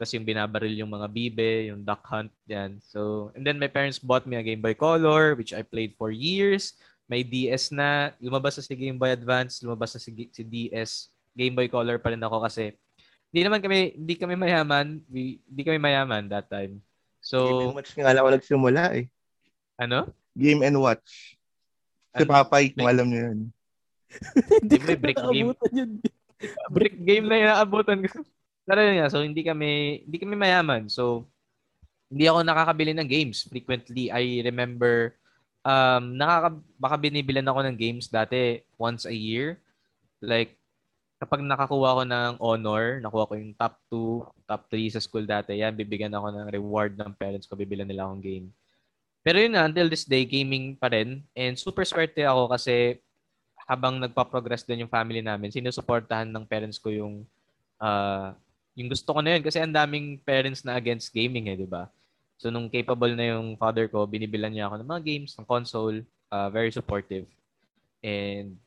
Tapos 0.02 0.18
yung 0.18 0.26
binabaril 0.26 0.82
yung 0.82 0.90
mga 0.90 1.08
bibe, 1.14 1.70
yung 1.70 1.86
duck 1.86 2.02
hunt, 2.10 2.34
yan. 2.50 2.82
So, 2.82 3.30
and 3.38 3.46
then 3.46 3.62
my 3.62 3.70
parents 3.70 4.02
bought 4.02 4.26
me 4.26 4.34
a 4.34 4.42
Game 4.42 4.58
Boy 4.58 4.74
Color, 4.74 5.38
which 5.38 5.54
I 5.54 5.62
played 5.62 5.94
for 5.94 6.10
years. 6.10 6.74
May 7.12 7.28
DS 7.28 7.76
na, 7.76 8.16
lumabas 8.24 8.56
na 8.56 8.64
si 8.64 8.72
Game 8.72 8.96
Boy 8.96 9.12
Advance, 9.12 9.60
lumabas 9.68 9.92
na 9.92 10.00
si, 10.00 10.16
si 10.32 10.44
DS. 10.48 11.12
Game 11.36 11.52
Boy 11.52 11.68
Color 11.68 12.00
pa 12.00 12.16
rin 12.16 12.24
ako 12.24 12.40
kasi 12.40 12.72
hindi 13.36 13.42
naman 13.44 13.60
kami, 13.60 14.00
hindi 14.00 14.16
kami 14.16 14.36
mayaman. 14.40 15.04
We, 15.12 15.44
hindi 15.44 15.62
kami 15.68 15.80
mayaman 15.80 16.32
that 16.32 16.48
time. 16.48 16.80
So, 17.20 17.44
Game 17.44 17.68
and 17.68 17.76
Watch 17.76 17.92
nga 18.00 18.12
lang 18.16 18.24
ako 18.24 18.32
nagsimula 18.32 18.84
eh. 18.96 19.06
Ano? 19.76 20.08
Game 20.40 20.64
and 20.64 20.80
Watch. 20.80 21.36
Si 22.16 22.24
Ano? 22.24 22.32
Papay, 22.32 22.72
kung 22.72 22.88
alam 22.88 23.08
niyo 23.08 23.22
yun. 23.28 23.40
Hindi 24.64 24.76
mo 24.80 24.88
brick 24.96 25.20
game. 25.32 25.52
brick 26.76 26.96
game 27.00 27.26
na 27.28 27.40
inaabutan 27.40 28.04
ko. 28.08 28.24
Pero 28.64 28.80
yun 28.84 29.04
nga, 29.04 29.12
so 29.12 29.24
hindi 29.24 29.44
kami, 29.44 30.04
hindi 30.08 30.18
kami 30.20 30.36
mayaman. 30.40 30.88
So, 30.88 31.28
hindi 32.12 32.28
ako 32.28 32.44
nakakabili 32.44 32.92
ng 32.96 33.08
games 33.08 33.48
frequently. 33.48 34.12
I 34.12 34.44
remember, 34.44 35.16
um, 35.66 36.04
nakaka, 36.18 36.50
baka 36.78 36.96
binibilan 36.98 37.46
ako 37.46 37.60
ng 37.66 37.78
games 37.78 38.06
dati 38.10 38.62
once 38.78 39.06
a 39.06 39.14
year. 39.14 39.58
Like, 40.22 40.58
kapag 41.22 41.46
nakakuha 41.46 42.02
ko 42.02 42.04
ng 42.06 42.34
honor, 42.42 42.98
nakuha 43.02 43.30
ko 43.30 43.34
yung 43.38 43.54
top 43.54 43.78
2, 43.94 44.50
top 44.50 44.62
3 44.70 44.94
sa 44.94 45.02
school 45.02 45.26
dati, 45.26 45.58
yan, 45.58 45.74
bibigyan 45.78 46.14
ako 46.14 46.34
ng 46.34 46.48
reward 46.50 46.98
ng 46.98 47.14
parents 47.14 47.46
ko, 47.46 47.54
bibilan 47.54 47.86
nila 47.86 48.10
akong 48.10 48.22
game. 48.26 48.48
Pero 49.22 49.38
yun 49.38 49.54
na, 49.54 49.70
until 49.70 49.86
this 49.86 50.10
day, 50.10 50.26
gaming 50.26 50.74
pa 50.74 50.90
rin. 50.90 51.22
And 51.38 51.54
super 51.54 51.86
swerte 51.86 52.26
ako 52.26 52.50
kasi 52.50 52.98
habang 53.70 54.02
nagpa-progress 54.02 54.66
din 54.66 54.82
yung 54.86 54.92
family 54.92 55.22
namin, 55.22 55.54
sinusuportahan 55.54 56.26
ng 56.26 56.44
parents 56.50 56.82
ko 56.82 56.90
yung 56.90 57.22
uh, 57.78 58.34
yung 58.74 58.90
gusto 58.90 59.14
ko 59.14 59.22
na 59.22 59.38
yun. 59.38 59.46
Kasi 59.46 59.62
ang 59.62 59.70
daming 59.70 60.18
parents 60.26 60.66
na 60.66 60.74
against 60.74 61.14
gaming 61.14 61.54
eh, 61.54 61.58
di 61.60 61.70
ba? 61.70 61.86
So, 62.42 62.50
nung 62.50 62.74
capable 62.74 63.14
na 63.14 63.38
yung 63.38 63.54
father 63.54 63.86
ko, 63.86 64.10
binibilan 64.10 64.50
niya 64.50 64.66
ako 64.66 64.82
ng 64.82 64.90
mga 64.90 65.04
games, 65.06 65.38
ng 65.38 65.46
console, 65.46 66.02
uh, 66.34 66.50
very 66.50 66.74
supportive. 66.74 67.30
And 68.02 68.58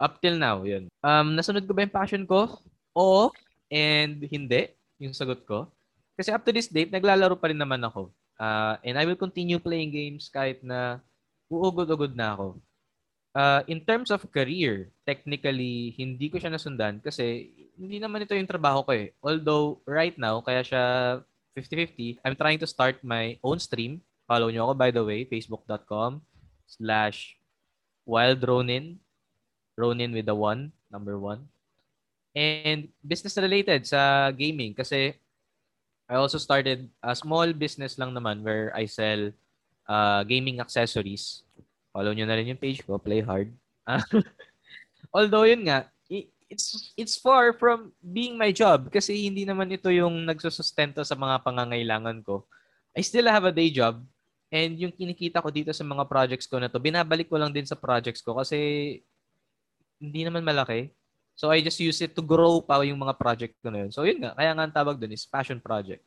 up 0.00 0.24
till 0.24 0.40
now, 0.40 0.64
yun. 0.64 0.88
Um, 1.04 1.36
nasunod 1.36 1.68
ko 1.68 1.76
ba 1.76 1.84
yung 1.84 1.92
passion 1.92 2.24
ko? 2.24 2.56
Oo 2.96 3.28
and 3.74 4.22
hindi, 4.30 4.70
yung 5.02 5.10
sagot 5.10 5.42
ko. 5.42 5.66
Kasi 6.14 6.30
up 6.30 6.46
to 6.46 6.54
this 6.54 6.70
date, 6.70 6.94
naglalaro 6.94 7.34
pa 7.34 7.50
rin 7.50 7.58
naman 7.58 7.82
ako. 7.82 8.14
Uh, 8.38 8.78
and 8.86 8.94
I 8.94 9.02
will 9.02 9.18
continue 9.18 9.58
playing 9.58 9.90
games 9.90 10.30
kahit 10.30 10.62
na 10.62 11.02
uugod-ugod 11.50 12.14
na 12.14 12.38
ako. 12.38 12.48
Uh, 13.34 13.66
in 13.66 13.82
terms 13.82 14.14
of 14.14 14.22
career, 14.30 14.94
technically, 15.02 15.90
hindi 15.98 16.30
ko 16.30 16.38
siya 16.38 16.54
nasundan 16.54 17.02
kasi 17.02 17.50
hindi 17.74 17.98
naman 17.98 18.22
ito 18.22 18.30
yung 18.38 18.46
trabaho 18.46 18.86
ko 18.86 18.94
eh. 18.94 19.10
Although, 19.18 19.82
right 19.90 20.14
now, 20.14 20.38
kaya 20.38 20.62
siya 20.62 20.84
50-50, 21.54 22.18
I'm 22.26 22.34
trying 22.34 22.58
to 22.58 22.66
start 22.66 22.98
my 23.06 23.38
own 23.42 23.62
stream. 23.62 24.02
Follow 24.26 24.50
nyo 24.50 24.70
ako, 24.70 24.74
by 24.74 24.90
the 24.90 25.04
way, 25.04 25.22
facebook.com 25.24 26.22
slash 26.66 27.38
Wild 28.04 28.42
Ronin. 28.42 28.98
Ronin 29.74 30.14
with 30.14 30.26
the 30.26 30.34
one, 30.34 30.70
number 30.90 31.18
one. 31.18 31.46
And 32.34 32.90
business 33.02 33.38
related 33.38 33.86
sa 33.86 34.30
gaming 34.34 34.74
kasi 34.74 35.14
I 36.10 36.14
also 36.18 36.38
started 36.38 36.90
a 37.00 37.14
small 37.14 37.50
business 37.54 37.96
lang 37.96 38.12
naman 38.12 38.42
where 38.42 38.74
I 38.74 38.84
sell 38.90 39.30
uh, 39.88 40.20
gaming 40.26 40.60
accessories. 40.60 41.46
Follow 41.94 42.12
nyo 42.12 42.26
na 42.26 42.36
rin 42.36 42.50
yung 42.50 42.60
page 42.60 42.82
ko, 42.82 42.98
Play 42.98 43.22
Hard. 43.22 43.54
Although 45.16 45.46
yun 45.46 45.64
nga, 45.70 45.88
it's 46.48 46.92
it's 46.94 47.16
far 47.16 47.56
from 47.56 47.92
being 48.00 48.36
my 48.36 48.52
job 48.52 48.88
kasi 48.92 49.26
hindi 49.26 49.48
naman 49.48 49.72
ito 49.72 49.88
yung 49.88 50.28
nagsusustento 50.28 51.02
sa 51.02 51.16
mga 51.16 51.40
pangangailangan 51.42 52.20
ko. 52.24 52.44
I 52.94 53.02
still 53.02 53.26
have 53.26 53.48
a 53.48 53.54
day 53.54 53.72
job 53.72 54.04
and 54.54 54.78
yung 54.78 54.94
kinikita 54.94 55.42
ko 55.42 55.50
dito 55.50 55.74
sa 55.74 55.82
mga 55.82 56.06
projects 56.06 56.46
ko 56.46 56.62
na 56.62 56.70
to, 56.70 56.78
binabalik 56.78 57.26
ko 57.26 57.40
lang 57.40 57.50
din 57.50 57.66
sa 57.66 57.74
projects 57.74 58.22
ko 58.22 58.38
kasi 58.38 58.56
hindi 59.98 60.20
naman 60.22 60.46
malaki. 60.46 60.94
So 61.34 61.50
I 61.50 61.58
just 61.58 61.82
use 61.82 61.98
it 61.98 62.14
to 62.14 62.22
grow 62.22 62.62
pa 62.62 62.78
yung 62.86 63.02
mga 63.02 63.18
project 63.18 63.58
ko 63.58 63.74
na 63.74 63.82
yun. 63.86 63.90
So 63.90 64.06
yun 64.06 64.22
nga, 64.22 64.38
kaya 64.38 64.54
nga 64.54 64.64
ang 64.68 64.74
tawag 64.74 65.02
doon 65.02 65.16
is 65.16 65.26
passion 65.26 65.58
project. 65.58 66.06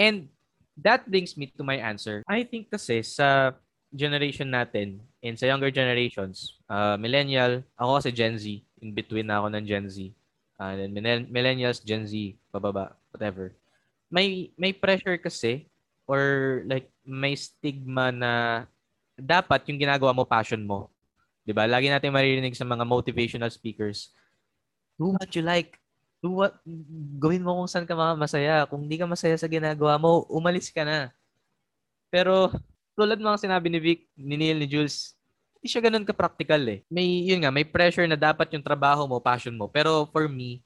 And 0.00 0.32
that 0.80 1.04
brings 1.04 1.36
me 1.36 1.52
to 1.52 1.62
my 1.62 1.76
answer. 1.76 2.24
I 2.24 2.48
think 2.48 2.72
kasi 2.72 3.04
sa 3.04 3.52
generation 3.94 4.48
natin 4.48 5.04
and 5.20 5.36
sa 5.36 5.46
younger 5.46 5.70
generations, 5.70 6.58
uh, 6.66 6.96
millennial, 6.96 7.62
ako 7.76 8.00
kasi 8.00 8.10
Gen 8.10 8.40
Z, 8.40 8.64
in 8.84 8.92
between 8.92 9.32
na 9.32 9.40
ako 9.40 9.48
ng 9.48 9.64
Gen 9.64 9.88
Z. 9.88 10.12
Uh, 10.60 10.76
and 10.76 10.92
then 11.00 11.24
millennials, 11.32 11.80
Gen 11.80 12.04
Z, 12.04 12.36
pababa, 12.52 12.92
whatever. 13.08 13.56
May 14.12 14.52
may 14.60 14.76
pressure 14.76 15.16
kasi 15.16 15.64
or 16.04 16.62
like 16.68 16.92
may 17.02 17.32
stigma 17.32 18.12
na 18.12 18.32
dapat 19.16 19.64
yung 19.72 19.80
ginagawa 19.80 20.12
mo 20.12 20.28
passion 20.28 20.60
mo. 20.60 20.92
'Di 21.42 21.56
ba? 21.56 21.64
Lagi 21.64 21.88
natin 21.88 22.12
maririnig 22.12 22.54
sa 22.54 22.68
mga 22.68 22.84
motivational 22.84 23.48
speakers. 23.48 24.12
Do 25.00 25.16
what 25.16 25.32
you 25.32 25.42
like. 25.42 25.80
Do 26.22 26.44
what 26.44 26.60
gawin 27.18 27.42
mo 27.42 27.58
kung 27.64 27.70
saan 27.72 27.88
ka 27.88 27.96
masaya. 28.14 28.68
Kung 28.68 28.86
hindi 28.86 29.00
ka 29.00 29.08
masaya 29.08 29.34
sa 29.34 29.50
ginagawa 29.50 29.98
mo, 29.98 30.28
umalis 30.30 30.70
ka 30.70 30.86
na. 30.86 31.10
Pero 32.12 32.52
tulad 32.94 33.18
mga 33.18 33.42
sinabi 33.42 33.66
ni 33.68 33.80
Vic, 33.82 34.00
ni 34.14 34.38
Neil, 34.38 34.62
ni 34.62 34.70
Jules, 34.70 35.18
hindi 35.64 35.72
siya 35.72 35.88
ganun 35.88 36.04
ka-practical 36.04 36.60
eh. 36.68 36.84
May, 36.92 37.24
yun 37.24 37.40
nga, 37.40 37.48
may 37.48 37.64
pressure 37.64 38.04
na 38.04 38.20
dapat 38.20 38.52
yung 38.52 38.60
trabaho 38.60 39.08
mo, 39.08 39.16
passion 39.16 39.56
mo. 39.56 39.64
Pero 39.64 40.04
for 40.12 40.28
me, 40.28 40.60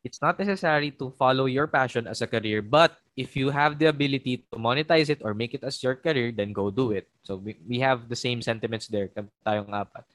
it's 0.00 0.24
not 0.24 0.40
necessary 0.40 0.88
to 0.88 1.12
follow 1.20 1.44
your 1.44 1.68
passion 1.68 2.08
as 2.08 2.24
a 2.24 2.26
career. 2.26 2.64
But 2.64 2.96
if 3.12 3.36
you 3.36 3.52
have 3.52 3.76
the 3.76 3.92
ability 3.92 4.48
to 4.48 4.56
monetize 4.56 5.12
it 5.12 5.20
or 5.20 5.36
make 5.36 5.52
it 5.52 5.60
as 5.60 5.76
your 5.84 5.92
career, 5.92 6.32
then 6.32 6.56
go 6.56 6.72
do 6.72 6.96
it. 6.96 7.12
So 7.28 7.36
we, 7.36 7.60
we 7.68 7.76
have 7.84 8.08
the 8.08 8.16
same 8.16 8.40
sentiments 8.40 8.88
there, 8.88 9.12
tayong 9.44 9.68
apat. 9.68 10.08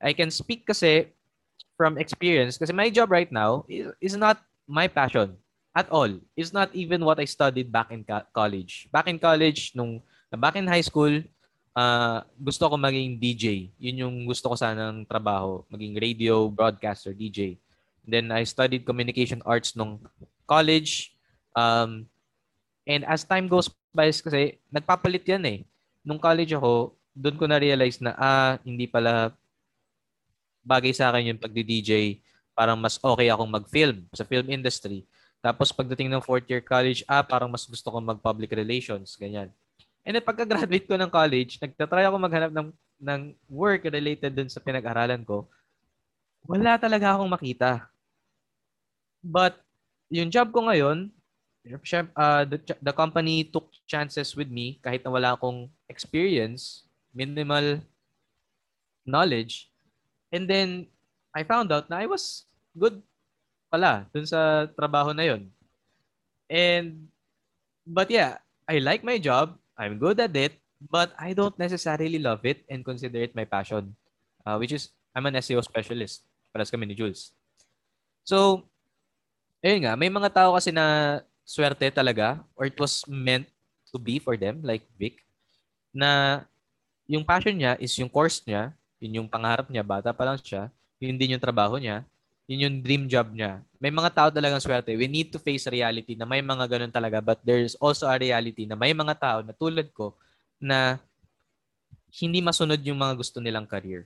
I 0.00 0.16
can 0.16 0.32
speak 0.32 0.64
kasi 0.64 1.12
from 1.76 2.00
experience 2.00 2.56
kasi 2.56 2.72
my 2.72 2.88
job 2.88 3.12
right 3.12 3.28
now 3.28 3.68
is, 3.68 3.92
is 4.00 4.16
not 4.16 4.40
my 4.64 4.88
passion 4.88 5.36
at 5.76 5.92
all. 5.92 6.08
It's 6.40 6.56
not 6.56 6.72
even 6.72 7.04
what 7.04 7.20
I 7.20 7.28
studied 7.28 7.68
back 7.68 7.92
in 7.92 8.08
college. 8.32 8.88
Back 8.88 9.12
in 9.12 9.20
college, 9.20 9.76
nung 9.76 10.00
Back 10.32 10.56
in 10.56 10.64
high 10.64 10.80
school, 10.80 11.20
uh, 11.76 12.24
gusto 12.36 12.68
ko 12.68 12.74
maging 12.76 13.16
DJ. 13.18 13.72
Yun 13.80 14.02
yung 14.08 14.16
gusto 14.28 14.52
ko 14.52 14.56
sanang 14.56 15.04
trabaho. 15.08 15.64
Maging 15.68 15.96
radio, 15.98 16.48
broadcaster, 16.48 17.12
DJ. 17.12 17.56
Then 18.02 18.32
I 18.34 18.44
studied 18.44 18.84
communication 18.84 19.40
arts 19.46 19.76
nung 19.76 20.02
college. 20.44 21.14
Um, 21.54 22.08
and 22.88 23.06
as 23.06 23.24
time 23.24 23.46
goes 23.46 23.70
by, 23.94 24.10
kasi 24.10 24.58
nagpapalit 24.72 25.24
yan 25.28 25.44
eh. 25.46 25.58
Nung 26.02 26.18
college 26.18 26.52
ako, 26.56 26.96
doon 27.12 27.36
ko 27.38 27.44
na-realize 27.46 28.00
na, 28.02 28.16
ah, 28.16 28.56
hindi 28.64 28.88
pala 28.88 29.30
bagay 30.64 30.90
sa 30.94 31.12
akin 31.12 31.34
yung 31.34 31.42
pagdi-DJ. 31.42 32.18
Parang 32.52 32.76
mas 32.76 32.98
okay 32.98 33.28
akong 33.30 33.48
mag-film 33.48 34.04
sa 34.12 34.26
film 34.26 34.48
industry. 34.50 35.06
Tapos 35.42 35.74
pagdating 35.74 36.06
ng 36.10 36.22
fourth 36.22 36.46
year 36.46 36.62
college, 36.62 37.02
ah, 37.06 37.22
parang 37.22 37.50
mas 37.50 37.66
gusto 37.66 37.90
kong 37.90 38.14
mag-public 38.16 38.50
relations, 38.54 39.14
ganyan. 39.18 39.50
And 40.02 40.18
then 40.18 40.24
pagka-graduate 40.26 40.86
ko 40.90 40.98
ng 40.98 41.10
college, 41.10 41.62
nagtatry 41.62 42.02
ako 42.06 42.16
maghanap 42.18 42.50
ng, 42.50 42.68
ng 42.98 43.20
work 43.46 43.86
related 43.86 44.34
dun 44.34 44.50
sa 44.50 44.58
pinag-aralan 44.58 45.22
ko. 45.22 45.46
Wala 46.42 46.74
talaga 46.74 47.14
akong 47.14 47.30
makita. 47.30 47.86
But 49.22 49.62
yung 50.10 50.28
job 50.28 50.50
ko 50.50 50.66
ngayon, 50.66 51.06
uh, 52.18 52.42
the, 52.42 52.58
the 52.82 52.90
company 52.90 53.46
took 53.46 53.70
chances 53.86 54.34
with 54.34 54.50
me 54.50 54.82
kahit 54.82 55.06
na 55.06 55.14
wala 55.14 55.38
akong 55.38 55.70
experience, 55.86 56.82
minimal 57.14 57.78
knowledge. 59.06 59.70
And 60.34 60.50
then 60.50 60.90
I 61.30 61.46
found 61.46 61.70
out 61.70 61.86
na 61.86 62.02
I 62.02 62.10
was 62.10 62.50
good 62.74 62.98
pala 63.70 64.04
dun 64.10 64.26
sa 64.26 64.66
trabaho 64.74 65.14
na 65.14 65.24
yon. 65.30 65.48
And 66.50 67.06
but 67.86 68.10
yeah, 68.10 68.42
I 68.66 68.82
like 68.82 69.06
my 69.06 69.16
job. 69.16 69.61
I'm 69.82 69.98
good 69.98 70.22
at 70.22 70.30
it, 70.38 70.54
but 70.78 71.10
I 71.18 71.34
don't 71.34 71.58
necessarily 71.58 72.22
love 72.22 72.46
it 72.46 72.62
and 72.70 72.86
consider 72.86 73.18
it 73.18 73.34
my 73.34 73.42
passion, 73.42 73.98
uh, 74.46 74.54
which 74.62 74.70
is 74.70 74.94
I'm 75.10 75.26
an 75.26 75.34
SEO 75.42 75.58
specialist. 75.66 76.22
Paras 76.54 76.70
kami 76.70 76.86
ni 76.86 76.94
Jules. 76.94 77.34
So, 78.22 78.62
ayun 79.58 79.82
nga, 79.82 79.98
may 79.98 80.06
mga 80.06 80.30
tao 80.30 80.54
kasi 80.54 80.70
na 80.70 81.18
swerte 81.42 81.90
talaga 81.90 82.38
or 82.54 82.70
it 82.70 82.78
was 82.78 83.02
meant 83.10 83.50
to 83.90 83.98
be 83.98 84.22
for 84.22 84.38
them, 84.38 84.62
like 84.62 84.86
Vic, 84.94 85.18
na 85.90 86.42
yung 87.10 87.26
passion 87.26 87.52
niya 87.52 87.74
is 87.82 87.92
yung 87.98 88.08
course 88.08 88.40
niya, 88.46 88.70
yun 89.02 89.20
yung 89.20 89.28
pangarap 89.28 89.66
niya, 89.66 89.82
bata 89.82 90.14
pa 90.14 90.22
lang 90.22 90.38
siya, 90.38 90.70
yun 91.02 91.18
din 91.18 91.34
yung 91.34 91.42
trabaho 91.42 91.76
niya, 91.76 92.06
yun 92.50 92.64
yung 92.68 92.76
dream 92.82 93.04
job 93.06 93.30
niya. 93.30 93.62
May 93.78 93.94
mga 93.94 94.10
tao 94.10 94.28
talagang 94.28 94.62
swerte. 94.62 94.94
We 94.98 95.06
need 95.06 95.30
to 95.30 95.38
face 95.38 95.70
reality 95.70 96.18
na 96.18 96.26
may 96.26 96.42
mga 96.42 96.66
ganun 96.66 96.92
talaga. 96.92 97.22
But 97.22 97.40
there's 97.46 97.78
also 97.78 98.10
a 98.10 98.18
reality 98.18 98.66
na 98.66 98.74
may 98.74 98.90
mga 98.90 99.14
tao 99.18 99.38
na 99.46 99.54
tulad 99.54 99.90
ko 99.94 100.18
na 100.58 100.98
hindi 102.12 102.44
masunod 102.44 102.78
yung 102.82 102.98
mga 102.98 103.14
gusto 103.16 103.38
nilang 103.38 103.64
career. 103.64 104.04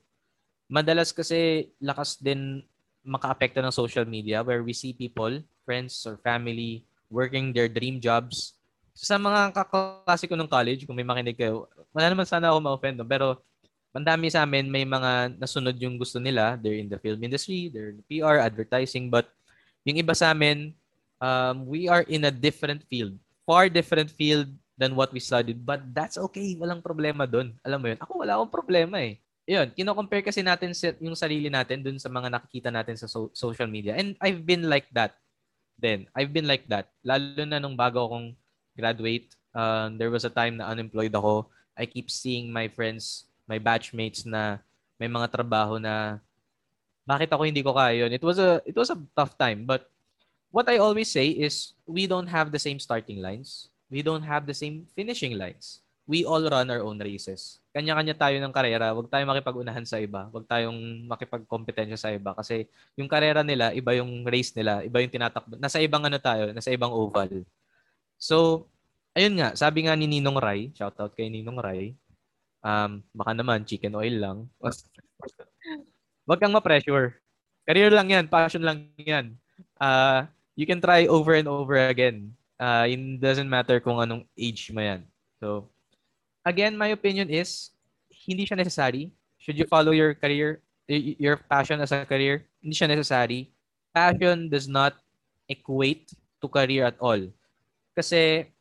Madalas 0.71 1.11
kasi 1.11 1.71
lakas 1.81 2.21
din 2.21 2.63
makaapekto 3.07 3.63
ng 3.63 3.75
social 3.75 4.05
media 4.07 4.43
where 4.43 4.63
we 4.63 4.75
see 4.75 4.93
people, 4.93 5.39
friends 5.63 6.03
or 6.07 6.19
family, 6.21 6.83
working 7.11 7.55
their 7.55 7.71
dream 7.71 8.03
jobs. 8.03 8.59
Sa 8.97 9.19
mga 9.21 9.55
kaklase 9.55 10.27
ko 10.27 10.35
ng 10.35 10.51
college, 10.51 10.85
kung 10.85 10.97
may 10.97 11.07
makinig 11.07 11.39
kayo, 11.39 11.71
wala 11.95 12.11
naman 12.11 12.27
sana 12.27 12.51
ako 12.51 12.59
ma-offend, 12.63 12.99
pero 13.07 13.39
Mandami 13.97 14.29
sa 14.29 14.45
amin, 14.45 14.69
may 14.69 14.85
mga 14.85 15.41
nasunod 15.41 15.73
yung 15.81 15.97
gusto 15.97 16.21
nila. 16.21 16.61
They're 16.61 16.77
in 16.77 16.93
the 16.93 17.01
film 17.01 17.17
industry, 17.25 17.73
they're 17.73 17.97
in 17.97 18.05
PR, 18.05 18.45
advertising. 18.45 19.09
But 19.09 19.33
yung 19.89 19.97
iba 19.97 20.13
sa 20.13 20.37
amin, 20.37 20.77
um, 21.17 21.65
we 21.65 21.89
are 21.89 22.05
in 22.05 22.29
a 22.29 22.33
different 22.33 22.85
field. 22.93 23.17
Far 23.49 23.73
different 23.73 24.13
field 24.13 24.53
than 24.77 24.93
what 24.93 25.09
we 25.17 25.21
studied. 25.25 25.65
But 25.65 25.81
that's 25.97 26.21
okay. 26.29 26.53
Walang 26.61 26.85
problema 26.85 27.25
doon. 27.25 27.57
Alam 27.65 27.79
mo 27.81 27.87
yun? 27.89 27.99
Ako 28.05 28.13
wala 28.21 28.37
akong 28.37 28.53
problema 28.53 29.01
eh. 29.01 29.17
Yun, 29.49 29.73
kino-compare 29.73 30.27
kasi 30.27 30.45
natin 30.45 30.77
yung 31.01 31.17
sarili 31.17 31.49
natin 31.49 31.81
dun 31.81 31.97
sa 31.97 32.13
mga 32.13 32.29
nakikita 32.29 32.69
natin 32.69 33.01
sa 33.01 33.09
so- 33.09 33.33
social 33.33 33.71
media. 33.71 33.97
And 33.97 34.13
I've 34.21 34.45
been 34.45 34.69
like 34.69 34.93
that 34.93 35.17
then. 35.81 36.11
I've 36.13 36.35
been 36.37 36.51
like 36.51 36.69
that. 36.69 36.93
Lalo 37.01 37.47
na 37.49 37.63
nung 37.63 37.79
bago 37.79 38.05
akong 38.05 38.35
graduate, 38.75 39.33
uh, 39.55 39.89
there 39.95 40.11
was 40.13 40.27
a 40.27 40.35
time 40.35 40.59
na 40.61 40.69
unemployed 40.69 41.15
ako. 41.15 41.47
I 41.79 41.87
keep 41.87 42.11
seeing 42.11 42.51
my 42.51 42.67
friends 42.67 43.26
my 43.47 43.59
batchmates 43.63 44.27
na 44.27 44.61
may 44.99 45.09
mga 45.09 45.31
trabaho 45.31 45.79
na 45.79 46.19
bakit 47.07 47.31
ako 47.31 47.47
hindi 47.47 47.63
ko 47.63 47.73
kaya 47.73 48.05
yun. 48.05 48.11
It 48.11 48.23
was 48.27 48.43
a 48.43 48.59
it 48.67 48.75
was 48.75 48.91
a 48.91 48.99
tough 49.15 49.39
time, 49.39 49.63
but 49.63 49.87
what 50.51 50.67
I 50.67 50.83
always 50.83 51.07
say 51.07 51.31
is 51.31 51.79
we 51.87 52.11
don't 52.11 52.27
have 52.27 52.51
the 52.51 52.59
same 52.59 52.83
starting 52.83 53.23
lines. 53.23 53.71
We 53.87 54.03
don't 54.03 54.27
have 54.27 54.51
the 54.51 54.57
same 54.57 54.91
finishing 54.99 55.39
lines. 55.39 55.85
We 56.07 56.27
all 56.27 56.43
run 56.43 56.71
our 56.71 56.83
own 56.83 56.99
races. 57.03 57.63
Kanya-kanya 57.75 58.15
tayo 58.15 58.39
ng 58.39 58.55
karera. 58.55 58.95
Huwag 58.95 59.11
tayong 59.11 59.31
makipag-unahan 59.31 59.87
sa 59.87 59.99
iba. 59.99 60.31
Huwag 60.31 60.47
tayong 60.47 61.07
makipag-kompetensya 61.11 61.99
sa 61.99 62.11
iba. 62.15 62.31
Kasi 62.35 62.71
yung 62.95 63.11
karera 63.11 63.43
nila, 63.43 63.75
iba 63.75 63.91
yung 63.99 64.23
race 64.23 64.55
nila, 64.55 64.87
iba 64.87 65.03
yung 65.03 65.11
tinatakbo. 65.11 65.59
Nasa 65.59 65.83
ibang 65.83 66.07
ano 66.07 66.19
tayo, 66.23 66.55
nasa 66.55 66.71
ibang 66.71 66.95
oval. 66.95 67.43
So, 68.23 68.67
ayun 69.19 69.35
nga, 69.39 69.59
sabi 69.59 69.87
nga 69.87 69.99
ni 69.99 70.07
Ninong 70.07 70.39
Rai, 70.39 70.71
shout 70.79 70.95
out 70.99 71.11
kay 71.15 71.27
Ninong 71.27 71.59
Rai, 71.59 71.99
Um, 72.67 73.07
baka 73.15 73.31
naman, 73.31 73.63
chicken 73.63 73.95
oil 73.95 74.15
lang. 74.19 74.39
Huwag 76.27 76.43
kang 76.43 76.51
ma-pressure. 76.51 77.15
Career 77.63 77.95
lang 77.95 78.11
yan, 78.11 78.27
passion 78.27 78.67
lang 78.67 78.91
yan. 78.99 79.39
Uh, 79.79 80.27
you 80.59 80.67
can 80.67 80.83
try 80.83 81.07
over 81.07 81.39
and 81.39 81.47
over 81.47 81.79
again. 81.87 82.35
Uh, 82.59 82.91
it 82.91 82.99
doesn't 83.23 83.47
matter 83.47 83.79
kung 83.79 84.03
anong 84.03 84.27
age 84.35 84.75
mo 84.75 84.83
yan. 84.83 85.07
So, 85.39 85.71
again, 86.43 86.75
my 86.75 86.91
opinion 86.91 87.31
is, 87.31 87.71
hindi 88.11 88.43
siya 88.43 88.59
necessary. 88.59 89.15
Should 89.39 89.55
you 89.55 89.71
follow 89.71 89.95
your 89.95 90.19
career, 90.19 90.59
your 90.91 91.39
passion 91.39 91.79
as 91.79 91.95
a 91.95 92.03
career? 92.03 92.43
Hindi 92.59 92.75
siya 92.75 92.91
necessary. 92.91 93.55
passion 93.97 94.53
does 94.53 94.69
not 94.69 94.93
equate 95.49 96.13
to 96.45 96.53
career 96.53 96.85
at 96.85 97.01
all. 97.01 97.25
Kasi 97.97 98.53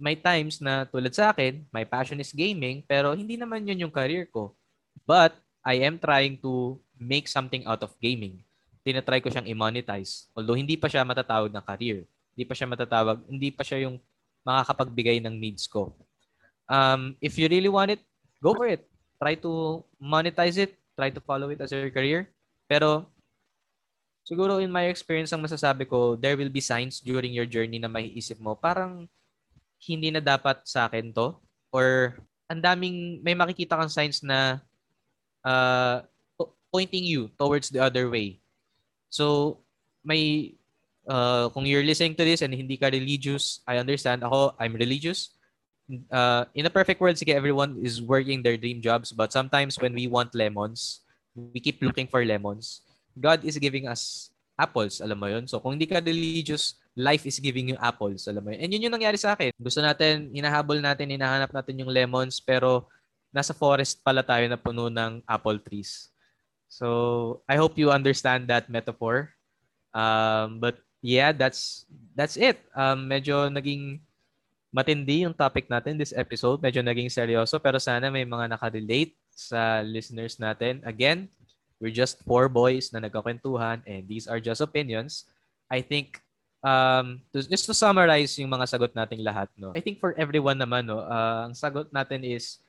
may 0.00 0.16
times 0.16 0.64
na 0.64 0.88
tulad 0.88 1.12
sa 1.12 1.30
akin, 1.30 1.60
my 1.68 1.84
passion 1.84 2.16
is 2.18 2.32
gaming, 2.32 2.80
pero 2.88 3.12
hindi 3.12 3.36
naman 3.36 3.68
yun 3.68 3.86
yung 3.86 3.92
career 3.92 4.24
ko. 4.32 4.56
But 5.04 5.36
I 5.60 5.84
am 5.84 6.00
trying 6.00 6.40
to 6.40 6.80
make 6.96 7.28
something 7.28 7.68
out 7.68 7.84
of 7.84 7.92
gaming. 8.00 8.40
Tinatry 8.80 9.20
ko 9.20 9.28
siyang 9.28 9.44
i-monetize. 9.44 10.32
Although 10.32 10.56
hindi 10.56 10.80
pa 10.80 10.88
siya 10.88 11.04
matatawag 11.04 11.52
na 11.52 11.60
career. 11.60 12.08
Hindi 12.32 12.44
pa 12.48 12.56
siya 12.56 12.64
matatawag, 12.64 13.20
hindi 13.28 13.52
pa 13.52 13.60
siya 13.60 13.84
yung 13.84 14.00
makakapagbigay 14.40 15.20
ng 15.20 15.36
needs 15.36 15.68
ko. 15.68 15.92
Um, 16.64 17.12
if 17.20 17.36
you 17.36 17.44
really 17.52 17.68
want 17.68 17.92
it, 17.92 18.00
go 18.40 18.56
for 18.56 18.64
it. 18.64 18.88
Try 19.20 19.36
to 19.44 19.84
monetize 20.00 20.56
it. 20.56 20.80
Try 20.96 21.12
to 21.12 21.20
follow 21.20 21.52
it 21.52 21.60
as 21.60 21.68
your 21.68 21.92
career. 21.92 22.32
Pero 22.64 23.04
siguro 24.24 24.64
in 24.64 24.72
my 24.72 24.88
experience 24.88 25.28
ang 25.36 25.44
masasabi 25.44 25.84
ko, 25.84 26.16
there 26.16 26.40
will 26.40 26.48
be 26.48 26.64
signs 26.64 27.04
during 27.04 27.36
your 27.36 27.44
journey 27.44 27.76
na 27.76 27.90
maiisip 27.90 28.40
mo, 28.40 28.56
parang 28.56 29.04
hindi 29.80 30.12
na 30.12 30.20
dapat 30.20 30.60
sa 30.68 30.86
akin 30.86 31.12
to. 31.16 31.36
Or 31.72 32.16
ang 32.50 32.60
daming, 32.60 33.24
may 33.24 33.32
makikita 33.32 33.78
kang 33.78 33.88
signs 33.88 34.20
na 34.20 34.60
uh, 35.44 36.04
pointing 36.70 37.04
you 37.04 37.32
towards 37.38 37.70
the 37.70 37.80
other 37.80 38.10
way. 38.10 38.38
So, 39.08 39.58
may, 40.04 40.54
uh, 41.08 41.48
kung 41.50 41.66
you're 41.66 41.86
listening 41.86 42.14
to 42.14 42.24
this 42.24 42.42
and 42.42 42.54
hindi 42.54 42.76
ka 42.76 42.92
religious, 42.92 43.60
I 43.66 43.78
understand. 43.78 44.22
Ako, 44.22 44.54
I'm 44.58 44.74
religious. 44.74 45.34
Uh, 46.10 46.46
in 46.54 46.66
a 46.66 46.70
perfect 46.70 47.00
world, 47.00 47.18
sige, 47.18 47.34
everyone 47.34 47.78
is 47.82 47.98
working 47.98 48.42
their 48.42 48.56
dream 48.56 48.78
jobs. 48.78 49.10
But 49.10 49.32
sometimes 49.32 49.78
when 49.78 49.94
we 49.94 50.06
want 50.06 50.34
lemons, 50.34 51.02
we 51.34 51.58
keep 51.58 51.82
looking 51.82 52.06
for 52.06 52.24
lemons. 52.24 52.82
God 53.18 53.42
is 53.44 53.58
giving 53.58 53.88
us 53.90 54.30
apples, 54.60 55.00
alam 55.00 55.18
mo 55.18 55.26
yun? 55.26 55.48
So, 55.48 55.58
kung 55.58 55.74
hindi 55.74 55.88
ka 55.88 55.98
religious, 56.04 56.78
life 57.00 57.24
is 57.24 57.40
giving 57.40 57.72
you 57.72 57.78
apples, 57.80 58.28
alam 58.28 58.44
mo 58.44 58.52
yun? 58.52 58.60
And 58.60 58.70
yun 58.76 58.84
yung 58.86 58.94
nangyari 59.00 59.16
sa 59.16 59.32
akin. 59.32 59.56
Gusto 59.56 59.80
natin, 59.80 60.28
hinahabol 60.36 60.76
natin, 60.84 61.08
hinahanap 61.08 61.48
natin 61.48 61.80
yung 61.80 61.88
lemons, 61.88 62.38
pero 62.44 62.86
nasa 63.32 63.56
forest 63.56 64.04
pala 64.04 64.20
tayo 64.20 64.44
na 64.44 64.60
puno 64.60 64.92
ng 64.92 65.24
apple 65.24 65.56
trees. 65.64 66.12
So, 66.68 67.42
I 67.48 67.56
hope 67.56 67.80
you 67.80 67.88
understand 67.88 68.46
that 68.52 68.68
metaphor. 68.68 69.32
Um, 69.90 70.62
but 70.62 70.78
yeah, 71.02 71.32
that's 71.32 71.88
that's 72.14 72.36
it. 72.36 72.60
Um, 72.76 73.10
medyo 73.10 73.50
naging 73.50 73.98
matindi 74.70 75.26
yung 75.26 75.34
topic 75.34 75.66
natin 75.66 75.98
this 75.98 76.14
episode. 76.14 76.62
Medyo 76.62 76.84
naging 76.86 77.10
seryoso 77.10 77.58
pero 77.58 77.82
sana 77.82 78.06
may 78.08 78.22
mga 78.22 78.54
nakarelate 78.54 79.18
sa 79.34 79.82
listeners 79.82 80.38
natin. 80.38 80.78
Again, 80.86 81.26
we're 81.82 81.94
just 81.94 82.22
four 82.22 82.46
boys 82.46 82.94
na 82.94 83.02
nagkakwentuhan 83.02 83.82
and 83.88 84.06
these 84.06 84.30
are 84.30 84.38
just 84.38 84.62
opinions. 84.62 85.26
I 85.66 85.82
think 85.82 86.22
um 86.60 87.20
to, 87.32 87.40
just 87.44 87.64
to 87.64 87.72
summarize 87.72 88.36
yung 88.36 88.52
mga 88.52 88.68
sagot 88.68 88.92
nating 88.92 89.24
lahat 89.24 89.48
no. 89.56 89.72
I 89.72 89.80
think 89.80 90.00
for 90.00 90.12
everyone 90.16 90.60
naman 90.60 90.86
no, 90.86 91.00
uh, 91.00 91.48
ang 91.48 91.56
sagot 91.56 91.88
natin 91.92 92.24
is 92.24 92.60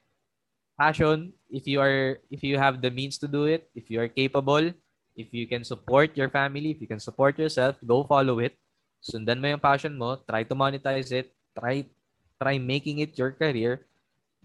passion. 0.79 1.35
If 1.51 1.67
you 1.67 1.83
are 1.83 2.19
if 2.31 2.41
you 2.41 2.55
have 2.55 2.79
the 2.79 2.89
means 2.89 3.19
to 3.19 3.27
do 3.27 3.45
it 3.45 3.67
if 3.75 3.91
you 3.91 3.99
are 3.99 4.07
capable 4.07 4.71
if 5.19 5.29
you 5.35 5.43
can 5.43 5.67
support 5.67 6.15
your 6.15 6.31
family 6.31 6.71
if 6.71 6.79
you 6.79 6.87
can 6.87 7.03
support 7.03 7.35
yourself 7.35 7.75
go 7.83 8.03
follow 8.07 8.39
it. 8.39 8.55
Sundan 9.01 9.41
mo 9.41 9.49
yung 9.49 9.61
passion 9.61 9.97
mo. 9.97 10.13
Try 10.29 10.45
to 10.45 10.53
monetize 10.53 11.09
it. 11.09 11.33
Try 11.57 11.89
try 12.37 12.61
making 12.61 13.01
it 13.01 13.17
your 13.17 13.33
career. 13.33 13.81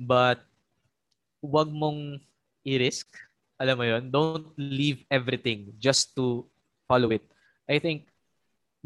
But 0.01 0.41
wag 1.45 1.69
mong 1.69 2.25
i-risk. 2.65 3.07
Alam 3.61 3.77
mo 3.81 3.85
yon 3.85 4.05
don't 4.09 4.53
leave 4.57 5.05
everything 5.09 5.73
just 5.81 6.13
to 6.17 6.45
follow 6.89 7.13
it. 7.13 7.25
I 7.69 7.77
think 7.81 8.09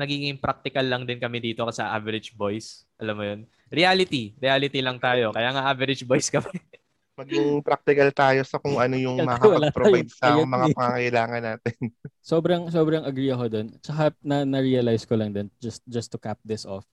nagiging 0.00 0.40
practical 0.40 0.82
lang 0.88 1.04
din 1.04 1.20
kami 1.20 1.44
dito 1.44 1.68
sa 1.68 1.92
average 1.92 2.32
boys 2.32 2.88
alam 2.96 3.14
mo 3.14 3.24
yon 3.28 3.40
reality 3.68 4.32
reality 4.40 4.80
lang 4.80 4.96
tayo 4.96 5.30
kaya 5.36 5.52
nga 5.52 5.68
average 5.68 6.08
boys 6.08 6.32
kami 6.32 6.48
maging 7.20 7.60
practical 7.60 8.08
tayo 8.16 8.40
sa 8.48 8.56
kung 8.56 8.80
ano 8.80 8.96
yung 8.96 9.20
makakapag-provide 9.20 10.08
sa 10.08 10.40
mga 10.40 10.66
pangangailangan 10.72 11.42
natin. 11.42 11.76
sobrang 12.32 12.62
sobrang 12.72 13.04
agree 13.04 13.28
ako 13.28 13.44
doon. 13.52 13.66
Tsaka 13.84 14.16
na 14.24 14.48
na-realize 14.48 15.04
ko 15.04 15.20
lang 15.20 15.30
din 15.34 15.52
just 15.60 15.84
just 15.84 16.08
to 16.08 16.16
cap 16.16 16.40
this 16.40 16.64
off. 16.64 16.88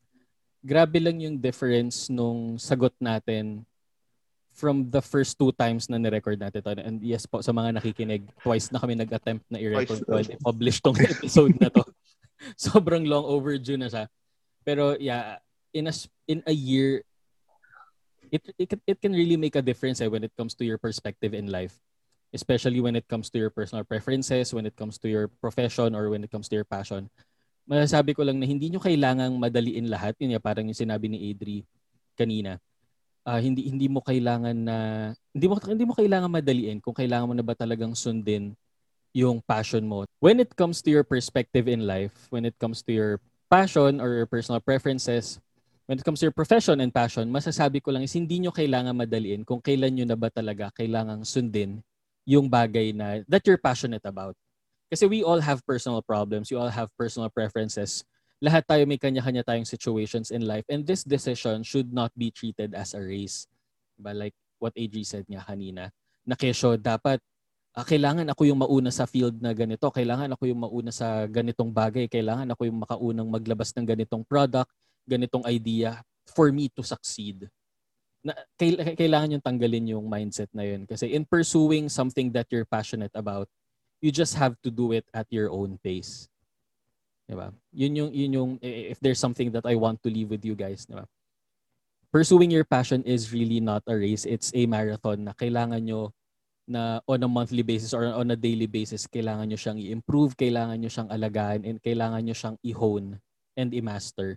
Grabe 0.59 0.99
lang 0.99 1.23
yung 1.23 1.39
difference 1.39 2.11
nung 2.11 2.59
sagot 2.59 2.91
natin 2.99 3.63
from 4.57 4.89
the 4.89 4.99
first 4.99 5.37
two 5.37 5.53
times 5.53 5.85
na 5.85 6.01
ni-record 6.01 6.41
natin 6.41 6.65
to. 6.65 6.73
And 6.81 6.97
yes 7.05 7.29
po, 7.29 7.45
sa 7.45 7.53
mga 7.53 7.77
nakikinig, 7.77 8.25
twice 8.41 8.73
na 8.73 8.81
kami 8.81 8.97
nag-attempt 8.97 9.45
na 9.53 9.61
i-record 9.61 10.01
to 10.01 10.17
and 10.17 10.33
i-publish 10.33 10.81
tong 10.81 10.97
episode 11.13 11.53
na 11.61 11.69
to. 11.69 11.85
Sobrang 12.57 13.03
long 13.05 13.25
overdue 13.25 13.77
na 13.77 13.89
siya. 13.89 14.05
Pero 14.61 14.95
yeah, 14.99 15.39
in 15.73 15.87
a, 15.87 15.93
in 16.27 16.39
a 16.45 16.53
year, 16.53 17.01
it, 18.31 18.43
it, 18.57 18.69
it 18.85 18.97
can 19.01 19.13
really 19.13 19.37
make 19.37 19.55
a 19.55 19.63
difference 19.63 20.01
eh, 20.01 20.07
when 20.07 20.23
it 20.23 20.33
comes 20.35 20.53
to 20.55 20.65
your 20.65 20.77
perspective 20.77 21.33
in 21.33 21.47
life. 21.51 21.75
Especially 22.33 22.83
when 22.83 22.95
it 22.95 23.07
comes 23.07 23.31
to 23.31 23.39
your 23.39 23.49
personal 23.49 23.87
preferences, 23.87 24.51
when 24.51 24.67
it 24.67 24.75
comes 24.75 24.99
to 24.99 25.07
your 25.07 25.31
profession, 25.39 25.95
or 25.95 26.11
when 26.11 26.23
it 26.23 26.31
comes 26.31 26.51
to 26.51 26.55
your 26.59 26.67
passion. 26.67 27.07
Masasabi 27.67 28.15
ko 28.15 28.23
lang 28.27 28.39
na 28.39 28.47
hindi 28.47 28.67
nyo 28.67 28.83
kailangang 28.83 29.31
madaliin 29.39 29.87
lahat. 29.87 30.15
Yun 30.19 30.35
ya, 30.35 30.41
parang 30.43 30.67
yung 30.67 30.75
sinabi 30.75 31.07
ni 31.07 31.31
Adri 31.31 31.63
kanina. 32.19 32.59
Uh, 33.27 33.39
hindi 33.43 33.67
hindi 33.67 33.87
mo 33.91 33.99
kailangan 33.99 34.55
na 34.55 34.77
hindi 35.35 35.45
mo 35.51 35.59
hindi 35.59 35.83
mo 35.83 35.91
kailangan 35.91 36.31
madaliin 36.31 36.79
kung 36.79 36.95
kailangan 36.95 37.27
mo 37.27 37.35
na 37.35 37.43
ba 37.43 37.55
talagang 37.59 37.91
sundin 37.91 38.55
yung 39.17 39.41
passion 39.41 39.81
mo. 39.81 40.05
When 40.21 40.37
it 40.37 40.53
comes 40.53 40.85
to 40.85 40.93
your 40.93 41.01
perspective 41.01 41.65
in 41.65 41.89
life, 41.89 42.13
when 42.29 42.45
it 42.45 42.53
comes 42.61 42.85
to 42.85 42.93
your 42.93 43.17
passion 43.49 43.97
or 43.97 44.13
your 44.13 44.29
personal 44.29 44.61
preferences, 44.61 45.41
when 45.89 45.97
it 45.97 46.05
comes 46.05 46.21
to 46.21 46.29
your 46.29 46.37
profession 46.37 46.77
and 46.85 46.93
passion, 46.93 47.25
masasabi 47.33 47.81
ko 47.81 47.89
lang 47.89 48.05
is 48.05 48.13
hindi 48.13 48.37
nyo 48.37 48.53
kailangan 48.53 48.93
madaliin 48.93 49.41
kung 49.41 49.57
kailan 49.57 49.97
nyo 49.97 50.05
na 50.05 50.13
ba 50.13 50.29
talaga 50.29 50.69
kailangang 50.77 51.25
sundin 51.25 51.81
yung 52.29 52.45
bagay 52.45 52.93
na 52.93 53.25
that 53.25 53.41
you're 53.49 53.57
passionate 53.57 54.05
about. 54.05 54.37
Kasi 54.93 55.09
we 55.09 55.25
all 55.25 55.41
have 55.41 55.65
personal 55.65 56.05
problems, 56.05 56.53
we 56.53 56.59
all 56.59 56.69
have 56.69 56.93
personal 56.93 57.33
preferences. 57.33 58.05
Lahat 58.37 58.61
tayo 58.69 58.85
may 58.85 59.01
kanya-kanya 59.01 59.41
tayong 59.41 59.65
situations 59.65 60.29
in 60.29 60.45
life 60.45 60.67
and 60.69 60.85
this 60.85 61.01
decision 61.01 61.65
should 61.65 61.89
not 61.89 62.13
be 62.13 62.29
treated 62.29 62.77
as 62.77 62.93
a 62.93 63.01
race. 63.01 63.49
Diba? 63.97 64.13
Like 64.13 64.37
what 64.61 64.77
AG 64.77 64.93
said 65.09 65.25
niya 65.25 65.41
kanina, 65.41 65.89
na 66.21 66.37
kesyo 66.37 66.77
dapat 66.77 67.17
uh, 67.77 67.85
kailangan 67.85 68.25
ako 68.33 68.49
yung 68.49 68.65
mauna 68.65 68.89
sa 68.89 69.05
field 69.05 69.37
na 69.37 69.53
ganito, 69.53 69.85
kailangan 69.93 70.33
ako 70.33 70.49
yung 70.49 70.61
mauna 70.65 70.89
sa 70.89 71.29
ganitong 71.29 71.69
bagay, 71.69 72.09
kailangan 72.09 72.49
ako 72.49 72.65
yung 72.65 72.81
makaunang 72.81 73.29
maglabas 73.29 73.69
ng 73.77 73.85
ganitong 73.85 74.25
product, 74.25 74.73
ganitong 75.05 75.45
idea 75.45 76.01
for 76.33 76.49
me 76.49 76.73
to 76.73 76.81
succeed. 76.81 77.45
Na, 78.25 78.33
kailangan 78.97 79.37
yung 79.37 79.45
tanggalin 79.45 79.93
yung 79.93 80.09
mindset 80.09 80.49
na 80.51 80.65
yun. 80.65 80.89
Kasi 80.89 81.13
in 81.13 81.21
pursuing 81.23 81.85
something 81.87 82.33
that 82.33 82.49
you're 82.49 82.65
passionate 82.65 83.13
about, 83.13 83.45
you 84.01 84.09
just 84.09 84.33
have 84.33 84.57
to 84.65 84.73
do 84.73 84.91
it 84.91 85.05
at 85.13 85.29
your 85.29 85.53
own 85.53 85.77
pace. 85.77 86.25
Diba? 87.29 87.53
Yun 87.71 87.93
yung, 87.93 88.11
yun 88.11 88.31
yung, 88.33 88.51
if 88.61 88.97
there's 88.99 89.21
something 89.21 89.53
that 89.53 89.69
I 89.69 89.77
want 89.77 90.01
to 90.01 90.09
leave 90.09 90.33
with 90.33 90.41
you 90.41 90.57
guys, 90.57 90.89
diba? 90.89 91.05
Pursuing 92.07 92.49
your 92.49 92.63
passion 92.63 93.03
is 93.03 93.35
really 93.35 93.59
not 93.59 93.83
a 93.85 93.93
race. 93.93 94.23
It's 94.23 94.49
a 94.55 94.65
marathon 94.65 95.27
na 95.27 95.35
kailangan 95.35 95.83
nyo 95.83 96.15
na 96.67 96.99
on 97.07 97.23
a 97.23 97.31
monthly 97.31 97.63
basis 97.63 97.95
or 97.95 98.03
on 98.03 98.29
a 98.29 98.37
daily 98.37 98.67
basis, 98.67 99.07
kailangan 99.07 99.47
nyo 99.47 99.55
siyang 99.55 99.79
i-improve, 99.79 100.35
kailangan 100.35 100.75
nyo 100.75 100.91
siyang 100.91 101.09
alagaan, 101.09 101.63
and 101.63 101.79
kailangan 101.79 102.21
nyo 102.21 102.35
siyang 102.35 102.57
i-hone 102.67 103.17
and 103.55 103.71
i-master. 103.71 104.35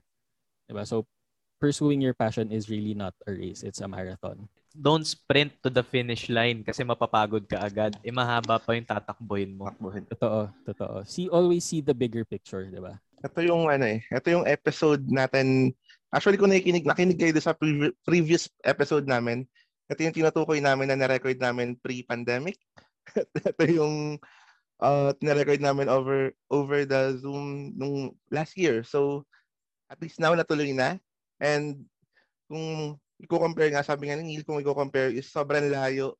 Diba? 0.70 0.86
So, 0.86 1.10
pursuing 1.58 2.00
your 2.00 2.14
passion 2.14 2.54
is 2.54 2.70
really 2.70 2.94
not 2.94 3.12
a 3.26 3.34
race. 3.34 3.66
It's 3.66 3.82
a 3.82 3.90
marathon. 3.90 4.48
Don't 4.70 5.02
sprint 5.02 5.50
to 5.66 5.68
the 5.68 5.82
finish 5.82 6.30
line 6.30 6.62
kasi 6.62 6.86
mapapagod 6.86 7.50
ka 7.50 7.58
agad. 7.58 7.98
Eh, 8.06 8.14
mahaba 8.14 8.62
pa 8.62 8.78
yung 8.78 8.86
tatakbuhin 8.86 9.58
mo. 9.58 9.66
Takbuhin. 9.66 10.06
Totoo, 10.06 10.46
totoo. 10.62 11.02
See, 11.10 11.26
always 11.26 11.66
see 11.66 11.82
the 11.82 11.92
bigger 11.92 12.22
picture, 12.22 12.70
di 12.70 12.78
ba? 12.78 12.94
Ito 13.20 13.42
yung 13.42 13.66
ano 13.66 13.84
eh, 13.84 14.00
ito 14.06 14.30
yung 14.30 14.46
episode 14.46 15.02
natin. 15.10 15.74
Actually, 16.14 16.38
kung 16.38 16.54
nakikinig, 16.54 16.86
nakinig 16.86 17.18
kayo 17.18 17.34
sa 17.42 17.52
pre- 17.52 17.92
previous 18.06 18.46
episode 18.62 19.10
namin, 19.10 19.42
ito 19.90 20.00
yung 20.06 20.14
tinutukoy 20.14 20.62
namin 20.62 20.86
na 20.94 20.98
na-record 21.02 21.34
namin 21.42 21.74
pre-pandemic. 21.82 22.54
ito 23.50 23.64
yung 23.66 24.22
uh, 24.78 25.10
na-record 25.18 25.58
namin 25.58 25.90
over 25.90 26.30
over 26.46 26.86
the 26.86 27.18
Zoom 27.18 27.74
nung 27.74 28.14
last 28.30 28.54
year. 28.54 28.86
So, 28.86 29.26
at 29.90 29.98
least 29.98 30.22
now 30.22 30.30
natuloy 30.38 30.70
na. 30.70 30.94
And 31.42 31.82
kung 32.46 32.94
i-compare 33.18 33.74
nga, 33.74 33.82
sabi 33.82 34.08
nga 34.08 34.16
ni 34.16 34.30
Neil, 34.30 34.46
kung 34.46 34.62
i-compare 34.62 35.10
is 35.10 35.26
sobrang 35.26 35.66
layo. 35.66 36.14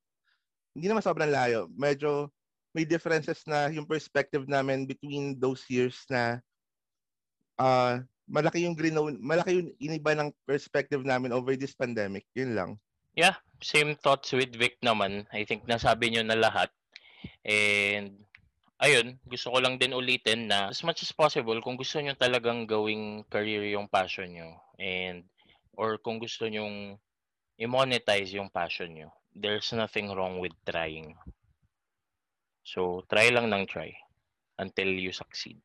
Hindi 0.75 0.91
naman 0.91 1.03
sobrang 1.03 1.31
layo. 1.31 1.71
Medyo 1.71 2.27
may 2.75 2.83
differences 2.83 3.43
na 3.47 3.67
yung 3.71 3.87
perspective 3.87 4.47
namin 4.47 4.87
between 4.87 5.35
those 5.39 5.63
years 5.67 6.03
na 6.07 6.39
uh, 7.59 7.99
malaki 8.27 8.63
yung 8.63 8.75
green 8.75 8.95
malaki 9.19 9.59
yung 9.59 9.69
iniba 9.79 10.15
ng 10.15 10.31
perspective 10.47 11.03
namin 11.03 11.35
over 11.35 11.55
this 11.55 11.75
pandemic. 11.75 12.23
Yun 12.35 12.55
lang. 12.55 12.71
Yeah, 13.11 13.35
same 13.59 13.99
thoughts 13.99 14.31
with 14.31 14.55
Vic 14.55 14.79
naman. 14.79 15.27
I 15.35 15.43
think 15.43 15.67
nasabi 15.67 16.11
nyo 16.11 16.23
na 16.23 16.39
lahat. 16.39 16.71
And 17.43 18.23
ayun, 18.79 19.19
gusto 19.27 19.51
ko 19.51 19.59
lang 19.59 19.75
din 19.75 19.91
ulitin 19.91 20.47
na 20.47 20.71
as 20.71 20.79
much 20.81 21.03
as 21.03 21.11
possible, 21.11 21.59
kung 21.59 21.75
gusto 21.75 21.99
nyo 21.99 22.15
talagang 22.15 22.63
gawing 22.63 23.27
career 23.27 23.67
yung 23.67 23.91
passion 23.91 24.31
nyo 24.31 24.55
and 24.79 25.27
or 25.75 25.99
kung 25.99 26.17
gusto 26.17 26.47
nyong 26.47 26.95
i-monetize 27.59 28.33
yung 28.33 28.49
passion 28.49 28.95
nyo, 28.95 29.09
there's 29.35 29.69
nothing 29.75 30.09
wrong 30.15 30.39
with 30.39 30.55
trying. 30.65 31.13
So, 32.63 33.03
try 33.11 33.29
lang 33.29 33.51
ng 33.51 33.65
try 33.67 33.91
until 34.57 34.89
you 34.89 35.11
succeed. 35.13 35.59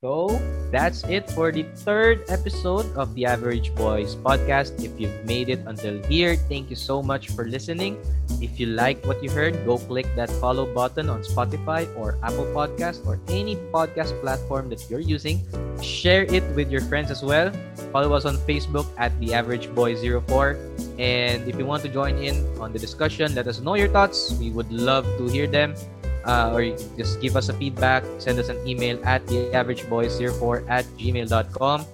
So, 0.00 0.32
that's 0.72 1.04
it 1.12 1.28
for 1.36 1.52
the 1.52 1.68
third 1.84 2.24
episode 2.32 2.88
of 2.96 3.12
the 3.12 3.28
Average 3.28 3.76
Boys 3.76 4.16
podcast. 4.16 4.80
If 4.80 4.96
you've 4.96 5.12
made 5.28 5.52
it 5.52 5.60
until 5.68 6.00
here, 6.08 6.40
thank 6.48 6.72
you 6.72 6.76
so 6.76 7.04
much 7.04 7.28
for 7.36 7.44
listening. 7.44 8.00
If 8.40 8.56
you 8.56 8.72
like 8.72 9.04
what 9.04 9.20
you 9.20 9.28
heard, 9.28 9.60
go 9.68 9.76
click 9.76 10.08
that 10.16 10.32
follow 10.40 10.64
button 10.64 11.12
on 11.12 11.20
Spotify 11.20 11.84
or 12.00 12.16
Apple 12.24 12.48
Podcast 12.56 13.04
or 13.04 13.20
any 13.28 13.60
podcast 13.76 14.16
platform 14.24 14.72
that 14.72 14.80
you're 14.88 15.04
using. 15.04 15.44
Share 15.84 16.24
it 16.32 16.48
with 16.56 16.72
your 16.72 16.80
friends 16.88 17.12
as 17.12 17.20
well. 17.20 17.52
Follow 17.92 18.16
us 18.16 18.24
on 18.24 18.40
Facebook 18.48 18.88
at 18.96 19.12
the 19.20 19.36
Average 19.36 19.68
Boy 19.76 20.00
04. 20.00 20.56
And 20.96 21.44
if 21.44 21.60
you 21.60 21.68
want 21.68 21.84
to 21.84 21.92
join 21.92 22.16
in 22.16 22.40
on 22.56 22.72
the 22.72 22.80
discussion, 22.80 23.36
let 23.36 23.44
us 23.44 23.60
know 23.60 23.76
your 23.76 23.92
thoughts. 23.92 24.32
We 24.40 24.48
would 24.48 24.72
love 24.72 25.04
to 25.20 25.28
hear 25.28 25.44
them 25.44 25.76
uh, 26.24 26.52
or 26.54 26.62
just 26.96 27.20
give 27.20 27.36
us 27.36 27.48
a 27.48 27.54
feedback, 27.54 28.04
send 28.18 28.38
us 28.38 28.48
an 28.48 28.58
email 28.66 28.98
at 29.04 29.24
theaverageboys04 29.26 30.68
at 30.68 30.84
gmail.com. 30.98 31.86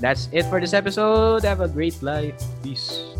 That's 0.00 0.28
it 0.32 0.44
for 0.46 0.60
this 0.60 0.74
episode. 0.74 1.44
Have 1.44 1.60
a 1.60 1.68
great 1.68 2.02
life. 2.02 2.34
Peace. 2.62 3.12